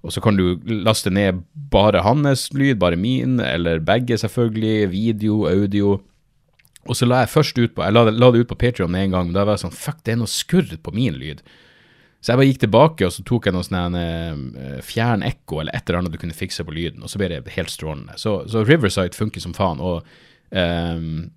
og 0.00 0.14
så 0.14 0.22
kan 0.24 0.40
du 0.40 0.46
laste 0.86 1.12
ned 1.12 1.42
bare 1.72 2.04
hans 2.06 2.48
lyd, 2.56 2.78
bare 2.80 2.96
min, 3.00 3.36
eller 3.44 3.84
begge, 3.84 4.16
selvfølgelig. 4.22 4.90
Video, 4.94 5.44
audio. 5.50 5.98
Og 6.86 6.96
så 6.96 7.08
la 7.08 7.24
jeg 7.24 7.32
først 7.32 7.56
ut 7.58 7.72
på 7.74 7.82
Jeg 7.82 7.94
la 7.96 8.04
la 8.12 8.28
det 8.30 8.44
ut 8.44 8.50
på 8.52 8.58
Patrion 8.60 8.92
med 8.92 9.08
en 9.08 9.16
gang, 9.16 9.28
men 9.28 9.36
da 9.36 9.44
var 9.44 9.56
jeg 9.56 9.66
sånn 9.66 9.74
Fuck, 9.74 10.04
det 10.06 10.14
er 10.14 10.20
noe 10.20 10.30
skurr 10.30 10.76
på 10.78 10.94
min 10.94 11.16
lyd. 11.18 11.42
Så 12.26 12.32
jeg 12.32 12.40
bare 12.40 12.46
gikk 12.48 12.62
tilbake 12.64 13.06
og 13.06 13.12
så 13.14 13.22
tok 13.22 13.44
jeg 13.46 13.54
noe 13.54 13.62
sånn 13.62 13.94
uh, 13.94 14.78
fjern 14.82 15.22
ekko 15.22 15.60
eller 15.62 15.76
et 15.78 15.86
eller 15.86 16.00
annet 16.00 16.16
du 16.16 16.18
kunne 16.18 16.34
fikse 16.34 16.64
på 16.66 16.72
lyden, 16.74 17.04
og 17.06 17.12
så 17.12 17.20
ble 17.22 17.28
det 17.30 17.52
helt 17.54 17.70
strålende. 17.70 18.16
Så, 18.18 18.40
så 18.50 18.64
Riverside 18.66 19.14
funker 19.14 19.44
som 19.44 19.54
faen. 19.54 19.78
Og 19.78 20.00
um, 20.50 21.28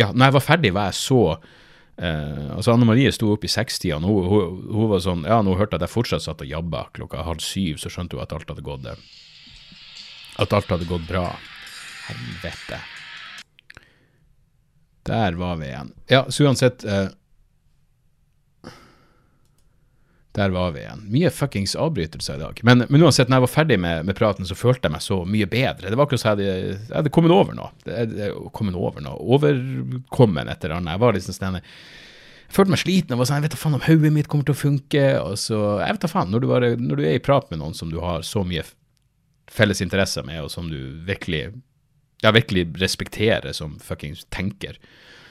ja, 0.00 0.08
når 0.14 0.30
jeg 0.30 0.36
var 0.38 0.46
ferdig, 0.46 0.70
var 0.72 0.88
jeg 0.88 0.96
så 0.96 1.20
uh, 1.36 2.46
Altså, 2.54 2.72
Anne 2.72 2.88
Marie 2.88 3.12
sto 3.12 3.34
opp 3.34 3.44
i 3.44 3.52
sekstida, 3.52 4.00
og 4.00 4.08
hun, 4.08 4.30
hun, 4.32 4.56
hun, 4.70 4.88
var 4.94 5.04
sånn 5.04 5.26
Ja, 5.28 5.42
nå 5.44 5.58
hørte 5.60 5.76
at 5.76 5.84
jeg 5.84 5.92
fortsatt 5.92 6.24
satt 6.24 6.40
og 6.40 6.48
jabba 6.48 6.86
klokka 6.96 7.26
halv 7.28 7.44
syv, 7.44 7.76
så 7.82 7.92
skjønte 7.92 8.16
hun 8.16 8.24
at 8.24 8.32
alt 8.32 8.48
hadde 8.48 8.64
gått 8.64 8.88
At 10.40 10.56
alt 10.56 10.72
hadde 10.72 10.88
gått 10.88 11.04
bra. 11.04 11.26
Helvete. 12.08 12.80
Der 15.04 15.36
var 15.36 15.60
vi 15.60 15.68
igjen. 15.68 15.92
Ja, 16.08 16.24
så 16.32 16.48
uansett 16.48 16.88
uh, 16.88 17.10
Der 20.40 20.52
var 20.54 20.70
vi 20.72 20.80
igjen. 20.80 21.02
Mye 21.12 21.30
fuckings 21.34 21.74
avbrytelser 21.76 22.38
i 22.38 22.40
dag. 22.40 22.60
Men, 22.64 22.84
men 22.88 23.02
uansett, 23.04 23.28
når 23.28 23.40
jeg 23.40 23.44
var 23.44 23.52
ferdig 23.52 23.76
med, 23.82 24.06
med, 24.08 24.16
praten, 24.16 24.46
så 24.48 24.56
følte 24.56 24.88
jeg 24.88 24.94
meg 24.94 25.02
så 25.04 25.18
mye 25.28 25.48
bedre. 25.50 25.90
Det 25.90 25.98
var 25.98 26.06
akkurat 26.06 26.22
som 26.22 26.30
jeg 26.30 26.38
hadde, 26.38 26.76
jeg 26.78 26.94
hadde 26.94 27.12
kommet 27.12 27.34
over 27.36 27.58
noe. 27.58 27.68
Jeg, 27.84 28.30
kommet 28.56 28.78
over 28.80 29.04
noe. 29.04 29.18
Overkommen 29.36 30.48
et 30.48 30.64
eller 30.64 30.78
annet. 30.78 30.94
Jeg 30.96 31.02
var 31.04 31.18
liksom 31.18 31.36
sånn 31.36 31.58
Jeg 31.60 32.56
følte 32.56 32.74
meg 32.74 32.82
sliten 32.82 33.14
og 33.14 33.20
var 33.20 33.28
sånn 33.28 33.40
Jeg 33.42 33.46
vet 33.48 33.56
da 33.56 33.60
faen 33.60 33.76
om 33.76 33.84
hodet 33.84 34.14
mitt 34.16 34.32
kommer 34.32 34.48
til 34.48 34.56
å 34.56 34.62
funke. 34.62 35.04
Og 35.26 35.36
så 35.44 35.60
Jeg 35.82 35.98
vet 35.98 36.06
da 36.06 36.12
faen. 36.14 36.32
Når 36.32 36.40
du, 36.46 36.48
bare, 36.54 36.72
når 36.80 37.02
du 37.02 37.04
er 37.04 37.18
i 37.18 37.24
prat 37.28 37.52
med 37.52 37.60
noen 37.60 37.76
som 37.76 37.92
du 37.92 38.00
har 38.00 38.24
så 38.24 38.46
mye 38.46 38.64
felles 39.50 39.84
interesser 39.84 40.24
med, 40.24 40.40
og 40.46 40.52
som 40.54 40.72
du 40.72 40.78
virkelig 41.04 41.50
ja, 42.22 42.32
virkelig 42.32 42.68
respekterer 42.80 43.52
som 43.56 43.76
fuckings 43.82 44.24
tenker, 44.32 44.76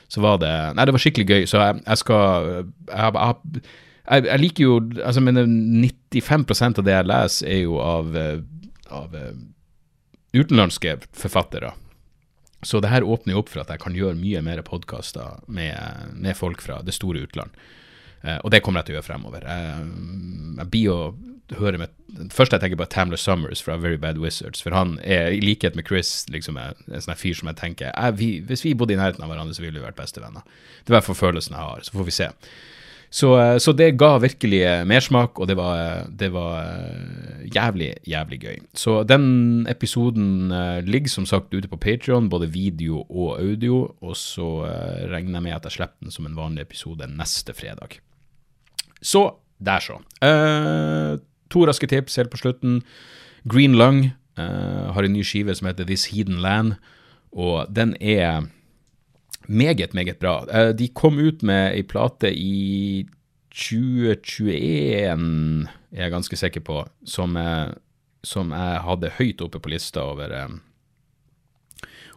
så 0.09 0.21
var 0.21 0.41
det 0.41 0.53
Nei, 0.75 0.85
det 0.85 0.93
var 0.93 1.01
skikkelig 1.01 1.29
gøy. 1.29 1.43
Så 1.49 1.61
jeg, 1.61 1.81
jeg 1.85 2.01
skal 2.01 2.49
jeg, 2.49 2.73
jeg, 2.93 3.69
jeg, 4.09 4.25
jeg, 4.25 4.41
liker 4.41 4.65
jo 4.65 4.77
altså, 5.05 5.21
men 5.21 5.39
95% 5.85 6.81
av 6.81 6.87
det 6.87 6.95
jeg 6.95 7.09
leser, 7.09 7.49
er 7.49 7.61
jo 7.61 7.77
av, 7.83 8.15
eh, 8.17 8.39
av 8.89 9.13
uh, 9.13 9.31
utenlandske 10.33 10.97
forfattere. 11.13 11.73
Så 12.65 12.81
det 12.83 12.91
her 12.91 13.07
åpner 13.07 13.35
jo 13.35 13.43
opp 13.43 13.51
for 13.53 13.63
at 13.63 13.69
jeg 13.71 13.81
kan 13.83 13.95
gjøre 13.95 14.19
mye 14.19 14.41
mer 14.43 14.61
podkaster 14.67 15.39
med, 15.47 15.77
med, 16.15 16.35
folk 16.37 16.63
fra 16.65 16.81
det 16.83 16.95
store 16.97 17.23
utland. 17.23 17.53
Eh, 18.21 18.35
og 18.43 18.51
det 18.51 18.59
kommer 18.65 18.81
jeg 18.81 18.89
til 18.89 18.95
å 18.95 18.99
gjøre 18.99 19.07
fremover. 19.07 19.45
Jeg, 19.47 19.85
jeg 20.57 20.71
blir 20.73 20.95
å 20.95 21.01
høre 21.57 21.79
med 21.81 21.95
Først 22.33 22.53
jeg 22.53 22.61
tenker 22.61 22.77
på 22.77 22.85
Tamler 22.89 23.17
Summers 23.21 23.61
fra 23.61 23.75
Very 23.77 23.97
Bad 24.01 24.17
Wizards. 24.21 24.63
For 24.65 24.73
han 24.75 24.97
er, 25.05 25.29
i 25.33 25.41
likhet 25.43 25.77
med 25.77 25.87
Chris, 25.87 26.25
liksom 26.33 26.57
en 26.57 26.75
sånn 26.89 27.17
fyr 27.17 27.37
som 27.37 27.51
jeg 27.51 27.59
tenker 27.61 27.93
jeg, 27.93 28.17
vi, 28.17 28.29
Hvis 28.49 28.65
vi 28.65 28.73
bodde 28.77 28.95
i 28.95 28.99
nærheten 28.99 29.23
av 29.23 29.31
hverandre, 29.31 29.55
så 29.55 29.63
ville 29.63 29.77
vi 29.77 29.85
vært 29.85 29.97
bestevenner. 29.97 30.43
Det 30.81 30.89
er 30.89 30.95
i 30.95 30.97
hvert 30.97 31.07
fall 31.07 31.19
følelsen 31.19 31.55
jeg 31.55 31.67
har. 31.69 31.85
Så 31.85 31.95
får 31.95 32.09
vi 32.09 32.17
se. 32.17 32.29
Så, 33.09 33.31
eh, 33.41 33.57
så, 33.57 33.73
det 33.73 33.97
ga 33.97 34.17
virkelig 34.21 34.59
eh, 34.61 34.83
mersmak, 34.85 35.39
og 35.39 35.47
det 35.49 35.55
var, 35.57 35.77
eh, 35.81 36.09
det 36.19 36.29
var, 36.33 36.67
jævlig, 37.49 37.93
jævlig 38.07 38.39
gøy. 38.39 38.57
Så 38.77 39.03
den 39.03 39.65
episoden 39.69 40.53
ligger 40.85 41.09
som 41.09 41.25
sagt 41.25 41.53
ute 41.53 41.67
på 41.67 41.79
Patrion, 41.81 42.29
både 42.29 42.51
video 42.53 43.01
og 43.09 43.39
audio, 43.41 43.95
og 44.01 44.15
så 44.17 44.67
regner 45.09 45.39
jeg 45.39 45.43
med 45.43 45.55
at 45.55 45.65
jeg 45.65 45.79
slipper 45.79 46.05
den 46.05 46.13
som 46.13 46.27
en 46.27 46.37
vanlig 46.37 46.61
episode 46.61 47.07
neste 47.09 47.53
fredag. 47.57 47.97
Så 49.01 49.31
der, 49.59 49.79
så. 49.79 49.97
Uh, 50.23 51.19
to 51.49 51.65
raske 51.65 51.87
tips 51.87 52.15
helt 52.15 52.29
på 52.29 52.37
slutten. 52.37 52.81
Green 53.49 53.75
Lung 53.75 54.11
uh, 54.39 54.93
har 54.93 55.03
en 55.03 55.13
ny 55.13 55.23
skive 55.23 55.55
som 55.55 55.67
heter 55.67 55.87
This 55.87 56.05
Hidden 56.13 56.39
Land, 56.43 56.73
og 57.31 57.67
den 57.75 57.95
er 58.01 58.45
meget, 59.49 59.93
meget 59.97 60.19
bra. 60.21 60.45
Eh, 60.47 60.71
de 60.77 60.87
kom 60.93 61.17
ut 61.19 61.43
med 61.43 61.73
ei 61.73 61.83
plate 61.83 62.31
i 62.31 63.07
2021, 63.49 65.67
er 65.91 66.03
jeg 66.03 66.11
ganske 66.13 66.37
sikker 66.37 66.61
på, 66.61 66.85
som, 67.03 67.37
som 68.23 68.51
jeg 68.53 68.83
hadde 68.85 69.09
høyt 69.17 69.41
oppe 69.41 69.59
på 69.59 69.69
lista 69.73 69.99
over, 70.05 70.29
eh, 70.37 70.49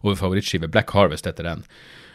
over 0.05 0.15
favorittskive. 0.21 0.69
Black 0.69 0.91
Harvest 0.93 1.27
heter 1.27 1.43
den. 1.49 1.65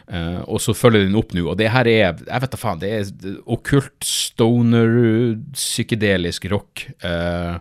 Uh, 0.08 0.40
og 0.48 0.56
så 0.64 0.72
følger 0.72 1.02
den 1.04 1.18
opp 1.20 1.34
nå, 1.36 1.42
og 1.50 1.58
det 1.60 1.68
her 1.68 1.84
er 1.90 1.98
jeg 2.00 2.14
vet 2.24 2.52
da 2.54 2.56
faen, 2.56 2.78
det 2.80 2.88
er 2.96 3.34
okkult, 3.44 4.00
stoner, 4.08 5.36
psykedelisk 5.52 6.46
rock. 6.48 6.86
Uh, 7.04 7.60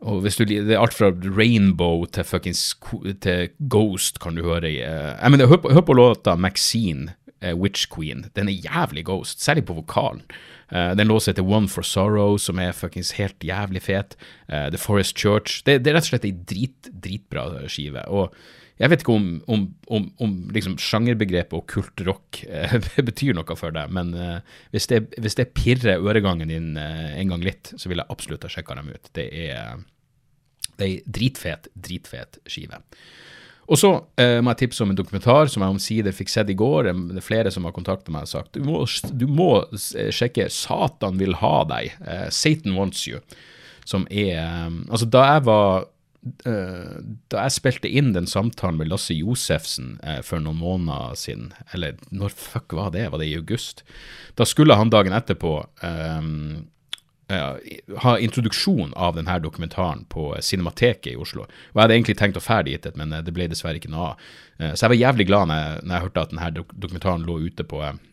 og 0.00 0.20
hvis 0.22 0.36
du, 0.38 0.44
Det 0.44 0.70
er 0.70 0.78
alt 0.80 0.94
fra 0.94 1.10
Rainbow 1.10 2.04
til 2.06 2.24
fuckings 2.24 2.76
til 3.20 3.48
Ghost 3.70 4.20
kan 4.22 4.36
du 4.36 4.44
høre 4.46 4.70
i. 4.70 4.78
Jeg 4.78 5.30
mener, 5.30 5.46
hør, 5.46 5.72
hør 5.72 5.80
på 5.80 5.96
låta 5.98 6.36
Maxine, 6.36 7.14
uh, 7.42 7.54
Witch 7.58 7.88
Queen. 7.90 8.26
Den 8.36 8.48
er 8.48 8.52
jævlig 8.52 9.04
Ghost, 9.04 9.42
særlig 9.42 9.64
på 9.64 9.74
vokalen. 9.74 10.22
Uh, 10.70 10.94
den 10.96 11.08
låsa 11.08 11.32
heter 11.32 11.42
One 11.42 11.68
for 11.68 11.82
Sorrow, 11.82 12.36
som 12.36 12.58
er 12.58 12.72
fuckings 12.72 13.10
helt 13.18 13.42
jævlig 13.44 13.82
fet. 13.82 14.16
The 14.48 14.78
Forest 14.78 15.18
Church. 15.18 15.62
Det, 15.66 15.84
det, 15.84 15.90
er 15.90 15.98
rett 15.98 16.06
og 16.06 16.12
slett 16.12 16.28
ei 16.28 16.36
drit, 16.46 16.92
dritbra 17.04 17.66
skive. 17.68 18.06
Og 18.06 18.34
jeg 18.78 18.92
vet 18.92 19.02
ikke 19.02 19.14
om, 19.14 19.28
om, 19.50 19.64
om, 19.90 20.08
om 20.22 20.34
liksom 20.54 20.76
sjangerbegrepet 20.78 21.56
og 21.58 21.66
kultrock 21.70 22.42
eh, 22.46 22.76
betyr 23.10 23.34
noe 23.34 23.58
for 23.58 23.74
deg, 23.74 23.90
men 23.94 24.12
eh, 24.14 24.58
hvis, 24.74 24.88
det, 24.92 25.02
hvis, 25.18 25.38
det, 25.40 25.50
pirrer 25.58 25.98
øregangen 25.98 26.52
din 26.52 26.76
eh, 26.78 27.16
en 27.18 27.34
gang 27.34 27.46
litt, 27.46 27.72
så 27.74 27.90
vil 27.90 28.02
jeg 28.02 28.12
absolutt 28.14 28.46
ha 28.46 28.52
sjekka 28.52 28.78
dem 28.78 28.92
ut. 28.94 29.10
Det 29.18 29.26
er, 29.46 29.82
er 30.78 31.00
dritfet, 31.06 31.72
dritfet 31.74 32.38
skive. 32.46 32.78
Og 33.68 33.76
så 33.76 33.90
eh, 34.20 34.38
må 34.40 34.54
jeg 34.54 34.62
tipse 34.62 34.84
om 34.84 34.94
en 34.94 34.96
dokumentar 34.96 35.50
som 35.52 35.64
jeg 35.64 35.74
omsider 35.74 36.16
fikk 36.16 36.32
sett 36.32 36.48
i 36.52 36.56
går. 36.56 36.88
Det 37.10 37.20
er 37.20 37.26
flere 37.26 37.52
som 37.52 37.66
har 37.68 37.74
kontaktet 37.76 38.08
meg 38.14 38.24
og 38.24 38.30
sagt 38.30 38.56
du 38.56 38.64
må, 38.64 38.80
du 39.12 39.26
må 39.28 39.50
sjekke 39.76 40.48
'Satan 40.48 41.20
vil 41.20 41.36
ha 41.42 41.54
deg'. 41.68 41.98
Eh, 42.00 42.26
'Satan 42.32 42.78
wants 42.78 43.04
you'. 43.10 43.20
Som 43.84 44.06
er 44.10 44.70
Altså, 44.88 45.06
da 45.08 45.24
jeg 45.34 45.44
var 45.44 45.84
eh, 45.84 45.86
da 46.18 47.44
jeg 47.44 47.54
spilte 47.54 47.88
inn 47.88 48.10
den 48.12 48.26
samtalen 48.26 48.78
med 48.80 48.90
Lasse 48.90 49.14
Josefsen 49.14 49.94
eh, 50.02 50.18
for 50.26 50.42
noen 50.42 50.58
måneder 50.58 51.14
siden, 51.16 51.52
eller 51.72 52.00
når 52.10 52.34
fuck 52.34 52.74
var 52.74 52.90
det, 52.94 53.06
var 53.12 53.22
det 53.22 53.28
i 53.30 53.36
august? 53.38 53.84
Da 54.36 54.46
skulle 54.48 54.76
han 54.78 54.90
dagen 54.90 55.14
etterpå 55.14 55.52
eh, 55.86 56.26
eh, 57.28 57.78
ha 58.04 58.16
introduksjon 58.18 58.92
av 58.96 59.14
denne 59.16 59.38
dokumentaren 59.44 60.04
på 60.10 60.32
Cinemateket 60.40 61.12
i 61.12 61.16
Oslo. 61.16 61.46
Og 61.46 61.74
Jeg 61.74 61.82
hadde 61.82 61.98
egentlig 61.98 62.18
tenkt 62.18 62.40
å 62.40 62.44
fære 62.44 62.68
dit, 62.70 62.90
men 62.98 63.14
eh, 63.14 63.24
det 63.24 63.34
ble 63.36 63.48
dessverre 63.50 63.80
ikke 63.80 63.92
noe 63.92 64.12
av. 64.12 64.28
Eh, 64.58 64.74
så 64.74 64.86
jeg 64.86 64.94
var 64.94 65.02
jævlig 65.04 65.30
glad 65.30 65.50
når 65.50 65.62
jeg, 65.62 65.80
når 65.84 65.94
jeg 65.94 66.06
hørte 66.08 66.26
at 66.26 66.34
denne 66.34 66.66
dokumentaren 66.74 67.26
lå 67.28 67.40
ute 67.46 67.68
på 67.68 67.82
eh, 67.86 68.04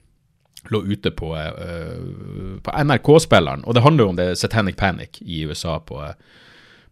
lå 0.74 0.80
ute 0.82 1.12
på, 1.14 1.28
uh, 1.38 2.56
på 2.66 2.72
NRK-spilleren. 2.74 3.62
Og 3.70 3.76
det 3.78 3.84
handler 3.86 4.02
jo 4.02 4.10
om 4.10 4.16
det 4.18 4.32
Satanic 4.40 4.80
Panic 4.80 5.20
i 5.22 5.44
USA 5.46 5.76
på, 5.78 6.00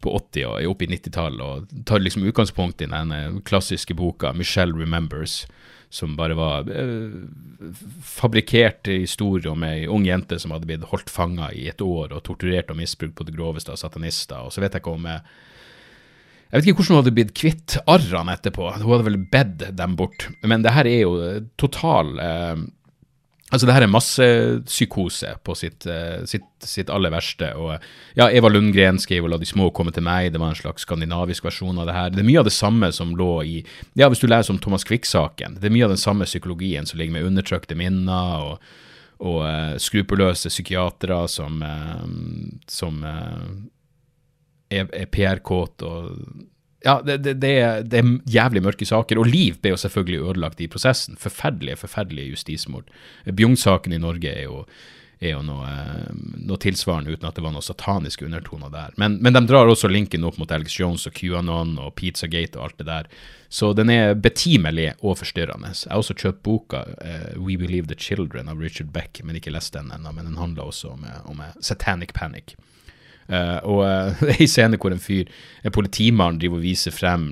på 0.04 0.14
80- 0.20 0.49
og 0.49 0.74
opp 0.74 0.84
i 0.84 0.89
90-tallet. 0.91 1.43
Og 1.43 1.86
tar 1.88 2.04
liksom 2.04 2.26
utgangspunkt 2.28 2.84
i 2.84 2.89
den 2.91 3.41
klassiske 3.47 3.95
boka 3.97 4.34
'Michelle 4.34 4.76
Remembers', 4.76 5.45
som 5.93 6.16
bare 6.18 6.34
var 6.34 6.70
eh, 6.74 7.14
fabrikkert 8.01 8.89
historie 8.89 9.51
om 9.51 9.64
ei 9.64 9.88
ung 9.88 10.08
jente 10.08 10.39
som 10.41 10.51
hadde 10.51 10.66
blitt 10.66 10.88
holdt 10.89 11.10
fanga 11.14 11.51
i 11.54 11.68
et 11.70 11.82
år 11.82 12.16
og 12.16 12.24
torturert 12.26 12.72
og 12.74 12.80
misbrukt 12.80 13.16
på 13.16 13.28
det 13.28 13.36
groveste 13.36 13.72
av 13.72 13.78
satanister. 13.78 14.41
Og 14.41 14.54
så 14.54 14.64
vet 14.64 14.74
jeg 14.74 14.82
ikke 14.82 14.95
om 14.97 15.06
jeg 15.06 15.22
jeg 16.54 16.62
vet 16.62 16.68
ikke 16.68 16.78
hvordan 16.78 16.93
hun 16.93 16.99
hadde 17.01 17.16
blitt 17.18 17.32
kvitt 17.34 17.76
arrene 17.89 18.34
etterpå. 18.38 18.68
Hun 18.76 18.91
hadde 18.91 19.06
vel 19.08 19.22
bedt 19.26 19.64
dem 19.74 19.95
bort. 19.97 20.28
Men 20.45 20.62
det 20.62 20.76
her 20.76 20.86
er 20.86 20.99
jo 21.01 21.14
total 21.58 22.12
eh, 22.22 22.60
Altså, 23.54 23.68
det 23.70 23.76
her 23.76 23.86
er 23.86 23.91
massepsykose 23.93 25.36
på 25.45 25.54
sitt, 25.54 25.86
uh, 25.86 26.24
sitt, 26.26 26.47
sitt, 26.66 26.89
aller 26.89 27.14
verste. 27.14 27.51
Og 27.54 27.76
ja, 28.18 28.26
Eva 28.34 28.49
Lundgren 28.49 28.97
skrev 28.97 29.28
'La 29.30 29.38
de 29.38 29.45
små 29.45 29.70
komme 29.70 29.93
til 29.93 30.01
meg', 30.04 30.32
det 30.34 30.41
var 30.41 30.49
en 30.49 30.58
slags 30.58 30.82
skandinavisk 30.88 31.45
versjon 31.45 31.78
av 31.78 31.86
det 31.86 31.93
her. 31.93 32.10
Det 32.10 32.24
er 32.24 32.30
mye 32.32 32.39
av 32.41 32.49
det 32.49 32.56
samme 32.56 32.89
som 32.91 33.14
lå 33.16 33.43
i 33.45 33.64
Ja, 33.95 34.10
hvis 34.10 34.24
du 34.24 34.28
leser 34.28 34.54
om 34.54 34.60
Thomas 34.60 34.84
Quick-saken, 34.84 35.60
det 35.62 35.70
er 35.70 35.76
mye 35.76 35.86
av 35.86 35.93
den 35.93 36.01
samme 36.01 36.26
psykologien 36.26 36.86
som 36.86 36.97
ligger 36.97 37.14
med 37.14 37.30
undertrykte 37.30 37.78
minner 37.78 38.41
og, 38.41 38.58
og 39.20 39.45
uh, 39.45 39.78
skrupelløse 39.78 40.49
psykiatere 40.49 41.28
som, 41.30 41.62
uh, 41.62 42.04
som 42.68 43.06
er, 44.74 44.89
er 44.89 45.06
PR-kåte 45.06 45.86
og 45.86 46.49
ja, 46.84 46.98
det, 47.06 47.18
det, 47.24 47.34
det, 47.42 47.54
er, 47.60 47.84
det, 47.88 48.00
er, 48.02 48.10
jævlig 48.30 48.64
mørke 48.66 48.88
saker. 48.88 49.22
Og 49.22 49.30
Liv 49.30 49.60
ble 49.62 49.74
jo 49.74 49.80
selvfølgelig 49.80 50.24
ødelagt 50.24 50.64
i 50.64 50.68
prosessen. 50.72 51.20
Forferdelige, 51.20 51.80
forferdelige 51.80 52.34
justismord. 52.34 52.90
Bjugn-saken 53.26 53.96
i 53.96 54.02
Norge 54.04 54.34
er 54.34 54.50
jo, 54.50 54.64
er 55.24 55.38
jo 55.38 55.44
noe, 55.48 55.70
noe, 56.44 56.60
tilsvarende, 56.60 57.16
uten 57.16 57.30
at 57.30 57.40
det 57.40 57.46
var 57.46 57.54
noen 57.56 57.64
sataniske 57.64 58.28
undertoner 58.28 58.74
der. 58.74 58.98
Men, 59.00 59.16
men, 59.24 59.38
de 59.38 59.46
drar 59.48 59.72
også 59.72 59.88
linken 59.92 60.28
opp 60.28 60.42
mot 60.42 60.52
Alex 60.52 60.76
Jones 60.80 61.08
og 61.08 61.16
QAnon 61.16 61.78
og 61.80 61.96
Pizzagate 62.00 62.60
og 62.60 62.68
alt 62.68 62.84
det 62.84 62.90
der. 62.92 63.10
Så 63.54 63.72
den 63.78 63.94
er 63.94 64.18
betimelig 64.20 64.92
og 65.00 65.22
forstyrrende. 65.22 65.72
Jeg 65.72 65.94
har 65.94 66.04
også 66.04 66.18
kjøpt 66.20 66.44
boka 66.44 66.84
uh, 67.00 67.32
We 67.40 67.56
Believe 67.62 67.88
the 67.88 67.96
Children 67.96 68.52
av 68.52 68.60
Richard 68.60 68.92
Beck, 68.92 69.24
men 69.24 69.40
ikke 69.40 69.56
lest 69.56 69.78
den 69.78 69.94
ennå. 69.94 70.12
Men 70.12 70.34
den 70.34 70.40
handler 70.42 70.68
også 70.68 70.98
om, 70.98 71.08
om 71.32 71.44
Satanic 71.62 72.12
Panic. 72.18 72.58
Uh, 73.30 73.59
og 73.63 73.84
uh, 73.84 74.19
det 74.26 74.36
er 74.36 74.41
en 74.43 74.51
scene 74.55 74.80
hvor 74.80 74.95
en 74.95 75.03
fyr, 75.03 75.30
en 75.63 75.76
politimann, 75.76 76.41
driver 76.41 76.59
og 76.59 76.65
viser 76.65 76.95
frem 76.95 77.30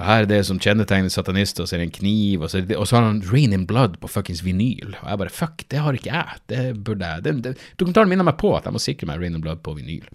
og 0.00 0.06
Her 0.06 0.24
er 0.24 0.28
det 0.30 0.40
som 0.48 0.58
kjennetegner 0.62 1.12
satanister, 1.12 1.66
så 1.68 1.76
er 1.76 1.82
det 1.82 1.90
en 1.90 1.98
kniv, 1.98 2.44
og 2.46 2.50
så, 2.50 2.62
det, 2.64 2.76
og 2.80 2.86
så 2.88 2.96
har 2.96 3.04
han 3.04 3.20
Rain 3.28 3.52
in 3.52 3.66
Blood 3.68 3.98
på 4.00 4.08
fuckings 4.08 4.40
vinyl. 4.46 4.94
Og 5.02 5.10
jeg 5.10 5.20
bare 5.20 5.34
fuck, 5.34 5.64
det 5.68 5.82
har 5.84 5.96
ikke 5.96 6.14
jeg. 6.14 6.40
Det 6.48 6.62
burde 6.86 7.04
jeg. 7.04 7.24
Det, 7.26 7.34
det, 7.44 7.52
dokumentaren 7.76 8.08
minner 8.08 8.24
meg 8.24 8.38
på 8.40 8.54
at 8.56 8.64
jeg 8.64 8.72
må 8.72 8.80
sikre 8.80 9.10
meg 9.10 9.20
Rain 9.20 9.36
in 9.36 9.44
Blood 9.44 9.60
på 9.66 9.74
vinyl. 9.76 10.06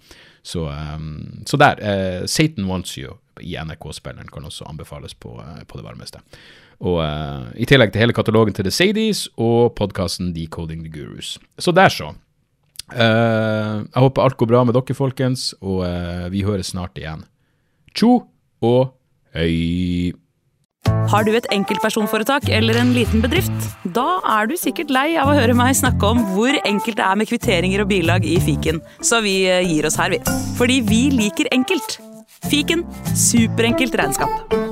Så, 0.42 0.66
um, 0.66 1.44
så 1.46 1.60
der. 1.62 1.78
Uh, 1.78 2.26
Satan 2.26 2.66
Wants 2.66 2.96
You 2.98 3.14
i 3.38 3.54
NRK-spilleren 3.62 4.32
kan 4.32 4.48
også 4.48 4.66
anbefales 4.66 5.14
på, 5.14 5.36
på 5.38 5.78
det 5.78 5.86
varmeste. 5.86 6.24
Og 6.82 6.98
i 7.56 7.64
tillegg 7.68 7.92
til 7.92 8.02
hele 8.02 8.16
katalogen 8.16 8.56
til 8.56 8.66
The 8.66 8.72
Sadies 8.74 9.26
og 9.40 9.74
podkasten 9.78 10.34
Decoding 10.34 10.82
the 10.84 10.92
Gurus. 10.92 11.36
Så 11.58 11.72
der, 11.72 11.88
så. 11.88 12.10
Uh, 12.92 13.82
jeg 13.82 14.02
håper 14.04 14.22
alt 14.22 14.36
går 14.38 14.50
bra 14.52 14.62
med 14.66 14.76
dere, 14.76 14.94
folkens, 14.94 15.50
og 15.58 15.82
uh, 15.82 16.28
vi 16.30 16.44
høres 16.46 16.70
snart 16.74 16.98
igjen. 17.00 17.24
Tjo 17.96 18.20
og 18.64 18.92
hei! 19.34 20.14
Har 21.10 21.26
du 21.26 21.32
et 21.34 21.48
enkeltpersonforetak 21.54 22.46
eller 22.54 22.78
en 22.78 22.92
liten 22.94 23.22
bedrift? 23.22 23.54
Da 23.94 24.20
er 24.36 24.46
du 24.50 24.54
sikkert 24.58 24.92
lei 24.94 25.08
av 25.18 25.30
å 25.30 25.34
høre 25.34 25.54
meg 25.58 25.74
snakke 25.78 26.12
om 26.14 26.22
hvor 26.34 26.54
enkelt 26.62 26.98
det 27.00 27.06
er 27.06 27.18
med 27.18 27.30
kvitteringer 27.30 27.82
og 27.82 27.90
bilag 27.90 28.26
i 28.26 28.38
fiken, 28.42 28.82
så 29.02 29.22
vi 29.24 29.40
uh, 29.50 29.62
gir 29.66 29.90
oss 29.90 29.98
her, 29.98 30.14
vi. 30.14 30.22
Fordi 30.58 30.80
vi 30.86 31.02
liker 31.14 31.50
enkelt. 31.54 31.98
Fiken 32.46 32.86
superenkelt 33.18 33.98
regnskap. 33.98 34.65